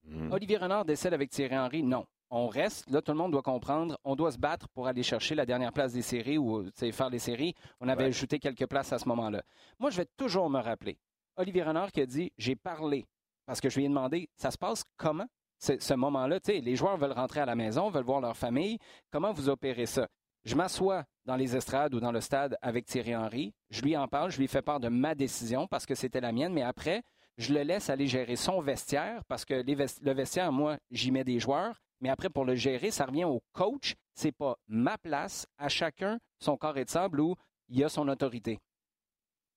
Mmh. 0.04 0.32
Olivier 0.32 0.56
Renard 0.56 0.84
décède 0.84 1.14
avec 1.14 1.30
Thierry 1.30 1.56
Henry, 1.56 1.82
non 1.82 2.06
on 2.30 2.48
reste. 2.48 2.88
Là, 2.90 3.02
tout 3.02 3.12
le 3.12 3.18
monde 3.18 3.32
doit 3.32 3.42
comprendre, 3.42 3.98
on 4.04 4.16
doit 4.16 4.32
se 4.32 4.38
battre 4.38 4.68
pour 4.68 4.86
aller 4.86 5.02
chercher 5.02 5.34
la 5.34 5.46
dernière 5.46 5.72
place 5.72 5.92
des 5.92 6.02
séries 6.02 6.38
ou 6.38 6.66
faire 6.92 7.10
les 7.10 7.18
séries. 7.18 7.54
On 7.80 7.88
avait 7.88 8.04
ajouté 8.04 8.38
quelques 8.38 8.66
places 8.66 8.92
à 8.92 8.98
ce 8.98 9.08
moment-là. 9.08 9.42
Moi, 9.78 9.90
je 9.90 9.98
vais 9.98 10.08
toujours 10.16 10.50
me 10.50 10.60
rappeler. 10.60 10.98
Olivier 11.36 11.62
Renard 11.62 11.92
qui 11.92 12.00
a 12.00 12.06
dit 12.06 12.32
J'ai 12.38 12.56
parlé 12.56 13.06
parce 13.46 13.60
que 13.60 13.68
je 13.68 13.76
lui 13.76 13.84
ai 13.84 13.88
demandé 13.88 14.28
Ça 14.36 14.50
se 14.50 14.58
passe 14.58 14.84
comment 14.96 15.26
ce 15.58 15.94
moment-là 15.94 16.38
Les 16.46 16.76
joueurs 16.76 16.96
veulent 16.96 17.12
rentrer 17.12 17.40
à 17.40 17.46
la 17.46 17.54
maison, 17.54 17.90
veulent 17.90 18.04
voir 18.04 18.20
leur 18.20 18.36
famille. 18.36 18.78
Comment 19.10 19.32
vous 19.32 19.48
opérez 19.48 19.86
ça? 19.86 20.08
Je 20.44 20.54
m'assois 20.54 21.04
dans 21.24 21.36
les 21.36 21.56
estrades 21.56 21.94
ou 21.94 22.00
dans 22.00 22.12
le 22.12 22.20
stade 22.20 22.58
avec 22.60 22.84
Thierry 22.84 23.16
Henry. 23.16 23.54
Je 23.70 23.80
lui 23.80 23.96
en 23.96 24.06
parle, 24.08 24.30
je 24.30 24.38
lui 24.38 24.46
fais 24.46 24.60
part 24.60 24.78
de 24.78 24.88
ma 24.88 25.14
décision 25.14 25.66
parce 25.66 25.86
que 25.86 25.94
c'était 25.94 26.20
la 26.20 26.32
mienne, 26.32 26.52
mais 26.52 26.62
après, 26.62 27.02
je 27.38 27.54
le 27.54 27.62
laisse 27.62 27.88
aller 27.88 28.06
gérer 28.06 28.36
son 28.36 28.60
vestiaire 28.60 29.24
parce 29.26 29.44
que 29.44 29.54
le 29.54 30.12
vestiaire, 30.12 30.52
moi, 30.52 30.76
j'y 30.90 31.10
mets 31.10 31.24
des 31.24 31.40
joueurs. 31.40 31.80
Mais 32.00 32.08
après, 32.08 32.28
pour 32.28 32.44
le 32.44 32.54
gérer, 32.54 32.90
ça 32.90 33.06
revient 33.06 33.24
au 33.24 33.42
coach. 33.52 33.94
C'est 34.14 34.32
pas 34.32 34.56
ma 34.68 34.98
place, 34.98 35.46
à 35.58 35.68
chacun 35.68 36.18
son 36.40 36.56
corps 36.56 36.76
et 36.76 36.84
de 36.84 36.90
sable 36.90 37.20
où 37.20 37.34
il 37.68 37.78
y 37.78 37.84
a 37.84 37.88
son 37.88 38.06
autorité. 38.08 38.58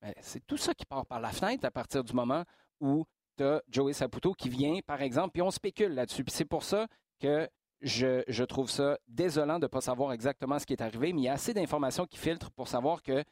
Ben, 0.02 0.14
c'est 0.22 0.46
tout 0.46 0.58
ça 0.58 0.74
qui 0.74 0.86
part 0.86 1.06
par 1.06 1.20
la 1.20 1.32
fenêtre 1.32 1.66
à 1.66 1.72
partir 1.72 2.04
du 2.04 2.14
moment 2.14 2.44
où 2.80 3.06
tu 3.38 3.44
as 3.44 3.62
Joey 3.68 3.94
Saputo 3.94 4.34
qui 4.34 4.50
vient, 4.50 4.80
par 4.86 5.02
exemple, 5.02 5.32
puis 5.34 5.42
on 5.42 5.52
spécule 5.52 5.94
là-dessus. 5.94 6.24
c'est 6.28 6.46
pour 6.46 6.64
ça 6.64 6.88
que 7.20 7.50
je, 7.82 8.24
je, 8.28 8.44
trouve 8.44 8.70
ça 8.70 8.98
désolant 9.08 9.60
de 9.60 9.66
ne 9.66 9.68
pas 9.68 9.82
savoir 9.82 10.12
exactement 10.12 10.58
ce 10.58 10.66
qui 10.66 10.74
est 10.74 10.82
arrivé, 10.82 11.14
mais 11.14 11.22
il 11.22 11.24
y 11.26 11.30
a 11.30 11.34
assez 11.34 11.54
d'informations 11.54 12.06
qui 12.06 12.18
filtrent 12.18 12.52
pour 12.52 12.68
savoir 12.68 13.04
que 13.04 13.24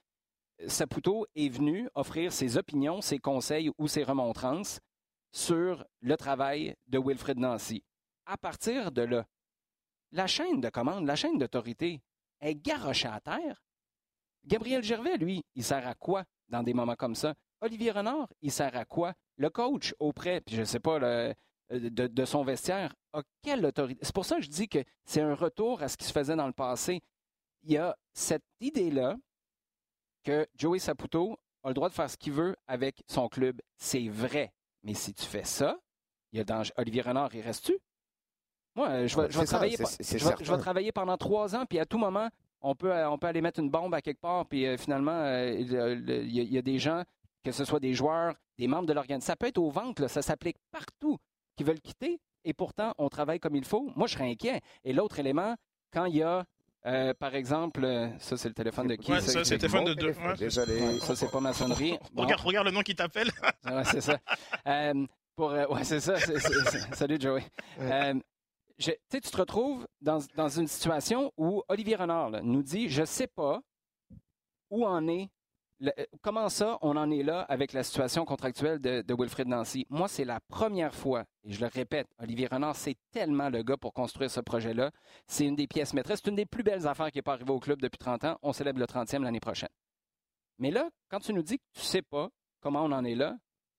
Saputo 0.68 1.26
est 1.36 1.50
venu 1.50 1.90
offrir 1.96 2.32
ses 2.32 2.58
opinions, 2.58 3.02
ses 3.02 3.20
conseils 3.20 3.72
ou 3.78 3.88
ses 3.88 4.04
remontrances 4.04 4.80
sur 5.32 5.86
le 6.00 6.16
travail 6.16 6.76
de 6.88 7.00
Wilfred 7.00 7.38
Nancy 7.38 7.84
à 8.26 8.38
partir 8.38 8.92
de 8.92 9.02
là, 9.02 9.26
la 10.12 10.28
chaîne 10.28 10.62
de 10.62 10.70
commande, 10.70 11.06
la 11.06 11.16
chaîne 11.16 11.38
d'autorité 11.38 12.02
est 12.42 12.56
garochée 12.56 13.08
à 13.08 13.20
terre. 13.20 13.64
Gabriel 14.46 14.84
Gervais, 14.84 15.18
lui, 15.18 15.44
il 15.56 15.64
sert 15.64 15.88
à 15.88 15.96
quoi 15.96 16.24
dans 16.48 16.64
des 16.64 16.74
moments 16.74 16.96
comme 16.96 17.16
ça? 17.16 17.34
Olivier 17.62 17.92
Renard, 17.92 18.32
il 18.42 18.52
sert 18.52 18.76
à 18.76 18.86
quoi? 18.86 19.14
Le 19.38 19.50
coach 19.50 19.94
auprès, 20.00 20.42
puis 20.42 20.56
je 20.56 20.62
ne 20.62 20.66
sais 20.66 20.80
pas, 20.80 21.00
euh, 21.02 21.34
de, 21.70 22.26
son 22.26 22.44
vestiaire 22.44 22.94
a 23.14 23.24
quelle 23.42 23.66
autorité? 23.66 24.00
C'est 24.04 24.14
pour 24.14 24.26
ça 24.26 24.38
que 24.38 24.44
je 24.44 24.50
dis 24.50 24.70
que 24.70 24.84
c'est 25.04 25.22
un 25.22 25.34
retour 25.34 25.82
à 25.82 25.88
ce 25.88 25.98
qui 25.98 26.06
se 26.06 26.12
faisait 26.12 26.36
dans 26.36 26.48
le 26.48 26.54
passé. 26.54 27.02
Il 27.64 27.72
y 27.72 27.78
a 27.78 27.98
cette 28.14 28.46
idée-là 28.60 29.16
que 30.24 30.48
Joey 30.56 30.80
Saputo 30.80 31.40
a 31.64 31.70
le 31.70 31.74
droit 31.74 31.90
de 31.90 31.94
faire 31.94 32.10
ce 32.10 32.18
qu'il 32.18 32.34
veut 32.34 32.56
avec 32.68 33.04
son 33.08 33.28
club. 33.28 33.62
C'est 33.78 34.08
vrai. 34.08 34.54
Mais 34.84 34.94
si 34.94 35.14
tu 35.14 35.26
fais 35.26 35.44
ça, 35.44 35.80
il 36.32 36.38
y 36.38 36.42
a 36.42 36.44
dans 36.44 36.62
Olivier 36.78 37.02
Renard, 37.02 37.34
il 37.34 37.42
reste-tu? 37.42 37.80
Moi, 38.76 39.08
je 39.08 39.16
vais, 39.18 39.46
travailler, 39.46 39.78
je 39.78 40.52
vais 40.52 40.58
travailler 40.58 40.92
pendant 40.92 41.18
trois 41.18 41.56
ans, 41.56 41.66
puis 41.66 41.80
à 41.80 41.86
tout 41.86 41.98
moment, 41.98 42.30
on 42.62 42.76
peut, 42.76 42.92
on 43.06 43.18
peut 43.18 43.28
aller 43.28 43.42
mettre 43.42 43.60
une 43.60 43.70
bombe 43.70 43.94
à 43.94 44.02
quelque 44.02 44.20
part, 44.20 44.46
puis 44.48 44.66
euh, 44.66 44.78
finalement, 44.78 45.26
il 45.40 45.72
y, 45.72 46.58
a 46.58 46.62
des 46.62 46.80
gens, 46.80 47.04
que 47.44 47.52
ce 47.52 47.64
soit 47.64 47.80
des 47.80 47.94
joueurs, 47.94 48.36
des 48.58 48.68
membres 48.68 48.88
de 48.88 48.94
l'organisation, 48.94 49.32
ça 49.32 49.36
peut 49.36 49.48
être 49.48 49.60
au 49.60 49.70
ventre, 49.70 50.08
ça 50.10 50.22
s'applique 50.22 50.58
partout 50.72 51.18
qui 51.56 51.64
veulent 51.64 51.80
quitter 51.80 52.20
et 52.44 52.54
pourtant 52.54 52.94
on 52.98 53.10
travaille 53.10 53.40
comme 53.40 53.56
il 53.56 53.66
faut. 53.66 53.90
Moi, 53.96 54.08
je 54.08 54.14
serais 54.14 54.30
inquiet. 54.30 54.62
Et 54.84 54.94
l'autre 54.94 55.20
élément, 55.20 55.56
quand 55.92 56.06
il 56.06 56.18
y 56.18 56.24
a 56.24 56.44
euh, 56.86 57.16
par 57.16 57.34
exemple, 57.34 57.84
euh, 57.84 58.10
ça 58.20 58.38
c'est 58.38 58.48
le 58.48 58.54
téléphone 58.54 58.88
de 58.88 58.96
qui 58.96 59.12
Ça, 59.12 59.44
c'est 59.44 59.56
le 59.56 59.58
téléphone 59.58 59.86
de 59.86 59.94
deux. 59.96 60.14
Désolé. 60.38 61.00
ça 61.00 61.16
c'est 61.16 61.32
pas 61.32 61.40
maçonnerie. 61.40 61.98
regarde, 62.16 62.42
regarde 62.42 62.68
le 62.68 62.72
nom 62.72 62.82
qui 62.82 62.94
t'appelle. 62.94 63.32
c'est 63.86 64.02
ça. 64.02 64.20
Euh, 64.68 65.06
pour, 65.36 65.52
ouais, 65.52 65.84
c'est 65.84 66.00
ça. 66.00 66.16
Salut 66.94 67.18
Joey. 67.20 67.44
Tu 68.78 69.22
te 69.22 69.38
retrouves 69.38 69.88
dans, 70.02 70.50
une 70.50 70.68
situation 70.68 71.32
où 71.38 71.64
Olivier 71.68 71.96
Renard 71.96 72.44
nous 72.44 72.64
dit 72.64 72.90
Je 72.90 73.04
sais 73.06 73.28
pas 73.28 73.62
où 74.70 74.86
en 74.86 75.08
est 75.08 75.30
euh, 75.84 75.92
comment 76.22 76.48
ça, 76.50 76.78
on 76.82 76.96
en 76.96 77.12
est 77.12 77.24
là 77.24 77.42
avec 77.42 77.74
la 77.74 77.84
situation 77.84 78.24
contractuelle 78.26 78.80
de, 78.80 79.14
Wilfred 79.14 79.48
Nancy? 79.48 79.86
Moi, 79.90 80.08
c'est 80.08 80.24
la 80.26 80.40
première 80.40 80.96
fois, 80.96 81.26
et 81.44 81.52
je 81.52 81.60
le 81.60 81.68
répète, 81.68 82.08
Olivier 82.20 82.48
Renard, 82.48 82.76
c'est 82.76 82.96
tellement 83.12 83.50
le 83.50 83.62
gars 83.62 83.78
pour 83.78 83.94
construire 83.94 84.32
ce 84.32 84.40
projet-là. 84.40 84.92
C'est 85.28 85.46
une 85.46 85.56
des 85.56 85.68
pièces 85.68 85.94
maîtresses. 85.94 86.22
C'est 86.24 86.30
une 86.30 86.38
des 86.38 86.46
plus 86.46 86.64
belles 86.64 86.88
affaires 86.88 87.12
qui 87.12 87.18
n'est 87.18 87.24
pas 87.24 87.34
arrivée 87.34 87.52
au 87.52 87.60
club 87.60 87.82
depuis 87.82 87.98
30 87.98 88.24
ans. 88.24 88.38
On 88.42 88.54
célèbre 88.54 88.80
le 88.80 88.86
30e 88.86 89.22
l'année 89.24 89.40
prochaine. 89.40 89.70
Mais 90.60 90.72
là, 90.72 90.90
quand 91.10 91.20
tu 91.20 91.34
nous 91.34 91.44
dis 91.44 91.58
que 91.58 91.64
tu 91.74 91.82
ne 91.82 91.86
sais 91.86 92.02
pas 92.02 92.30
comment 92.62 92.84
on 92.84 92.92
en 92.92 93.04
est 93.04 93.16
là, 93.16 93.36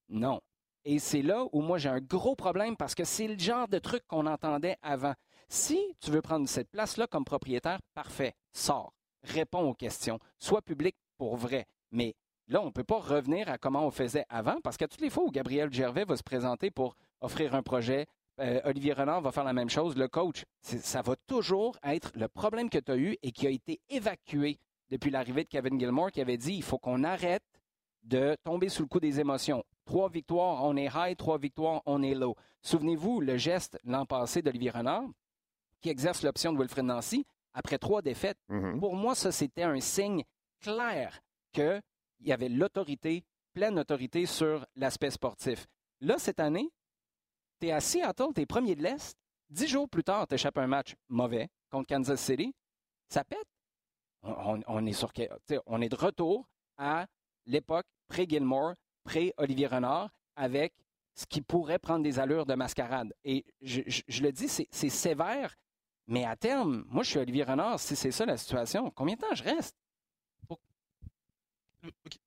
non. 0.08 0.40
Et 0.88 1.00
c'est 1.00 1.22
là 1.22 1.44
où 1.52 1.62
moi 1.62 1.78
j'ai 1.78 1.88
un 1.88 1.98
gros 1.98 2.36
problème 2.36 2.76
parce 2.76 2.94
que 2.94 3.02
c'est 3.02 3.26
le 3.26 3.36
genre 3.36 3.66
de 3.66 3.80
truc 3.80 4.06
qu'on 4.06 4.24
entendait 4.24 4.76
avant. 4.82 5.14
Si 5.48 5.80
tu 6.00 6.12
veux 6.12 6.22
prendre 6.22 6.48
cette 6.48 6.70
place-là 6.70 7.08
comme 7.08 7.24
propriétaire, 7.24 7.80
parfait, 7.92 8.34
sors, 8.52 8.92
réponds 9.24 9.68
aux 9.68 9.74
questions, 9.74 10.20
sois 10.38 10.62
public 10.62 10.94
pour 11.18 11.36
vrai. 11.36 11.66
Mais 11.90 12.14
là, 12.46 12.62
on 12.62 12.66
ne 12.66 12.70
peut 12.70 12.84
pas 12.84 13.00
revenir 13.00 13.48
à 13.48 13.58
comment 13.58 13.84
on 13.84 13.90
faisait 13.90 14.26
avant, 14.28 14.60
parce 14.60 14.76
qu'à 14.76 14.86
toutes 14.86 15.00
les 15.00 15.10
fois 15.10 15.24
où 15.24 15.32
Gabriel 15.32 15.72
Gervais 15.72 16.04
va 16.04 16.16
se 16.16 16.22
présenter 16.22 16.70
pour 16.70 16.94
offrir 17.20 17.56
un 17.56 17.64
projet, 17.64 18.06
euh, 18.38 18.60
Olivier 18.62 18.92
Renard 18.92 19.22
va 19.22 19.32
faire 19.32 19.42
la 19.42 19.52
même 19.52 19.70
chose, 19.70 19.96
le 19.96 20.06
coach, 20.06 20.44
ça 20.60 21.02
va 21.02 21.16
toujours 21.26 21.76
être 21.82 22.12
le 22.14 22.28
problème 22.28 22.70
que 22.70 22.78
tu 22.78 22.92
as 22.92 22.96
eu 22.96 23.16
et 23.24 23.32
qui 23.32 23.48
a 23.48 23.50
été 23.50 23.80
évacué 23.88 24.60
depuis 24.90 25.10
l'arrivée 25.10 25.42
de 25.42 25.48
Kevin 25.48 25.80
Gilmore, 25.80 26.12
qui 26.12 26.20
avait 26.20 26.38
dit 26.38 26.54
il 26.54 26.62
faut 26.62 26.78
qu'on 26.78 27.02
arrête 27.02 27.42
de 28.06 28.36
tomber 28.44 28.68
sous 28.68 28.82
le 28.82 28.88
coup 28.88 29.00
des 29.00 29.20
émotions. 29.20 29.64
Trois 29.84 30.08
victoires, 30.08 30.64
on 30.64 30.76
est 30.76 30.88
high, 30.94 31.16
trois 31.16 31.38
victoires, 31.38 31.82
on 31.86 32.02
est 32.02 32.14
low. 32.14 32.34
Souvenez-vous 32.62 33.20
le 33.20 33.36
geste 33.36 33.78
l'an 33.84 34.06
passé 34.06 34.42
d'Olivier 34.42 34.70
Renard, 34.70 35.04
qui 35.80 35.90
exerce 35.90 36.22
l'option 36.22 36.52
de 36.52 36.58
Wilfred 36.58 36.84
Nancy 36.84 37.26
après 37.52 37.78
trois 37.78 38.02
défaites. 38.02 38.38
Mm-hmm. 38.50 38.78
Pour 38.78 38.94
moi, 38.96 39.14
ça, 39.14 39.32
c'était 39.32 39.62
un 39.62 39.80
signe 39.80 40.24
clair 40.60 41.20
qu'il 41.52 41.82
y 42.20 42.32
avait 42.32 42.48
l'autorité, 42.48 43.24
pleine 43.52 43.78
autorité 43.78 44.26
sur 44.26 44.66
l'aspect 44.76 45.10
sportif. 45.10 45.66
Là, 46.00 46.18
cette 46.18 46.40
année, 46.40 46.70
tu 47.60 47.68
es 47.68 47.72
à 47.72 47.80
Seattle, 47.80 48.32
tu 48.34 48.42
es 48.42 48.46
premier 48.46 48.74
de 48.74 48.82
l'Est. 48.82 49.16
Dix 49.48 49.68
jours 49.68 49.88
plus 49.88 50.04
tard, 50.04 50.26
tu 50.26 50.34
échappes 50.34 50.58
un 50.58 50.66
match 50.66 50.94
mauvais 51.08 51.48
contre 51.70 51.86
Kansas 51.88 52.20
City. 52.20 52.54
Ça 53.08 53.24
pète. 53.24 53.46
On, 54.22 54.86
est 54.86 54.92
sur, 54.92 55.12
on 55.66 55.80
est 55.80 55.88
de 55.88 55.94
retour 55.94 56.48
à 56.76 57.06
l'époque 57.46 57.86
pré-Gilmore, 58.08 58.74
pré-Olivier 59.04 59.66
Renard, 59.66 60.10
avec 60.36 60.74
ce 61.14 61.26
qui 61.26 61.40
pourrait 61.40 61.78
prendre 61.78 62.02
des 62.02 62.18
allures 62.18 62.46
de 62.46 62.54
mascarade. 62.54 63.12
Et 63.24 63.44
je, 63.62 63.80
le 64.22 64.30
dis, 64.30 64.48
c'est 64.48 64.88
sévère, 64.88 65.56
mais 66.06 66.24
à 66.24 66.36
terme, 66.36 66.84
moi, 66.88 67.02
je 67.02 67.10
suis 67.10 67.18
Olivier 67.18 67.44
Renard, 67.44 67.80
si 67.80 67.96
c'est 67.96 68.10
ça 68.10 68.26
la 68.26 68.36
situation, 68.36 68.90
combien 68.90 69.14
de 69.14 69.20
temps 69.20 69.34
je 69.34 69.42
reste? 69.42 69.76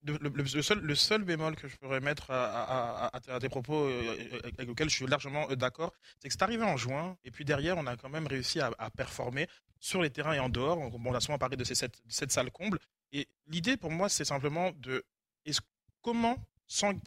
Le, 0.04 0.96
seul, 0.96 1.24
bémol 1.24 1.56
que 1.56 1.68
je 1.68 1.76
pourrais 1.78 2.00
mettre 2.00 2.32
à, 2.32 3.12
des 3.40 3.50
propos 3.50 3.86
euh, 3.86 4.16
avec 4.44 4.68
lesquels 4.70 4.90
je 4.90 4.96
suis 4.96 5.08
largement 5.08 5.50
euh, 5.50 5.56
d'accord, 5.56 5.94
c'est 6.20 6.28
que 6.28 6.34
c'est 6.34 6.44
arrivé 6.44 6.64
en 6.64 6.78
juin, 6.78 7.18
et 7.24 7.32
puis 7.32 7.46
derrière, 7.46 7.78
on 7.78 7.88
a 7.88 7.96
quand 7.96 8.10
même 8.10 8.28
réussi 8.28 8.60
à, 8.60 8.72
performer 8.96 9.48
sur 9.80 10.02
les 10.02 10.10
terrains 10.10 10.34
et 10.34 10.40
en 10.40 10.50
dehors. 10.50 10.78
On, 10.78 11.14
a 11.14 11.20
souvent 11.22 11.38
parlé 11.38 11.56
de 11.56 11.64
ces 11.64 11.76
sept, 11.76 12.02
salles 12.10 12.52
combles. 12.52 12.80
Et 13.12 13.28
l'idée 13.48 13.78
pour 13.78 13.92
moi, 13.92 14.10
c'est 14.10 14.26
simplement 14.26 14.72
de 14.78 15.04
comment, 16.02 16.38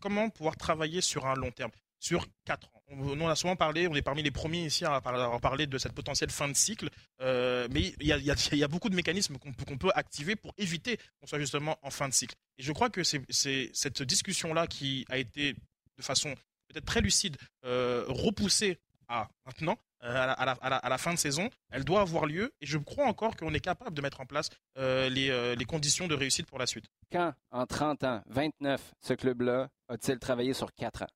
comment 0.01 0.31
pouvoir 0.31 0.57
travailler 0.57 1.01
sur 1.01 1.27
un 1.27 1.35
long 1.35 1.51
terme? 1.51 1.71
Sur 2.03 2.27
4 2.45 2.67
ans. 2.67 2.83
On, 2.89 3.21
on, 3.21 3.29
a 3.29 3.37
souvent 3.37 3.55
parlé, 3.55 3.87
on 3.87 3.95
est 3.95 4.03
parmi 4.03 4.23
les 4.23 4.33
premiers 4.33 4.67
ici 4.67 4.85
à, 4.85 5.01
parler 5.01 5.67
de 5.67 5.79
cette 5.79 5.93
potentielle 5.93 6.31
fin 6.31 6.49
de 6.49 6.55
cycle, 6.55 6.91
euh, 7.21 7.69
mais 7.71 7.95
il 8.01 8.07
y, 8.07 8.63
a, 8.65 8.69
beaucoup 8.69 8.91
de 8.91 8.97
mécanismes 8.97 9.39
qu'on 9.39 9.79
peut 9.79 9.93
activer 9.95 10.35
pour 10.35 10.53
éviter 10.59 10.99
qu'on 11.21 11.27
soit 11.29 11.39
justement 11.39 11.79
en 11.83 11.91
fin 11.91 12.09
de 12.09 12.13
cycle. 12.13 12.35
Et 12.59 12.63
je 12.65 12.73
crois 12.73 12.91
que 12.91 13.03
c'est 13.05 13.71
cette 13.73 14.03
discussion-là 14.03 14.67
qui 14.67 15.07
a 15.09 15.17
été 15.17 15.55
de 15.97 16.03
façon 16.03 16.35
peut-être 16.69 16.85
très 16.85 17.01
lucide 17.01 17.37
euh, 17.65 18.05
repoussée 18.09 18.79
à 19.09 19.29
maintenant, 19.47 19.79
euh, 20.03 20.35
à, 20.37 20.89
la, 20.89 20.99
fin 20.99 21.15
de 21.15 21.19
saison, 21.19 21.49
elle 21.71 21.85
doit 21.85 22.01
avoir 22.01 22.27
lieu 22.27 22.53
et 22.61 22.67
je 22.67 22.79
crois 22.79 23.07
encore 23.07 23.37
qu'on 23.37 23.55
est 23.55 23.61
capable 23.61 23.95
de 23.95 24.03
mettre 24.03 24.21
en 24.21 24.27
place 24.27 24.49
les, 24.77 25.55
les, 25.57 25.65
conditions 25.65 26.09
de 26.09 26.15
réussite 26.15 26.47
pour 26.47 26.59
la 26.59 26.67
suite. 26.67 26.87
Quand, 27.13 27.33
en 27.53 27.65
30 27.65 28.03
ans, 28.05 28.23
29, 28.27 28.95
ce 29.01 29.15
club-là 29.15 29.69
a-t-il 29.89 30.19
travaillé 30.19 30.53
sur 30.53 30.73
4 30.75 31.03
ans? 31.03 31.09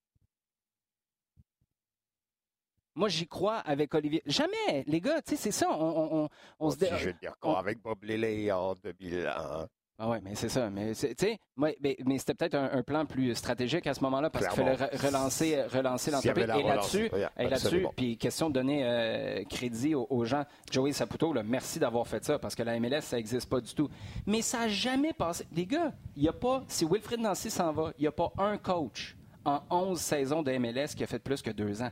Moi, 2.97 3.09
j'y 3.09 3.29
crois 3.29 3.59
avec 3.59 3.95
Olivier. 3.95 4.23
Jamais, 4.27 4.83
les 4.87 5.01
gars, 5.01 5.21
tu 5.23 5.31
sais, 5.31 5.37
c'est 5.37 5.51
ça. 5.53 5.69
On, 5.71 6.29
on, 6.59 6.71
se 6.71 6.79
dit. 6.79 6.87
Je 6.97 7.07
veux 7.07 7.13
dire, 7.13 7.35
avec 7.43 7.81
Bob 7.83 8.03
Lillet 8.03 8.51
en 8.51 8.75
2001. 8.75 9.69
Ah 9.99 10.11
ouais, 10.11 10.21
mais 10.23 10.35
c'est 10.35 10.51
ça. 10.51 10.69
Mais 10.69 10.95
tu 10.95 11.15
sais, 11.17 11.39
mais, 11.57 11.77
mais 11.81 12.19
c'était 12.19 12.35
peut-être 12.35 12.55
un, 12.55 12.83
plan 12.83 13.07
plus 13.07 13.35
stratégique 13.35 13.87
à 13.87 13.95
ce 13.95 14.03
moment-là 14.03 14.29
parce 14.29 14.47
qu'il 14.47 14.63
fallait 14.63 14.75
relancer, 14.75 15.63
relancer 15.63 16.11
l'entreprise. 16.11 16.45
Et 16.45 16.63
là-dessus, 16.63 17.11
et 17.39 17.49
là-dessus, 17.49 17.87
puis 17.97 18.19
question 18.19 18.51
de 18.51 18.55
donner 18.55 18.83
euh, 18.85 19.45
crédit 19.45 19.95
aux, 19.95 20.25
gens. 20.27 20.45
Joey 20.71 20.93
Saputo, 20.93 21.33
là, 21.33 21.43
merci 21.43 21.79
d'avoir 21.79 22.07
fait 22.07 22.23
ça 22.25 22.39
parce 22.39 22.55
que 22.55 22.63
la 22.63 22.79
MLS, 22.79 23.03
ça 23.03 23.17
n'existe 23.17 23.49
pas 23.49 23.61
du 23.61 23.75
tout. 23.75 23.89
Mais 24.27 24.43
ça 24.43 24.61
n'a 24.61 24.69
jamais 24.69 25.15
passé. 25.15 25.47
Les 25.53 25.65
gars, 25.65 25.93
il 26.15 26.25
n'y 26.25 26.29
a 26.29 26.35
pas. 26.35 26.63
Si 26.69 26.85
Wilfred 26.85 27.21
Nancy 27.21 27.51
s'en 27.51 27.73
va, 27.73 27.93
il 27.99 28.03
n'y 28.03 28.09
a 28.09 28.13
pas 28.13 28.33
un 28.37 28.59
coach 28.59 29.17
en 29.47 29.63
11 29.71 29.99
saisons 29.99 30.43
de 30.43 30.53
MLS 30.59 30.95
qui 30.95 31.05
a 31.05 31.07
fait 31.07 31.21
plus 31.21 31.41
que 31.41 31.51
deux 31.51 31.81
ans. 31.81 31.91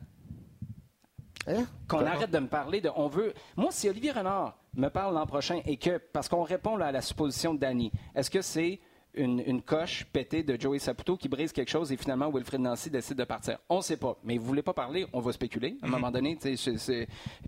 Hein? 1.46 1.66
Qu'on 1.88 2.04
arrête 2.04 2.30
de 2.30 2.38
me 2.38 2.48
parler 2.48 2.80
de. 2.80 2.90
On 2.96 3.08
veut. 3.08 3.34
Moi, 3.56 3.68
si 3.70 3.88
Olivier 3.88 4.12
Renard 4.12 4.56
me 4.74 4.88
parle 4.88 5.14
l'an 5.14 5.26
prochain 5.26 5.60
et 5.66 5.76
que. 5.76 5.98
Parce 5.98 6.28
qu'on 6.28 6.42
répond 6.42 6.76
à 6.78 6.92
la 6.92 7.00
supposition 7.00 7.54
de 7.54 7.58
Danny, 7.58 7.92
est-ce 8.14 8.30
que 8.30 8.42
c'est 8.42 8.80
une, 9.16 9.62
coche 9.62 10.04
pétée 10.12 10.42
de 10.42 10.60
Joey 10.60 10.78
Saputo 10.78 11.16
qui 11.16 11.28
brise 11.28 11.52
quelque 11.52 11.70
chose 11.70 11.92
et 11.92 11.96
finalement 11.96 12.30
Wilfred 12.30 12.60
Nancy 12.60 12.90
décide 12.90 13.16
de 13.16 13.24
partir? 13.24 13.58
On 13.68 13.78
ne 13.78 13.82
sait 13.82 13.96
pas. 13.96 14.16
Mais 14.24 14.36
vous 14.36 14.44
ne 14.44 14.48
voulez 14.48 14.62
pas 14.62 14.74
parler, 14.74 15.06
on 15.12 15.20
va 15.20 15.32
spéculer 15.32 15.76
à 15.82 15.86
un 15.86 15.90
moment 15.90 16.10
donné. 16.10 16.36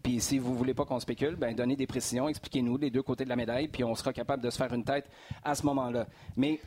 Puis 0.03 0.21
si 0.21 0.39
vous 0.39 0.53
ne 0.53 0.57
voulez 0.57 0.75
pas 0.75 0.85
qu'on 0.85 1.01
spécule, 1.01 1.37
ben 1.37 1.55
donnez 1.55 1.77
des 1.77 1.87
précisions, 1.87 2.29
expliquez-nous 2.29 2.77
les 2.77 2.91
deux 2.91 3.03
côtés 3.03 3.25
de 3.25 3.29
la 3.29 3.37
médaille, 3.37 3.69
puis 3.69 3.85
on 3.85 3.95
sera 3.95 4.13
capable 4.13 4.43
de 4.43 4.51
se 4.51 4.57
faire 4.57 4.73
une 4.73 4.85
tête 4.85 5.09
à 5.43 5.55
ce 5.55 5.65
moment-là. 5.67 6.07
Mais 6.37 6.61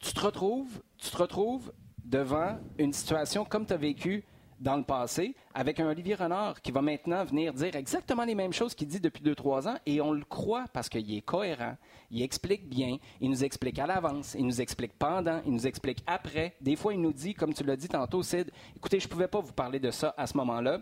tu 0.00 0.12
te 0.12 0.20
retrouves, 0.20 0.82
tu 0.98 1.10
te 1.10 1.16
retrouves 1.16 1.72
devant 2.04 2.58
une 2.78 2.92
situation 2.92 3.44
comme 3.44 3.66
tu 3.66 3.72
as 3.72 3.76
vécu 3.76 4.24
dans 4.62 4.76
le 4.76 4.84
passé, 4.84 5.34
avec 5.54 5.80
un 5.80 5.88
Olivier 5.88 6.14
Renard 6.14 6.62
qui 6.62 6.70
va 6.70 6.80
maintenant 6.80 7.24
venir 7.24 7.52
dire 7.52 7.74
exactement 7.74 8.24
les 8.24 8.36
mêmes 8.36 8.52
choses 8.52 8.74
qu'il 8.74 8.86
dit 8.86 9.00
depuis 9.00 9.22
2-3 9.22 9.68
ans, 9.68 9.76
et 9.84 10.00
on 10.00 10.12
le 10.12 10.24
croit 10.24 10.66
parce 10.72 10.88
qu'il 10.88 11.12
est 11.14 11.20
cohérent, 11.20 11.76
il 12.10 12.22
explique 12.22 12.68
bien, 12.68 12.96
il 13.20 13.28
nous 13.28 13.42
explique 13.42 13.78
à 13.80 13.86
l'avance, 13.86 14.36
il 14.38 14.46
nous 14.46 14.60
explique 14.60 14.92
pendant, 14.98 15.40
il 15.44 15.52
nous 15.52 15.66
explique 15.66 16.04
après. 16.06 16.54
Des 16.60 16.76
fois, 16.76 16.94
il 16.94 17.00
nous 17.00 17.12
dit, 17.12 17.34
comme 17.34 17.52
tu 17.52 17.64
l'as 17.64 17.76
dit 17.76 17.88
tantôt, 17.88 18.22
Sid, 18.22 18.50
écoutez, 18.76 19.00
je 19.00 19.06
ne 19.06 19.10
pouvais 19.10 19.28
pas 19.28 19.40
vous 19.40 19.52
parler 19.52 19.80
de 19.80 19.90
ça 19.90 20.14
à 20.16 20.26
ce 20.26 20.36
moment-là. 20.36 20.78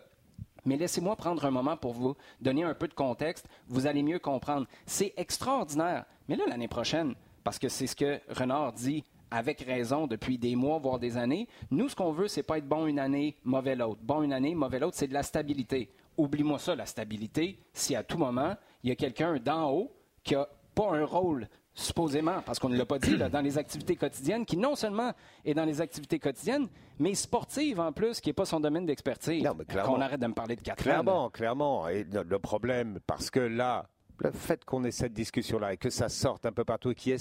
Mais 0.66 0.76
laissez-moi 0.76 1.16
prendre 1.16 1.42
un 1.46 1.50
moment 1.50 1.76
pour 1.76 1.94
vous 1.94 2.14
donner 2.40 2.64
un 2.64 2.74
peu 2.74 2.86
de 2.86 2.92
contexte. 2.92 3.48
Vous 3.66 3.86
allez 3.86 4.02
mieux 4.02 4.18
comprendre. 4.18 4.66
C'est 4.84 5.14
extraordinaire. 5.16 6.04
Mais 6.28 6.36
là, 6.36 6.44
l'année 6.46 6.68
prochaine, 6.68 7.14
parce 7.42 7.58
que 7.58 7.70
c'est 7.70 7.86
ce 7.86 7.96
que 7.96 8.20
Renard 8.28 8.74
dit 8.74 9.02
avec 9.30 9.60
raison 9.60 10.06
depuis 10.06 10.38
des 10.38 10.56
mois, 10.56 10.78
voire 10.78 10.98
des 10.98 11.16
années. 11.16 11.48
Nous, 11.70 11.88
ce 11.88 11.96
qu'on 11.96 12.12
veut, 12.12 12.28
c'est 12.28 12.42
pas 12.42 12.58
être 12.58 12.68
bon 12.68 12.86
une 12.86 12.98
année, 12.98 13.36
mauvais 13.44 13.76
l'autre. 13.76 14.00
Bon 14.02 14.22
une 14.22 14.32
année, 14.32 14.54
mauvais 14.54 14.78
l'autre, 14.78 14.96
c'est 14.96 15.08
de 15.08 15.14
la 15.14 15.22
stabilité. 15.22 15.90
Oublie-moi 16.16 16.58
ça, 16.58 16.74
la 16.74 16.86
stabilité, 16.86 17.58
si 17.72 17.94
à 17.94 18.02
tout 18.02 18.18
moment, 18.18 18.54
il 18.82 18.90
y 18.90 18.92
a 18.92 18.96
quelqu'un 18.96 19.36
d'en 19.38 19.70
haut 19.70 19.92
qui 20.22 20.34
n'a 20.34 20.48
pas 20.74 20.90
un 20.90 21.04
rôle 21.04 21.48
supposément, 21.72 22.42
parce 22.44 22.58
qu'on 22.58 22.68
ne 22.68 22.76
l'a 22.76 22.84
pas 22.84 22.98
dit, 22.98 23.16
dans 23.16 23.40
les 23.40 23.56
activités 23.56 23.96
quotidiennes, 23.96 24.44
qui 24.44 24.56
non 24.56 24.74
seulement 24.74 25.12
est 25.44 25.54
dans 25.54 25.64
les 25.64 25.80
activités 25.80 26.18
quotidiennes, 26.18 26.68
mais 26.98 27.14
sportive 27.14 27.80
en 27.80 27.92
plus, 27.92 28.20
qui 28.20 28.28
n'est 28.28 28.34
pas 28.34 28.44
son 28.44 28.60
domaine 28.60 28.84
d'expertise. 28.84 29.42
Qu'on 29.84 30.00
arrête 30.00 30.20
de 30.20 30.26
me 30.26 30.34
parler 30.34 30.56
de 30.56 30.60
quatre 30.60 30.82
Clairement, 30.82 31.30
clairement. 31.30 31.88
Et 31.88 32.04
le 32.04 32.38
problème, 32.38 32.98
parce 33.06 33.30
que 33.30 33.40
là, 33.40 33.88
le 34.20 34.30
fait 34.30 34.64
qu'on 34.64 34.84
ait 34.84 34.90
cette 34.90 35.12
discussion-là 35.12 35.72
et 35.72 35.76
que 35.76 35.90
ça 35.90 36.08
sorte 36.08 36.46
un 36.46 36.52
peu 36.52 36.64
partout, 36.64 36.94
qu'il 36.94 37.12
y 37.12 37.14
ait 37.14 37.18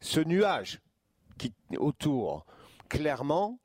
ce 0.00 0.20
nuage 0.20 0.80
qui, 1.38 1.52
autour, 1.78 2.46
clairement, 2.88 3.58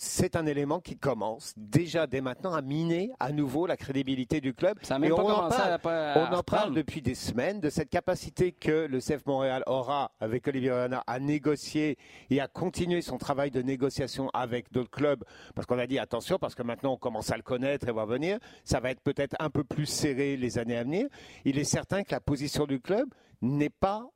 c'est 0.00 0.34
un 0.34 0.46
élément 0.46 0.80
qui 0.80 0.96
commence 0.96 1.52
déjà 1.58 2.06
dès 2.06 2.22
maintenant 2.22 2.54
à 2.54 2.62
miner 2.62 3.10
à 3.20 3.32
nouveau 3.32 3.66
la 3.66 3.76
crédibilité 3.76 4.40
du 4.40 4.54
club. 4.54 4.78
Ça 4.80 4.98
on, 4.98 5.12
en 5.12 5.48
parle, 5.48 5.78
on 6.16 6.34
en 6.34 6.42
parle 6.42 6.74
depuis 6.74 7.02
des 7.02 7.14
semaines 7.14 7.60
de 7.60 7.68
cette 7.68 7.90
capacité 7.90 8.52
que 8.52 8.86
le 8.86 8.98
CF 8.98 9.26
Montréal 9.26 9.62
aura 9.66 10.12
avec 10.18 10.48
Olivier 10.48 10.72
Renard 10.72 11.04
à 11.06 11.20
négocier 11.20 11.98
et 12.30 12.40
à 12.40 12.48
continuer 12.48 13.02
son 13.02 13.18
travail 13.18 13.50
de 13.50 13.60
négociation 13.60 14.30
avec 14.32 14.72
d'autres 14.72 14.90
clubs. 14.90 15.22
Parce 15.54 15.66
qu'on 15.66 15.78
a 15.78 15.86
dit 15.86 15.98
attention, 15.98 16.38
parce 16.38 16.54
que 16.54 16.62
maintenant 16.62 16.94
on 16.94 16.98
commence 16.98 17.30
à 17.30 17.36
le 17.36 17.42
connaître 17.42 17.86
et 17.86 17.92
va 17.92 18.06
venir. 18.06 18.38
Ça 18.64 18.80
va 18.80 18.90
être 18.90 19.02
peut-être 19.02 19.36
un 19.38 19.50
peu 19.50 19.64
plus 19.64 19.86
serré 19.86 20.38
les 20.38 20.58
années 20.58 20.78
à 20.78 20.82
venir. 20.82 21.08
Il 21.44 21.58
est 21.58 21.64
certain 21.64 22.04
que 22.04 22.12
la 22.12 22.20
position 22.20 22.64
du 22.64 22.80
club 22.80 23.06
n'est 23.42 23.68
pas 23.68 24.08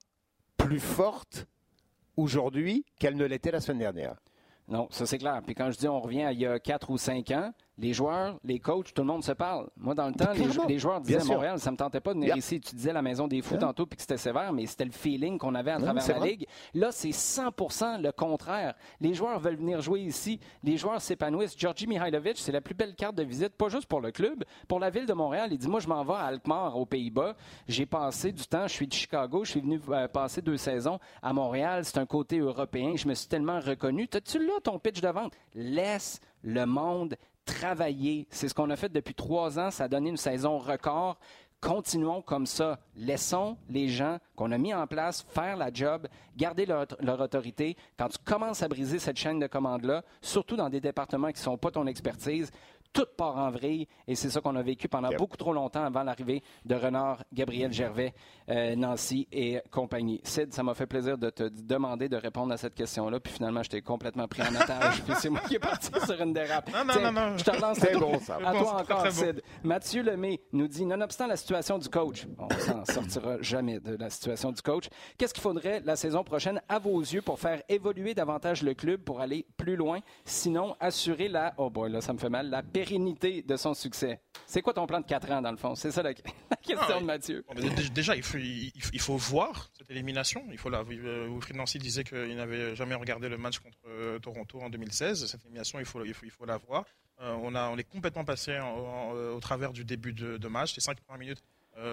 plus 0.57 0.81
forte 0.81 1.47
aujourd'hui 2.17 2.87
qu'elle 2.99 3.17
ne 3.17 3.27
l'était 3.27 3.51
la 3.51 3.61
semaine 3.61 3.81
dernière. 3.81 4.17
Non, 4.69 4.89
ça 4.91 5.07
c'est 5.07 5.19
clair. 5.19 5.41
Puis 5.45 5.55
quand 5.55 5.71
je 5.71 5.79
dis 5.79 5.89
on 5.89 6.01
revient 6.01 6.29
il 6.33 6.41
y 6.41 6.47
a 6.47 6.59
4 6.59 6.91
ou 6.91 6.99
5 6.99 7.31
ans, 7.33 7.53
les 7.77 7.93
joueurs, 7.93 8.39
les 8.45 8.61
coachs, 8.61 8.95
tout 8.95 9.03
le 9.03 9.09
monde 9.09 9.25
se 9.25 9.33
parle. 9.33 9.69
Moi, 9.77 9.95
dans 9.95 10.07
le 10.07 10.15
temps, 10.15 10.31
les, 10.69 10.79
joueurs 10.79 11.01
disaient 11.01 11.21
à 11.21 11.25
Montréal, 11.25 11.59
ça 11.59 11.71
ne 11.71 11.73
me 11.73 11.79
tentait 11.79 12.01
pas 12.01 12.15
de 12.15 12.21
venir 12.21 12.37
ici. 12.37 12.61
Tu 12.61 12.75
disais 12.75 12.93
la 12.93 13.03
maison 13.03 13.27
des 13.27 13.43
fous 13.43 13.57
tantôt, 13.57 13.85
puis 13.85 13.97
que 13.97 14.03
c'était 14.03 14.17
sévère, 14.17 14.53
mais 14.53 14.67
c'était 14.67 14.85
le 14.85 14.93
feeling 14.93 15.39
qu'on 15.39 15.55
avait 15.55 15.73
à 15.73 15.81
travers 15.81 16.21
la 16.21 16.27
Ligue. 16.27 16.47
Là, 16.73 16.93
c'est 16.93 17.13
100 17.13 17.51
le 18.01 18.11
contraire. 18.13 18.75
Les 19.01 19.15
joueurs 19.15 19.41
veulent 19.41 19.57
venir 19.57 19.81
jouer 19.81 20.01
ici. 20.01 20.39
Les 20.63 20.77
joueurs 20.77 21.01
s'épanouissent. 21.01 21.59
Georgi 21.59 21.87
Mihailovic, 21.87 22.39
c'est 22.39 22.53
la 22.53 22.61
plus 22.61 22.75
belle 22.75 22.95
carte 22.95 23.17
de 23.17 23.25
visite, 23.25 23.57
pas 23.57 23.69
juste 23.69 23.87
pour 23.87 24.01
le 24.01 24.13
club, 24.13 24.45
pour 24.69 24.79
la 24.79 24.91
ville 24.91 25.07
de 25.07 25.13
Montréal. 25.13 25.49
Il 25.51 25.59
dit, 25.59 25.69
moi, 25.69 25.81
je 25.81 25.89
m'en 25.89 26.05
vais 26.05 26.15
à 26.15 26.27
Alkmaar, 26.27 26.77
aux 26.79 26.87
Pays-Bas. 26.87 27.35
J'ai 27.67 27.87
passé 27.87 28.31
du 28.31 28.47
temps, 28.47 28.69
je 28.69 28.73
suis 28.73 28.87
de 28.87 28.93
Chicago, 28.93 29.45
je 29.45 29.51
suis 29.51 29.61
venu 29.61 29.81
euh, 29.89 30.07
passer 30.07 30.43
deux 30.43 30.57
saisons 30.57 31.01
à 31.23 31.33
Montréal. 31.33 31.85
C'est 31.85 31.99
un 31.99 32.07
côté 32.07 32.39
européen. 32.39 32.93
Je 32.97 33.09
me 33.09 33.15
suis 33.15 33.29
tellement 33.29 33.59
reconnu. 33.59 34.07
T'as-tu 34.07 34.39
là 34.39 34.55
ton 34.63 34.79
pitch 34.79 35.01
de 35.01 35.09
vente? 35.09 35.33
Laisse 35.55 36.21
le 36.43 36.67
monde 36.67 37.17
travailler. 37.45 38.27
C'est 38.31 38.49
ce 38.49 38.55
qu'on 38.55 38.71
a 38.71 38.77
fait 38.77 38.93
depuis 38.93 39.15
trois 39.15 39.59
ans. 39.59 39.71
Ça 39.71 39.85
a 39.85 39.89
donné 39.89 40.11
une 40.11 40.17
saison 40.17 40.59
record. 40.59 41.19
Continuons 41.61 42.21
comme 42.21 42.47
ça. 42.47 42.79
Laissons 42.95 43.57
les 43.71 43.89
gens 43.89 44.19
qu'on 44.37 44.53
a 44.53 44.59
mis 44.59 44.75
en 44.75 44.87
place 44.87 45.25
faire 45.31 45.57
la 45.57 45.73
job, 45.73 46.07
garder 46.37 46.67
leur, 46.67 47.21
autorité. 47.21 47.77
Quand 47.97 48.09
tu 48.09 48.19
commences 48.23 48.63
à 48.63 48.69
briser 48.69 48.99
cette 48.99 49.17
chaîne 49.17 49.39
de 49.39 49.47
commandes-là, 49.47 50.03
surtout 50.21 50.57
dans 50.57 50.69
des 50.69 50.81
départements 50.81 51.29
qui 51.29 51.39
ne 51.39 51.45
sont 51.45 51.57
pas 51.57 51.71
ton 51.71 51.87
expertise, 51.87 52.51
tout 52.95 53.07
part 53.17 53.37
en 53.37 53.51
vrille. 53.51 53.87
Et 54.07 54.15
c'est 54.15 54.31
ça 54.31 54.41
qu'on 54.41 54.57
a 54.57 54.63
vécu 54.63 54.89
pendant 54.89 55.11
beaucoup 55.19 55.37
trop 55.37 55.53
longtemps 55.53 55.85
avant 55.85 56.05
l'arrivée 56.05 56.43
de 56.65 56.75
Renard, 56.75 57.25
Gabriel 57.33 57.73
Gervais, 57.73 58.15
euh, 58.49 58.77
Nancy 58.77 59.27
et 59.33 59.61
compagnie. 59.71 60.21
Sid, 60.23 60.55
ça 60.55 60.63
m'a 60.63 60.75
fait 60.75 60.87
plaisir 60.87 61.19
de 61.19 61.29
te 61.29 61.43
demander 61.43 62.09
de 62.09 62.17
répondre 62.17 62.53
à 62.53 62.57
cette 62.57 62.75
question-là. 62.75 63.19
Puis 63.19 63.33
finalement, 63.33 63.63
je 63.63 63.71
t'ai 63.71 63.83
complètement 63.83 64.29
pris 64.29 64.43
en 64.43 64.55
otage. 64.55 65.03
puis 65.07 65.15
c'est 65.19 65.29
moi 65.29 65.41
qui 65.41 65.57
ai 65.57 65.59
parti 65.59 65.91
sur 66.07 66.21
une 66.23 66.33
dérape. 66.33 66.71
Non, 66.73 66.85
non, 66.85 67.01
non, 67.03 67.13
non. 67.13 67.37
Je 67.37 67.45
te 67.45 67.51
relance 67.51 67.83
à, 67.85 67.99
bon, 67.99 68.19
ça. 68.21 68.39
à 68.45 68.53
toi 68.53 68.81
encore, 68.81 69.11
Sid. 69.11 69.43
Mathieu 69.65 70.03
Lemay 70.03 70.41
nous 70.53 70.69
dit, 70.69 70.87
nonobstant 70.87 71.27
la 71.27 71.37
situation 71.37 71.79
du 71.79 71.89
coach, 71.89 72.27
on 72.39 72.49
s'en 72.51 72.85
sortira 72.85 73.37
jamais 73.41 73.81
de 73.81 73.97
la 73.97 74.09
situation 74.09 74.53
du 74.53 74.63
coach, 74.63 74.89
qu'est-ce 75.19 75.35
qu'il 75.35 75.43
faudrait 75.43 75.83
la 75.85 75.97
saison 75.97 76.23
prochaine, 76.23 76.63
à 76.69 76.79
vos 76.79 77.01
yeux, 77.01 77.23
pour 77.23 77.41
faire 77.41 77.61
évoluer 77.69 78.15
davantage 78.15 78.63
le 78.63 78.75
club, 78.75 79.01
pour 79.01 79.21
aller 79.21 79.45
plus 79.57 79.75
loin, 79.75 80.01
sinon 80.25 80.77
assurer 80.79 81.29
la, 81.29 81.55
oh 81.57 81.71
boy, 81.71 81.91
là, 81.91 82.01
ça 82.01 82.13
me 82.13 82.19
fait 82.19 82.29
mal, 82.29 82.51
la 82.51 82.63
pérennité 82.85 83.43
de 83.43 83.57
son 83.57 83.75
succès. 83.75 84.21
C'est 84.47 84.63
quoi 84.63 84.73
ton 84.73 84.87
plan 84.87 85.01
de 85.01 85.07
4 85.07 85.31
ans, 85.33 85.43
dans 85.43 85.51
le 85.51 85.57
fond? 85.57 85.75
C'est 85.75 85.91
ça 85.91 86.03
la, 86.03 86.15
question 86.63 87.01
de 87.01 87.07
Mathieu. 87.07 87.45
déjà, 87.95 88.15
il 88.17 88.23
faut, 88.23 88.39
il, 88.39 89.01
faut 89.01 89.17
voir 89.17 89.71
cette 89.77 89.91
élimination. 89.91 90.45
Il 90.51 90.59
faut 90.59 90.71
la, 90.71 90.81
euh, 90.81 91.29
Wilfried 91.29 91.57
Nancy 91.57 91.79
disait 91.79 92.05
qu'il 92.05 92.37
n'avait 92.37 92.77
jamais 92.77 92.95
regardé 92.95 93.29
le 93.29 93.39
match 93.39 93.59
contre 93.59 93.79
euh, 93.87 94.19
Toronto 94.19 94.61
en 94.61 94.71
2016. 94.71 95.27
Cette 95.27 95.45
élimination, 95.45 95.79
il 95.79 95.87
faut, 95.87 96.05
il 96.05 96.15
faut, 96.15 96.27
il 96.27 96.31
faut 96.31 96.45
la 96.45 96.59
voir. 96.59 96.85
Euh, 97.21 97.35
on, 97.43 97.55
a, 97.55 97.69
on 97.69 97.77
est 97.77 97.85
complètement 97.85 98.25
passé 98.25 98.59
au 98.61 99.41
travers 99.41 99.73
du 99.73 99.85
début 99.85 100.13
de, 100.13 100.49
match. 100.49 100.75
Les 100.75 100.81
5 100.81 101.01
premières 101.01 101.21
minutes 101.21 101.43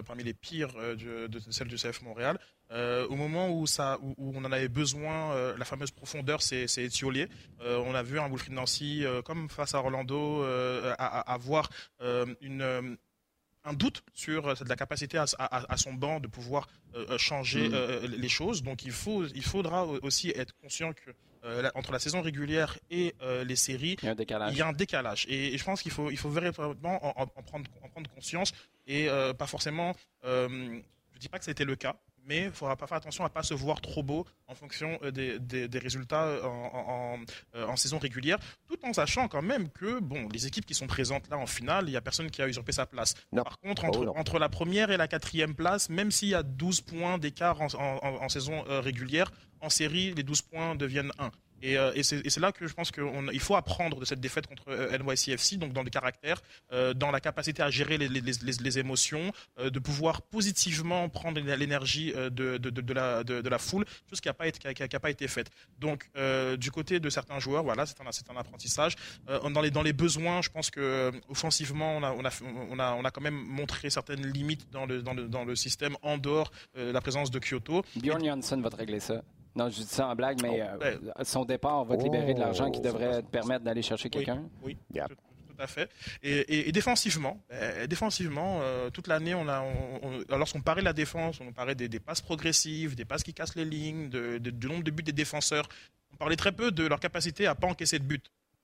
parmi 0.05 0.23
les 0.23 0.33
pires 0.33 0.73
de, 0.73 1.27
de, 1.27 1.39
celles 1.51 1.67
du 1.67 1.75
CF 1.75 2.01
Montréal. 2.01 2.39
au 2.71 3.15
moment 3.15 3.49
où, 3.49 3.67
ça, 3.67 3.97
où, 4.01 4.33
on 4.35 4.43
en 4.45 4.51
avait 4.51 4.67
besoin, 4.67 5.55
la 5.55 5.65
fameuse 5.65 5.91
profondeur, 5.91 6.41
c'est 6.41 6.65
étiolé. 6.77 7.27
on 7.61 7.95
a 7.95 8.03
vu 8.03 8.19
un 8.19 8.29
Wilfried 8.29 8.53
Nancy, 8.53 9.03
comme 9.25 9.49
face 9.49 9.73
à 9.75 9.79
Orlando, 9.79 10.43
avoir 10.97 11.69
une 11.99 12.97
un 13.63 13.73
doute 13.73 14.03
sur 14.13 14.47
euh, 14.47 14.53
la 14.67 14.75
capacité 14.75 15.17
à, 15.17 15.77
son 15.77 15.93
banc 15.93 16.19
de 16.19 16.27
pouvoir 16.27 16.67
euh, 16.95 17.05
euh, 17.11 17.17
changer 17.17 17.69
mm. 17.69 18.05
les 18.17 18.29
choses. 18.29 18.63
Donc 18.63 18.85
il, 18.85 18.91
faut, 18.91 19.25
il 19.25 19.43
faudra 19.43 19.85
aussi 19.85 20.29
être 20.29 20.53
conscient 20.61 20.93
que 20.93 21.11
entre 21.75 21.91
la 21.91 21.99
saison 21.99 22.21
régulière 22.21 22.77
et 22.89 23.15
les 23.45 23.55
séries, 23.55 23.97
il 24.01 24.05
y 24.05 24.09
a 24.09 24.11
un 24.11 24.15
décalage. 24.15 24.53
Il 24.53 24.57
y 24.57 24.61
a 24.61 24.67
un 24.67 24.73
décalage. 24.73 25.25
Et, 25.29 25.57
je 25.57 25.63
pense 25.63 25.81
qu'il 25.81 25.91
faut, 25.91 26.11
il 26.11 26.17
faut 26.17 26.29
véritablement 26.29 27.19
en, 27.19 27.25
prendre, 27.27 27.69
en 27.81 27.89
prendre 27.89 28.09
conscience 28.11 28.51
et 28.87 29.07
pas 29.37 29.47
forcément. 29.47 29.93
je 30.23 30.47
ne 30.47 31.19
dis 31.19 31.29
pas 31.29 31.39
que 31.39 31.45
c'était 31.45 31.65
le 31.65 31.75
cas, 31.75 31.95
mais 32.25 32.45
il 32.45 32.51
faudra 32.51 32.75
pas 32.75 32.87
faire 32.87 32.97
attention 32.97 33.23
à 33.23 33.27
ne 33.27 33.33
pas 33.33 33.43
se 33.43 33.53
voir 33.53 33.81
trop 33.81 34.03
beau 34.03 34.25
en 34.47 34.55
fonction 34.55 34.99
euh, 35.03 35.11
des, 35.11 35.79
résultats 35.79 36.25
euh, 36.25 37.17
en, 37.53 37.75
saison 37.75 37.97
régulière, 37.97 38.37
tout 38.67 38.77
en 38.85 38.93
sachant 38.93 39.27
quand 39.27 39.41
même 39.41 39.69
que 39.69 39.99
bon, 39.99 40.27
les 40.29 40.47
équipes 40.47 40.65
qui 40.65 40.73
sont 40.73 40.87
présentes 40.87 41.29
là 41.29 41.37
en 41.37 41.45
finale, 41.45 41.85
il 41.87 41.91
n'y 41.91 41.97
a 41.97 42.01
personne 42.01 42.29
qui 42.29 42.41
a 42.41 42.47
usurpé 42.47 42.71
sa 42.71 42.85
place. 42.85 43.15
Par 43.35 43.59
contre, 43.59 43.85
entre, 43.85 44.05
oh, 44.05 44.13
entre, 44.17 44.39
la 44.39 44.49
première 44.49 44.91
et 44.91 44.97
la 44.97 45.07
quatrième 45.07 45.55
place, 45.55 45.89
même 45.89 46.11
s'il 46.11 46.29
y 46.29 46.35
a 46.35 46.43
12 46.43 46.81
points 46.81 47.17
d'écart 47.17 47.59
en, 47.61 48.29
saison 48.29 48.63
euh, 48.67 48.81
régulière, 48.81 49.31
en 49.61 49.69
série, 49.69 50.13
les 50.13 50.23
12 50.23 50.41
points 50.43 50.75
deviennent 50.75 51.11
1. 51.19 51.31
Euh, 51.63 51.91
et, 51.95 52.03
c'est 52.03 52.39
là 52.39 52.51
que 52.51 52.67
je 52.67 52.73
pense 52.73 52.91
qu'il 52.91 53.39
faut 53.39 53.55
apprendre 53.55 53.99
de 53.99 54.05
cette 54.05 54.19
défaite 54.19 54.47
contre 54.47 54.63
euh, 54.69 54.97
NYCFC, 54.97 55.57
donc 55.57 55.73
dans 55.73 55.83
le 55.83 55.89
caractère, 55.89 56.41
euh, 56.71 56.93
dans 56.93 57.11
la 57.11 57.19
capacité 57.19 57.61
à 57.61 57.69
gérer 57.69 57.97
les, 57.97 58.79
émotions, 58.79 59.31
de 59.61 59.79
pouvoir 59.79 60.21
positivement 60.21 61.09
prendre 61.09 61.39
l'énergie 61.41 62.13
de, 62.13 63.49
la, 63.49 63.57
foule, 63.57 63.85
chose 64.09 64.21
qui 64.21 64.27
n'a 64.27 64.33
pas, 64.33 65.09
été 65.09 65.27
faite. 65.27 65.49
Donc, 65.79 66.09
du 66.57 66.71
côté 66.71 66.99
de 66.99 67.09
certains 67.09 67.39
joueurs, 67.39 67.63
voilà, 67.63 67.85
c'est 67.85 67.99
un, 67.99 68.37
apprentissage. 68.37 68.95
dans, 69.27 69.81
les, 69.81 69.93
besoins, 69.93 70.41
je 70.41 70.49
pense 70.49 70.69
que 70.69 71.11
offensivement, 71.29 71.97
on 71.97 73.05
a, 73.05 73.11
quand 73.11 73.21
même 73.21 73.35
montré 73.35 73.89
certaines 73.89 74.25
limites 74.25 74.69
dans 74.71 74.85
le 74.85 75.55
système 75.55 75.95
en 76.01 76.17
dehors 76.17 76.51
de 76.75 76.91
la 76.91 77.01
présence 77.01 77.31
de 77.31 77.39
Kyoto. 77.39 77.83
Bjorn 77.95 78.23
Janssen 78.23 78.61
va 78.61 78.69
te 78.69 78.77
régler 78.77 78.99
ça. 78.99 79.21
Non, 79.55 79.69
je 79.69 79.81
dis 79.81 79.83
ça 79.83 80.07
en 80.07 80.15
blague, 80.15 80.41
mais 80.41 80.61
oh, 80.63 80.83
euh, 80.83 80.97
son 81.23 81.43
départ 81.43 81.83
va 81.85 81.97
te 81.97 82.03
libérer 82.03 82.33
de 82.33 82.39
l'argent 82.39 82.71
qui 82.71 82.79
oh, 82.79 82.83
devrait 82.83 83.21
te 83.21 83.27
permettre 83.27 83.65
d'aller 83.65 83.81
chercher 83.81 84.09
quelqu'un. 84.09 84.43
Oui, 84.63 84.77
tout, 84.93 85.01
à 85.59 85.67
fait. 85.67 85.89
Et, 86.23 86.71
défensivement, 86.71 87.41
ben, 87.49 87.85
défensivement, 87.87 88.59
euh, 88.61 88.89
toute 88.89 89.07
l'année, 89.07 89.35
on 89.35 89.47
a, 89.49 89.63
lorsqu'on 90.29 90.61
parlait 90.61 90.81
de 90.81 90.85
la 90.85 90.93
défense, 90.93 91.39
on 91.41 91.51
parlait 91.51 91.75
des, 91.75 91.99
passes 91.99 92.21
progressives, 92.21 92.95
des 92.95 93.05
passes 93.05 93.23
qui 93.23 93.33
cassent 93.33 93.55
les 93.55 93.65
lignes, 93.65 94.09
du 94.09 94.67
nombre 94.67 94.83
de 94.83 94.91
buts 94.91 95.03
des 95.03 95.11
défenseurs. 95.11 95.67
On 96.13 96.17
parlait 96.17 96.35
très 96.35 96.51
peu 96.51 96.71
de 96.71 96.87
leur 96.87 96.99
capacité 96.99 97.45
à 97.45 97.55
pas 97.55 97.67
encaisser 97.67 97.99
de 97.99 98.05
buts. 98.05 98.23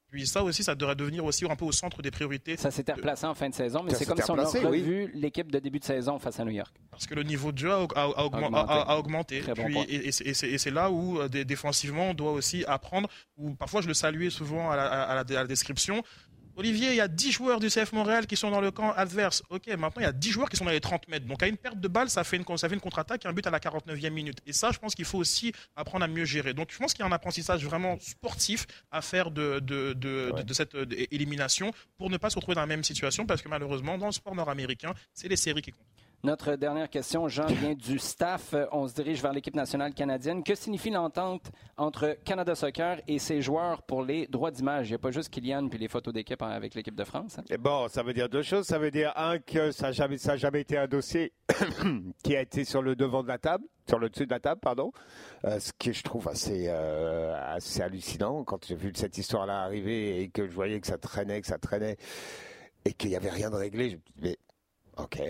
Puis 0.10 0.26
ça 0.26 0.42
aussi, 0.42 0.64
ça 0.64 0.74
devrait 0.74 0.96
devenir 0.96 1.26
aussi 1.26 1.46
un 1.46 1.56
peu 1.56 1.66
au 1.66 1.72
centre 1.72 2.02
des 2.02 2.12
priorités. 2.12 2.56
Ça 2.56 2.72
s'était 2.72 2.94
replacé 2.94 3.26
en 3.26 3.34
fin 3.34 3.50
de 3.50 3.54
saison, 3.54 3.84
mais 3.84 3.94
c'est 3.94 4.06
comme 4.06 4.22
si 4.22 4.32
on 4.32 4.38
avait 4.38 4.60
revu 4.60 5.12
l'équipe 5.14 5.52
de 5.52 5.60
début 5.60 5.80
de 5.80 5.84
saison 5.86 6.18
face 6.18 6.40
à 6.40 6.46
New 6.46 6.52
York. 6.52 6.74
Parce 6.92 7.06
que 7.06 7.14
le 7.14 7.24
niveau 7.24 7.52
de 7.52 7.58
jeu 7.58 7.72
a, 7.72 8.98
augmenté. 8.98 9.44
et, 9.90 10.12
c'est 10.12 10.72
là 10.72 10.90
où, 10.90 11.20
euh, 11.20 11.28
défensivement, 11.28 12.12
on 12.12 12.14
doit 12.14 12.32
aussi 12.32 12.64
apprendre, 12.66 13.10
ou 13.36 13.54
parfois 13.54 13.82
je 13.82 13.88
le 13.88 13.94
saluais 13.94 14.30
souvent 14.30 14.72
à 14.72 15.24
la 15.24 15.46
description, 15.46 16.02
Olivier, 16.58 16.90
il 16.90 16.96
y 16.96 17.02
a 17.02 17.08
10 17.08 17.32
joueurs 17.32 17.60
du 17.60 17.68
CF 17.68 17.94
Montréal 17.94 18.26
qui 18.26 18.36
sont 18.36 18.50
dans 18.50 18.62
le 18.62 18.72
camp 18.72 18.92
adverse. 18.94 19.44
Ok, 19.52 19.68
maintenant 19.68 20.02
il 20.02 20.04
y 20.04 20.08
a 20.08 20.12
10 20.12 20.32
joueurs 20.32 20.50
qui 20.50 20.58
sont 20.58 20.66
dans 20.66 20.72
les 20.72 20.82
30 20.82 21.08
mètres. 21.08 21.28
Donc 21.28 21.44
à 21.44 21.48
une 21.48 21.56
perte 21.56 21.80
de 21.80 21.88
balle, 21.88 22.10
ça 22.10 22.24
fait 22.24 22.36
une, 22.36 22.58
ça 22.58 22.68
fait 22.68 22.74
une 22.74 22.82
contre-attaque 22.82 23.26
et 23.26 23.28
un 23.28 23.34
but 23.34 23.46
à 23.46 23.52
la 23.52 23.60
49e 23.60 24.10
minute. 24.10 24.40
Et 24.48 24.54
ça, 24.54 24.72
je 24.72 24.80
pense 24.80 24.96
qu'il 24.96 25.06
faut 25.06 25.20
aussi 25.20 25.54
apprendre 25.76 26.04
à 26.04 26.08
mieux 26.08 26.26
gérer. 26.26 26.56
Donc 26.56 26.72
je 26.72 26.78
pense 26.80 26.94
qu'il 26.94 27.02
y 27.02 27.04
a 27.04 27.08
un 27.08 27.12
apprentissage 27.12 27.64
vraiment 27.64 28.00
sportif 28.00 28.66
à 28.92 29.04
faire 29.04 29.30
de, 29.30 29.60
de, 29.60 29.94
de, 29.94 30.32
de 30.42 30.54
cette 30.54 30.74
euh, 30.74 30.88
élimination 31.12 31.72
pour 31.96 32.10
ne 32.10 32.18
pas 32.18 32.32
se 32.32 32.36
retrouver 32.36 32.56
dans 32.56 32.62
la 32.62 32.68
même 32.68 32.84
situation 32.84 33.28
parce 33.28 33.44
que 33.44 33.50
malheureusement, 33.50 34.00
dans 34.00 34.08
le 34.08 34.12
sport 34.12 34.34
nord-américain, 34.34 34.96
c'est 35.14 35.28
les 35.28 35.36
séries 35.36 35.62
qui 35.62 35.72
comptent. 35.72 35.86
Notre 36.24 36.56
dernière 36.56 36.90
question, 36.90 37.28
Jean, 37.28 37.46
vient 37.46 37.76
du 37.76 38.00
staff. 38.00 38.56
On 38.72 38.88
se 38.88 38.94
dirige 38.96 39.22
vers 39.22 39.32
l'équipe 39.32 39.56
nationale 39.56 39.94
canadienne. 39.94 40.44
Que 40.44 40.56
signifie 40.56 40.90
l'entente 40.90 41.52
entre 41.78 42.18
Canada 42.26 42.56
Soccer 42.56 43.00
et 43.08 43.20
ses 43.20 43.42
joueurs 43.42 43.84
pour 43.84 44.04
les 44.04 44.26
droits 44.28 44.50
d'image? 44.50 44.88
Il 44.88 44.92
n'y 44.92 44.96
a 44.96 45.00
pas 45.00 45.12
juste 45.12 45.30
Kylian 45.30 45.70
puis 45.70 45.78
les 45.78 45.88
photos 45.88 46.14
d'équipe 46.14 46.42
avec 46.42 46.74
l'équipe 46.74 46.96
de 46.96 47.04
France. 47.04 47.38
hein? 47.38 47.44
Et 47.52 47.58
bon, 47.58 47.88
ça 47.88 48.02
veut 48.02 48.14
dire 48.14 48.28
deux 48.30 48.42
choses. 48.42 48.66
Ça 48.66 48.80
veut 48.80 48.90
dire, 48.90 49.14
un, 49.16 49.38
que 49.38 49.72
ça 49.72 49.92
n'a 49.92 50.36
jamais 50.38 50.62
été 50.62 50.76
un 50.76 50.88
dossier 50.88 51.34
qui 52.24 52.36
a 52.36 52.42
été 52.42 52.66
sur 52.66 52.82
le 52.82 52.96
devant 52.96 53.22
de 53.22 53.28
la 53.28 53.38
table, 53.38 53.66
sur 53.88 54.00
le 54.00 54.10
dessus 54.10 54.26
de 54.26 54.32
la 54.34 54.40
table, 54.40 54.60
pardon. 54.60 54.92
Euh, 55.46 55.60
ce 55.60 55.72
que 55.72 55.94
je 55.94 56.02
trouve 56.04 56.28
assez, 56.28 56.66
euh, 56.68 57.40
assez 57.54 57.82
hallucinant 57.84 58.44
quand 58.44 58.66
j'ai 58.66 58.76
vu 58.76 58.92
cette 58.96 59.18
histoire-là 59.20 59.62
arriver 59.62 60.20
et 60.22 60.30
que 60.30 60.48
je 60.48 60.52
voyais 60.52 60.82
que 60.82 60.88
ça 60.88 60.98
traînait, 60.98 61.40
que 61.42 61.48
ça 61.48 61.60
traînait 61.60 61.98
et 62.86 62.94
qu'il 62.94 63.12
n'y 63.12 63.16
avait 63.16 63.30
rien 63.30 63.52
de 63.52 63.56
réglé. 63.56 63.92
Je 63.92 63.96
me 63.98 64.02
dis, 64.16 64.22
mais, 64.22 64.38
OK. 64.98 65.22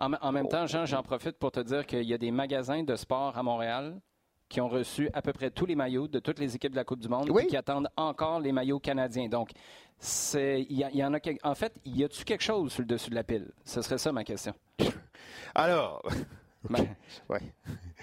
En, 0.00 0.12
en 0.14 0.32
même 0.32 0.48
temps, 0.48 0.66
Jean, 0.66 0.86
j'en 0.86 1.02
profite 1.02 1.36
pour 1.38 1.52
te 1.52 1.60
dire 1.60 1.86
qu'il 1.86 2.02
y 2.04 2.14
a 2.14 2.18
des 2.18 2.30
magasins 2.30 2.82
de 2.82 2.96
sport 2.96 3.36
à 3.36 3.42
Montréal 3.42 4.00
qui 4.48 4.60
ont 4.60 4.68
reçu 4.68 5.08
à 5.12 5.22
peu 5.22 5.32
près 5.32 5.50
tous 5.50 5.66
les 5.66 5.76
maillots 5.76 6.08
de 6.08 6.18
toutes 6.18 6.40
les 6.40 6.56
équipes 6.56 6.72
de 6.72 6.76
la 6.76 6.84
Coupe 6.84 6.98
du 7.00 7.08
Monde 7.08 7.30
Oui. 7.30 7.44
et 7.44 7.46
qui 7.46 7.56
attendent 7.56 7.88
encore 7.96 8.40
les 8.40 8.50
maillots 8.50 8.80
canadiens. 8.80 9.28
Donc, 9.28 9.50
c'est, 9.98 10.66
il 10.68 10.76
y, 10.78 11.04
en 11.04 11.14
a 11.14 11.18
en 11.44 11.54
fait, 11.54 11.72
y 11.84 12.02
a-tu 12.02 12.24
quelque 12.24 12.42
chose 12.42 12.72
sur 12.72 12.80
le 12.82 12.86
dessus 12.86 13.10
de 13.10 13.14
la 13.14 13.22
pile? 13.22 13.52
Ce 13.64 13.80
serait 13.82 13.98
ça 13.98 14.10
ma 14.10 14.24
question. 14.24 14.54
Alors, 15.54 16.02
Ben, 16.68 16.86
ouais. 17.28 17.40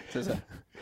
c'est 0.09 0.23
ça. 0.23 0.33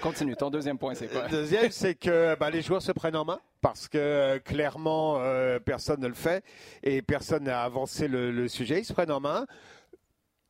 Continue. 0.01 0.35
Ton 0.35 0.49
deuxième 0.49 0.77
point, 0.77 0.93
c'est 0.93 1.07
quoi? 1.07 1.23
Le 1.23 1.29
deuxième, 1.29 1.71
c'est 1.71 1.95
que 1.95 2.35
bah, 2.35 2.49
les 2.49 2.61
joueurs 2.61 2.81
se 2.81 2.91
prennent 2.91 3.15
en 3.15 3.25
main 3.25 3.39
parce 3.61 3.87
que 3.87 3.97
euh, 3.97 4.39
clairement, 4.39 5.17
euh, 5.19 5.59
personne 5.59 5.99
ne 5.99 6.07
le 6.07 6.13
fait 6.13 6.43
et 6.83 7.01
personne 7.01 7.43
n'a 7.45 7.63
avancé 7.63 8.07
le, 8.07 8.31
le 8.31 8.47
sujet. 8.47 8.79
Ils 8.79 8.85
se 8.85 8.93
prennent 8.93 9.11
en 9.11 9.19
main. 9.19 9.45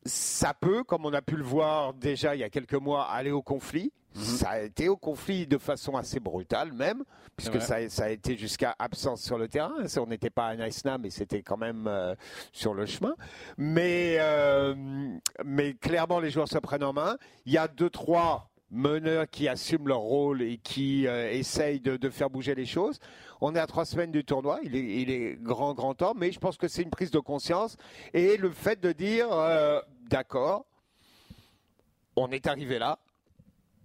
Ça 0.06 0.54
peut, 0.54 0.84
comme 0.84 1.06
on 1.06 1.14
a 1.14 1.22
pu 1.22 1.36
le 1.36 1.44
voir 1.44 1.94
déjà 1.94 2.36
il 2.36 2.40
y 2.40 2.44
a 2.44 2.50
quelques 2.50 2.74
mois, 2.76 3.06
aller 3.10 3.32
au 3.32 3.42
conflit. 3.42 3.92
Ça 4.14 4.52
a 4.52 4.60
été 4.62 4.88
au 4.88 4.96
conflit 4.96 5.46
de 5.46 5.58
façon 5.58 5.98
assez 5.98 6.22
brutale 6.22 6.72
même, 6.72 7.04
puisque 7.36 7.60
ça, 7.62 7.76
a- 7.76 7.90
ça 7.90 8.06
a 8.06 8.10
été 8.10 8.38
jusqu'à 8.38 8.74
absence 8.80 9.22
sur 9.22 9.38
le 9.38 9.50
terrain. 9.50 9.74
On 9.98 10.06
n'était 10.08 10.30
pas 10.30 10.48
à 10.48 10.56
Nice-Nam, 10.56 11.02
mais 11.02 11.10
c'était 11.10 11.42
quand 11.42 11.58
même 11.58 11.86
euh, 11.88 12.16
sur 12.54 12.74
le 12.74 12.86
chemin. 12.86 13.14
Mais, 13.58 14.16
euh, 14.20 14.74
mais 15.44 15.74
clairement, 15.74 16.20
les 16.22 16.30
joueurs 16.30 16.48
se 16.48 16.58
prennent 16.60 16.84
en 16.86 16.94
main. 16.94 17.18
Il 17.46 17.52
y 17.52 17.58
a 17.58 17.68
deux, 17.68 17.90
trois 17.90 18.50
meneurs 18.72 19.30
qui 19.30 19.50
assument 19.50 19.88
leur 19.90 20.00
rôle 20.00 20.42
et 20.42 20.58
qui 20.60 21.08
euh, 21.08 21.30
essayent 21.32 21.82
de, 21.82 21.98
de 21.98 22.10
faire 22.10 22.30
bouger 22.30 22.56
les 22.56 22.66
choses. 22.66 23.00
On 23.48 23.54
est 23.54 23.60
à 23.60 23.68
trois 23.68 23.86
semaines 23.86 24.12
du 24.12 24.26
tournoi, 24.26 24.60
il 24.64 24.76
est, 24.76 25.40
grand, 25.40 25.76
grand 25.76 25.94
temps, 25.94 26.14
mais 26.16 26.32
je 26.32 26.40
pense 26.40 26.58
que 26.58 26.68
c'est 26.68 26.82
une 26.82 26.90
prise 26.90 27.12
de 27.12 27.20
conscience 27.20 27.78
et 28.12 28.38
le 28.38 28.50
fait 28.50 28.82
de 28.82 28.92
dire, 28.92 29.32
euh, 29.32 29.80
d'accord, 30.10 30.66
on 32.16 32.32
est 32.32 32.48
arrivé 32.48 32.80
là, 32.80 32.98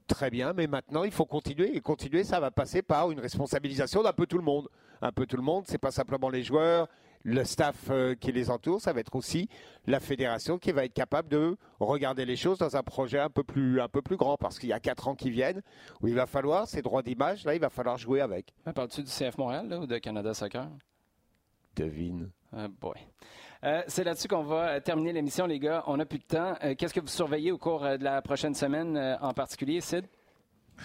très 0.06 0.30
bien, 0.30 0.54
mais 0.54 0.66
maintenant 0.66 1.04
il 1.04 1.12
faut 1.12 1.26
continuer 1.26 1.76
et 1.76 1.82
continuer, 1.82 2.24
ça 2.24 2.40
va 2.40 2.50
passer 2.50 2.80
par 2.80 3.11
une 3.11 3.20
responsabilisation 3.20 4.02
d'un 4.02 4.14
peu 4.14 4.24
tout 4.24 4.38
le 4.38 4.44
monde. 4.44 4.66
Un 5.02 5.12
peu 5.12 5.26
tout 5.26 5.36
le 5.36 5.42
monde, 5.42 5.64
c'est 5.66 5.76
pas 5.76 5.90
simplement 5.90 6.30
les 6.30 6.42
joueurs, 6.42 6.88
le 7.22 7.44
staff 7.44 7.88
euh, 7.90 8.14
qui 8.14 8.32
les 8.32 8.50
entoure, 8.50 8.80
ça 8.80 8.92
va 8.92 9.00
être 9.00 9.14
aussi 9.14 9.48
la 9.86 10.00
fédération 10.00 10.58
qui 10.58 10.72
va 10.72 10.84
être 10.84 10.94
capable 10.94 11.28
de 11.28 11.56
regarder 11.78 12.24
les 12.24 12.36
choses 12.36 12.58
dans 12.58 12.76
un 12.76 12.82
projet 12.82 13.18
un 13.18 13.30
peu 13.30 13.42
plus, 13.42 13.80
un 13.80 13.88
peu 13.88 14.02
plus 14.02 14.16
grand, 14.16 14.36
parce 14.36 14.58
qu'il 14.58 14.68
y 14.68 14.72
a 14.72 14.80
quatre 14.80 15.08
ans 15.08 15.14
qui 15.14 15.30
viennent 15.30 15.62
où 16.00 16.08
il 16.08 16.14
va 16.14 16.26
falloir 16.26 16.66
ces 16.66 16.82
droits 16.82 17.02
d'image, 17.02 17.44
là 17.44 17.54
il 17.54 17.60
va 17.60 17.70
falloir 17.70 17.98
jouer 17.98 18.20
avec. 18.20 18.54
Parles-tu 18.74 19.02
du 19.02 19.10
CF 19.10 19.36
Montréal 19.38 19.68
là, 19.68 19.78
ou 19.78 19.86
de 19.86 19.98
Canada 19.98 20.32
Soccer? 20.34 20.68
Devine. 21.76 22.30
Ah, 22.52 22.66
boy. 22.68 22.94
Euh, 23.62 23.82
c'est 23.86 24.04
là-dessus 24.04 24.26
qu'on 24.26 24.42
va 24.42 24.68
euh, 24.68 24.80
terminer 24.80 25.12
l'émission, 25.12 25.46
les 25.46 25.58
gars. 25.58 25.84
On 25.86 25.98
n'a 25.98 26.06
plus 26.06 26.18
de 26.18 26.24
temps. 26.24 26.54
Euh, 26.64 26.74
Qu'est-ce 26.74 26.94
que 26.94 27.00
vous 27.00 27.06
surveillez 27.08 27.52
au 27.52 27.58
cours 27.58 27.82
de 27.82 28.02
la 28.02 28.22
prochaine 28.22 28.54
semaine 28.54 28.96
euh, 28.96 29.16
en 29.20 29.34
particulier, 29.34 29.80
Sid? 29.80 30.06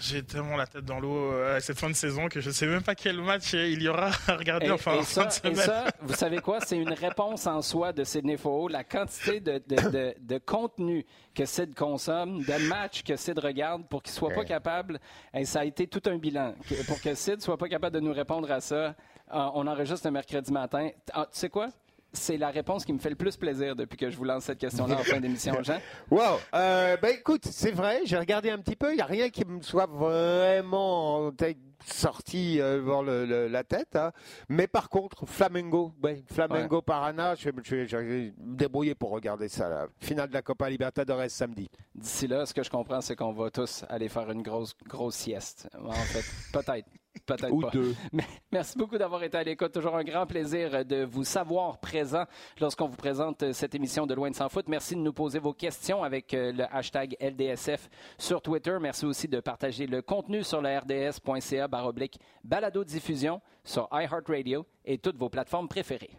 J'ai 0.00 0.22
tellement 0.22 0.56
la 0.56 0.66
tête 0.66 0.84
dans 0.84 1.00
l'eau 1.00 1.32
euh, 1.32 1.56
à 1.56 1.60
cette 1.60 1.78
fin 1.78 1.88
de 1.88 1.94
saison 1.94 2.28
que 2.28 2.40
je 2.40 2.50
sais 2.50 2.66
même 2.66 2.82
pas 2.82 2.94
quel 2.94 3.20
match 3.20 3.54
euh, 3.54 3.66
il 3.66 3.82
y 3.82 3.88
aura 3.88 4.10
à 4.28 4.36
regarder 4.36 4.66
Et, 4.66 4.70
enfin, 4.70 4.94
et 4.94 4.98
en 4.98 5.02
fin 5.02 5.28
ça, 5.30 5.40
de 5.42 5.48
et 5.52 5.54
semaine. 5.54 5.66
ça, 5.66 5.84
vous 6.02 6.14
savez 6.14 6.38
quoi? 6.40 6.60
C'est 6.60 6.76
une 6.76 6.92
réponse 6.92 7.46
en 7.46 7.62
soi 7.62 7.92
de 7.92 8.04
Sidney 8.04 8.36
Faux. 8.36 8.68
La 8.68 8.84
quantité 8.84 9.40
de, 9.40 9.62
de- 9.66 9.90
de- 9.90 10.14
de 10.20 10.38
contenu 10.38 11.06
que 11.34 11.44
Sid 11.46 11.74
consomme, 11.74 12.42
de 12.42 12.68
matchs 12.68 13.02
que 13.02 13.16
Sid 13.16 13.38
regarde 13.38 13.86
pour 13.88 14.02
qu'il 14.02 14.12
soit 14.12 14.30
pas 14.34 14.44
capable. 14.44 15.00
Et 15.34 15.44
ça 15.44 15.60
a 15.60 15.64
été 15.64 15.86
tout 15.86 16.02
un 16.06 16.18
bilan. 16.18 16.54
Pour 16.86 17.00
que 17.00 17.14
Sid 17.14 17.40
soit 17.40 17.56
pas 17.56 17.68
capable 17.68 17.94
de 17.94 18.00
nous 18.00 18.12
répondre 18.12 18.50
à 18.50 18.60
ça, 18.60 18.74
euh, 18.76 18.92
on 19.30 19.66
enregistre 19.66 20.06
le 20.06 20.12
mercredi 20.12 20.52
matin. 20.52 20.90
Ah, 21.12 21.26
tu 21.32 21.38
sais 21.38 21.48
quoi? 21.48 21.68
C'est 22.16 22.36
la 22.38 22.50
réponse 22.50 22.84
qui 22.84 22.92
me 22.92 22.98
fait 22.98 23.10
le 23.10 23.16
plus 23.16 23.36
plaisir 23.36 23.76
depuis 23.76 23.96
que 23.96 24.10
je 24.10 24.16
vous 24.16 24.24
lance 24.24 24.44
cette 24.44 24.58
question-là 24.58 24.94
en 24.96 25.02
fin 25.04 25.20
d'émission, 25.20 25.54
Jean. 25.62 25.78
Wow. 26.10 26.38
Euh, 26.54 26.96
ben 26.96 27.14
écoute, 27.18 27.44
c'est 27.50 27.70
vrai, 27.70 28.00
j'ai 28.04 28.16
regardé 28.18 28.50
un 28.50 28.58
petit 28.58 28.76
peu, 28.76 28.90
il 28.92 28.96
n'y 28.96 29.02
a 29.02 29.06
rien 29.06 29.28
qui 29.30 29.44
me 29.44 29.60
soit 29.62 29.86
vraiment 29.86 31.26
en 31.26 31.30
tête- 31.32 31.58
sorti 31.84 32.58
euh, 32.60 32.78
devant 32.78 33.02
le- 33.02 33.26
le- 33.26 33.48
la 33.48 33.62
tête. 33.62 33.94
hein. 33.96 34.10
Mais 34.48 34.66
par 34.66 34.88
contre, 34.88 35.26
Flamengo, 35.26 35.92
ouais, 36.02 36.24
Flamengo 36.26 36.80
Parana, 36.82 37.34
je 37.34 37.50
vais, 37.50 37.56
je 37.62 37.76
vais- 37.76 37.86
je 37.86 37.96
vais 37.98 38.34
me 38.38 38.56
débrouiller 38.56 38.94
pour 38.94 39.10
regarder 39.10 39.48
ça. 39.48 39.68
La 39.68 39.86
finale 40.00 40.28
de 40.28 40.34
la 40.34 40.42
Copa 40.42 40.68
Libertadores 40.70 41.28
samedi. 41.30 41.68
D'ici 41.94 42.26
là, 42.26 42.46
ce 42.46 42.54
que 42.54 42.62
je 42.62 42.70
comprends, 42.70 43.00
c'est 43.02 43.14
qu'on 43.14 43.32
va 43.32 43.50
tous 43.50 43.84
aller 43.88 44.08
faire 44.08 44.30
une 44.30 44.42
grosse, 44.42 44.72
grosse 44.88 45.16
sieste. 45.16 45.68
En 45.84 45.92
fait, 45.92 46.24
peut-être. 46.52 46.88
Peut-être 47.24 47.52
Ou 47.52 47.60
pas. 47.60 47.70
deux. 47.70 47.94
Mais 48.12 48.24
merci 48.52 48.76
beaucoup 48.76 48.98
d'avoir 48.98 49.22
été 49.22 49.36
à 49.38 49.42
l'écoute. 49.42 49.72
Toujours 49.72 49.96
un 49.96 50.04
grand 50.04 50.26
plaisir 50.26 50.84
de 50.84 51.04
vous 51.04 51.24
savoir 51.24 51.78
présent 51.78 52.24
lorsqu'on 52.60 52.88
vous 52.88 52.96
présente 52.96 53.42
euh, 53.42 53.52
cette 53.52 53.74
émission 53.74 54.06
de 54.06 54.14
Loin 54.14 54.30
de 54.30 54.34
Sans 54.34 54.48
Foot. 54.48 54.66
Merci 54.68 54.94
de 54.94 55.00
nous 55.00 55.12
poser 55.12 55.38
vos 55.38 55.52
questions 55.52 56.04
avec 56.04 56.34
euh, 56.34 56.52
le 56.52 56.64
hashtag 56.74 57.16
LDSF 57.20 57.88
sur 58.18 58.42
Twitter. 58.42 58.76
Merci 58.80 59.06
aussi 59.06 59.28
de 59.28 59.40
partager 59.40 59.86
le 59.86 60.02
contenu 60.02 60.42
sur 60.42 60.60
le 60.60 60.78
rds.ca 60.78 61.68
baroblique 61.68 62.18
balado 62.44 62.84
diffusion 62.84 63.40
sur 63.64 63.88
iHeartRadio 63.92 64.66
et 64.84 64.98
toutes 64.98 65.16
vos 65.16 65.28
plateformes 65.28 65.68
préférées. 65.68 66.10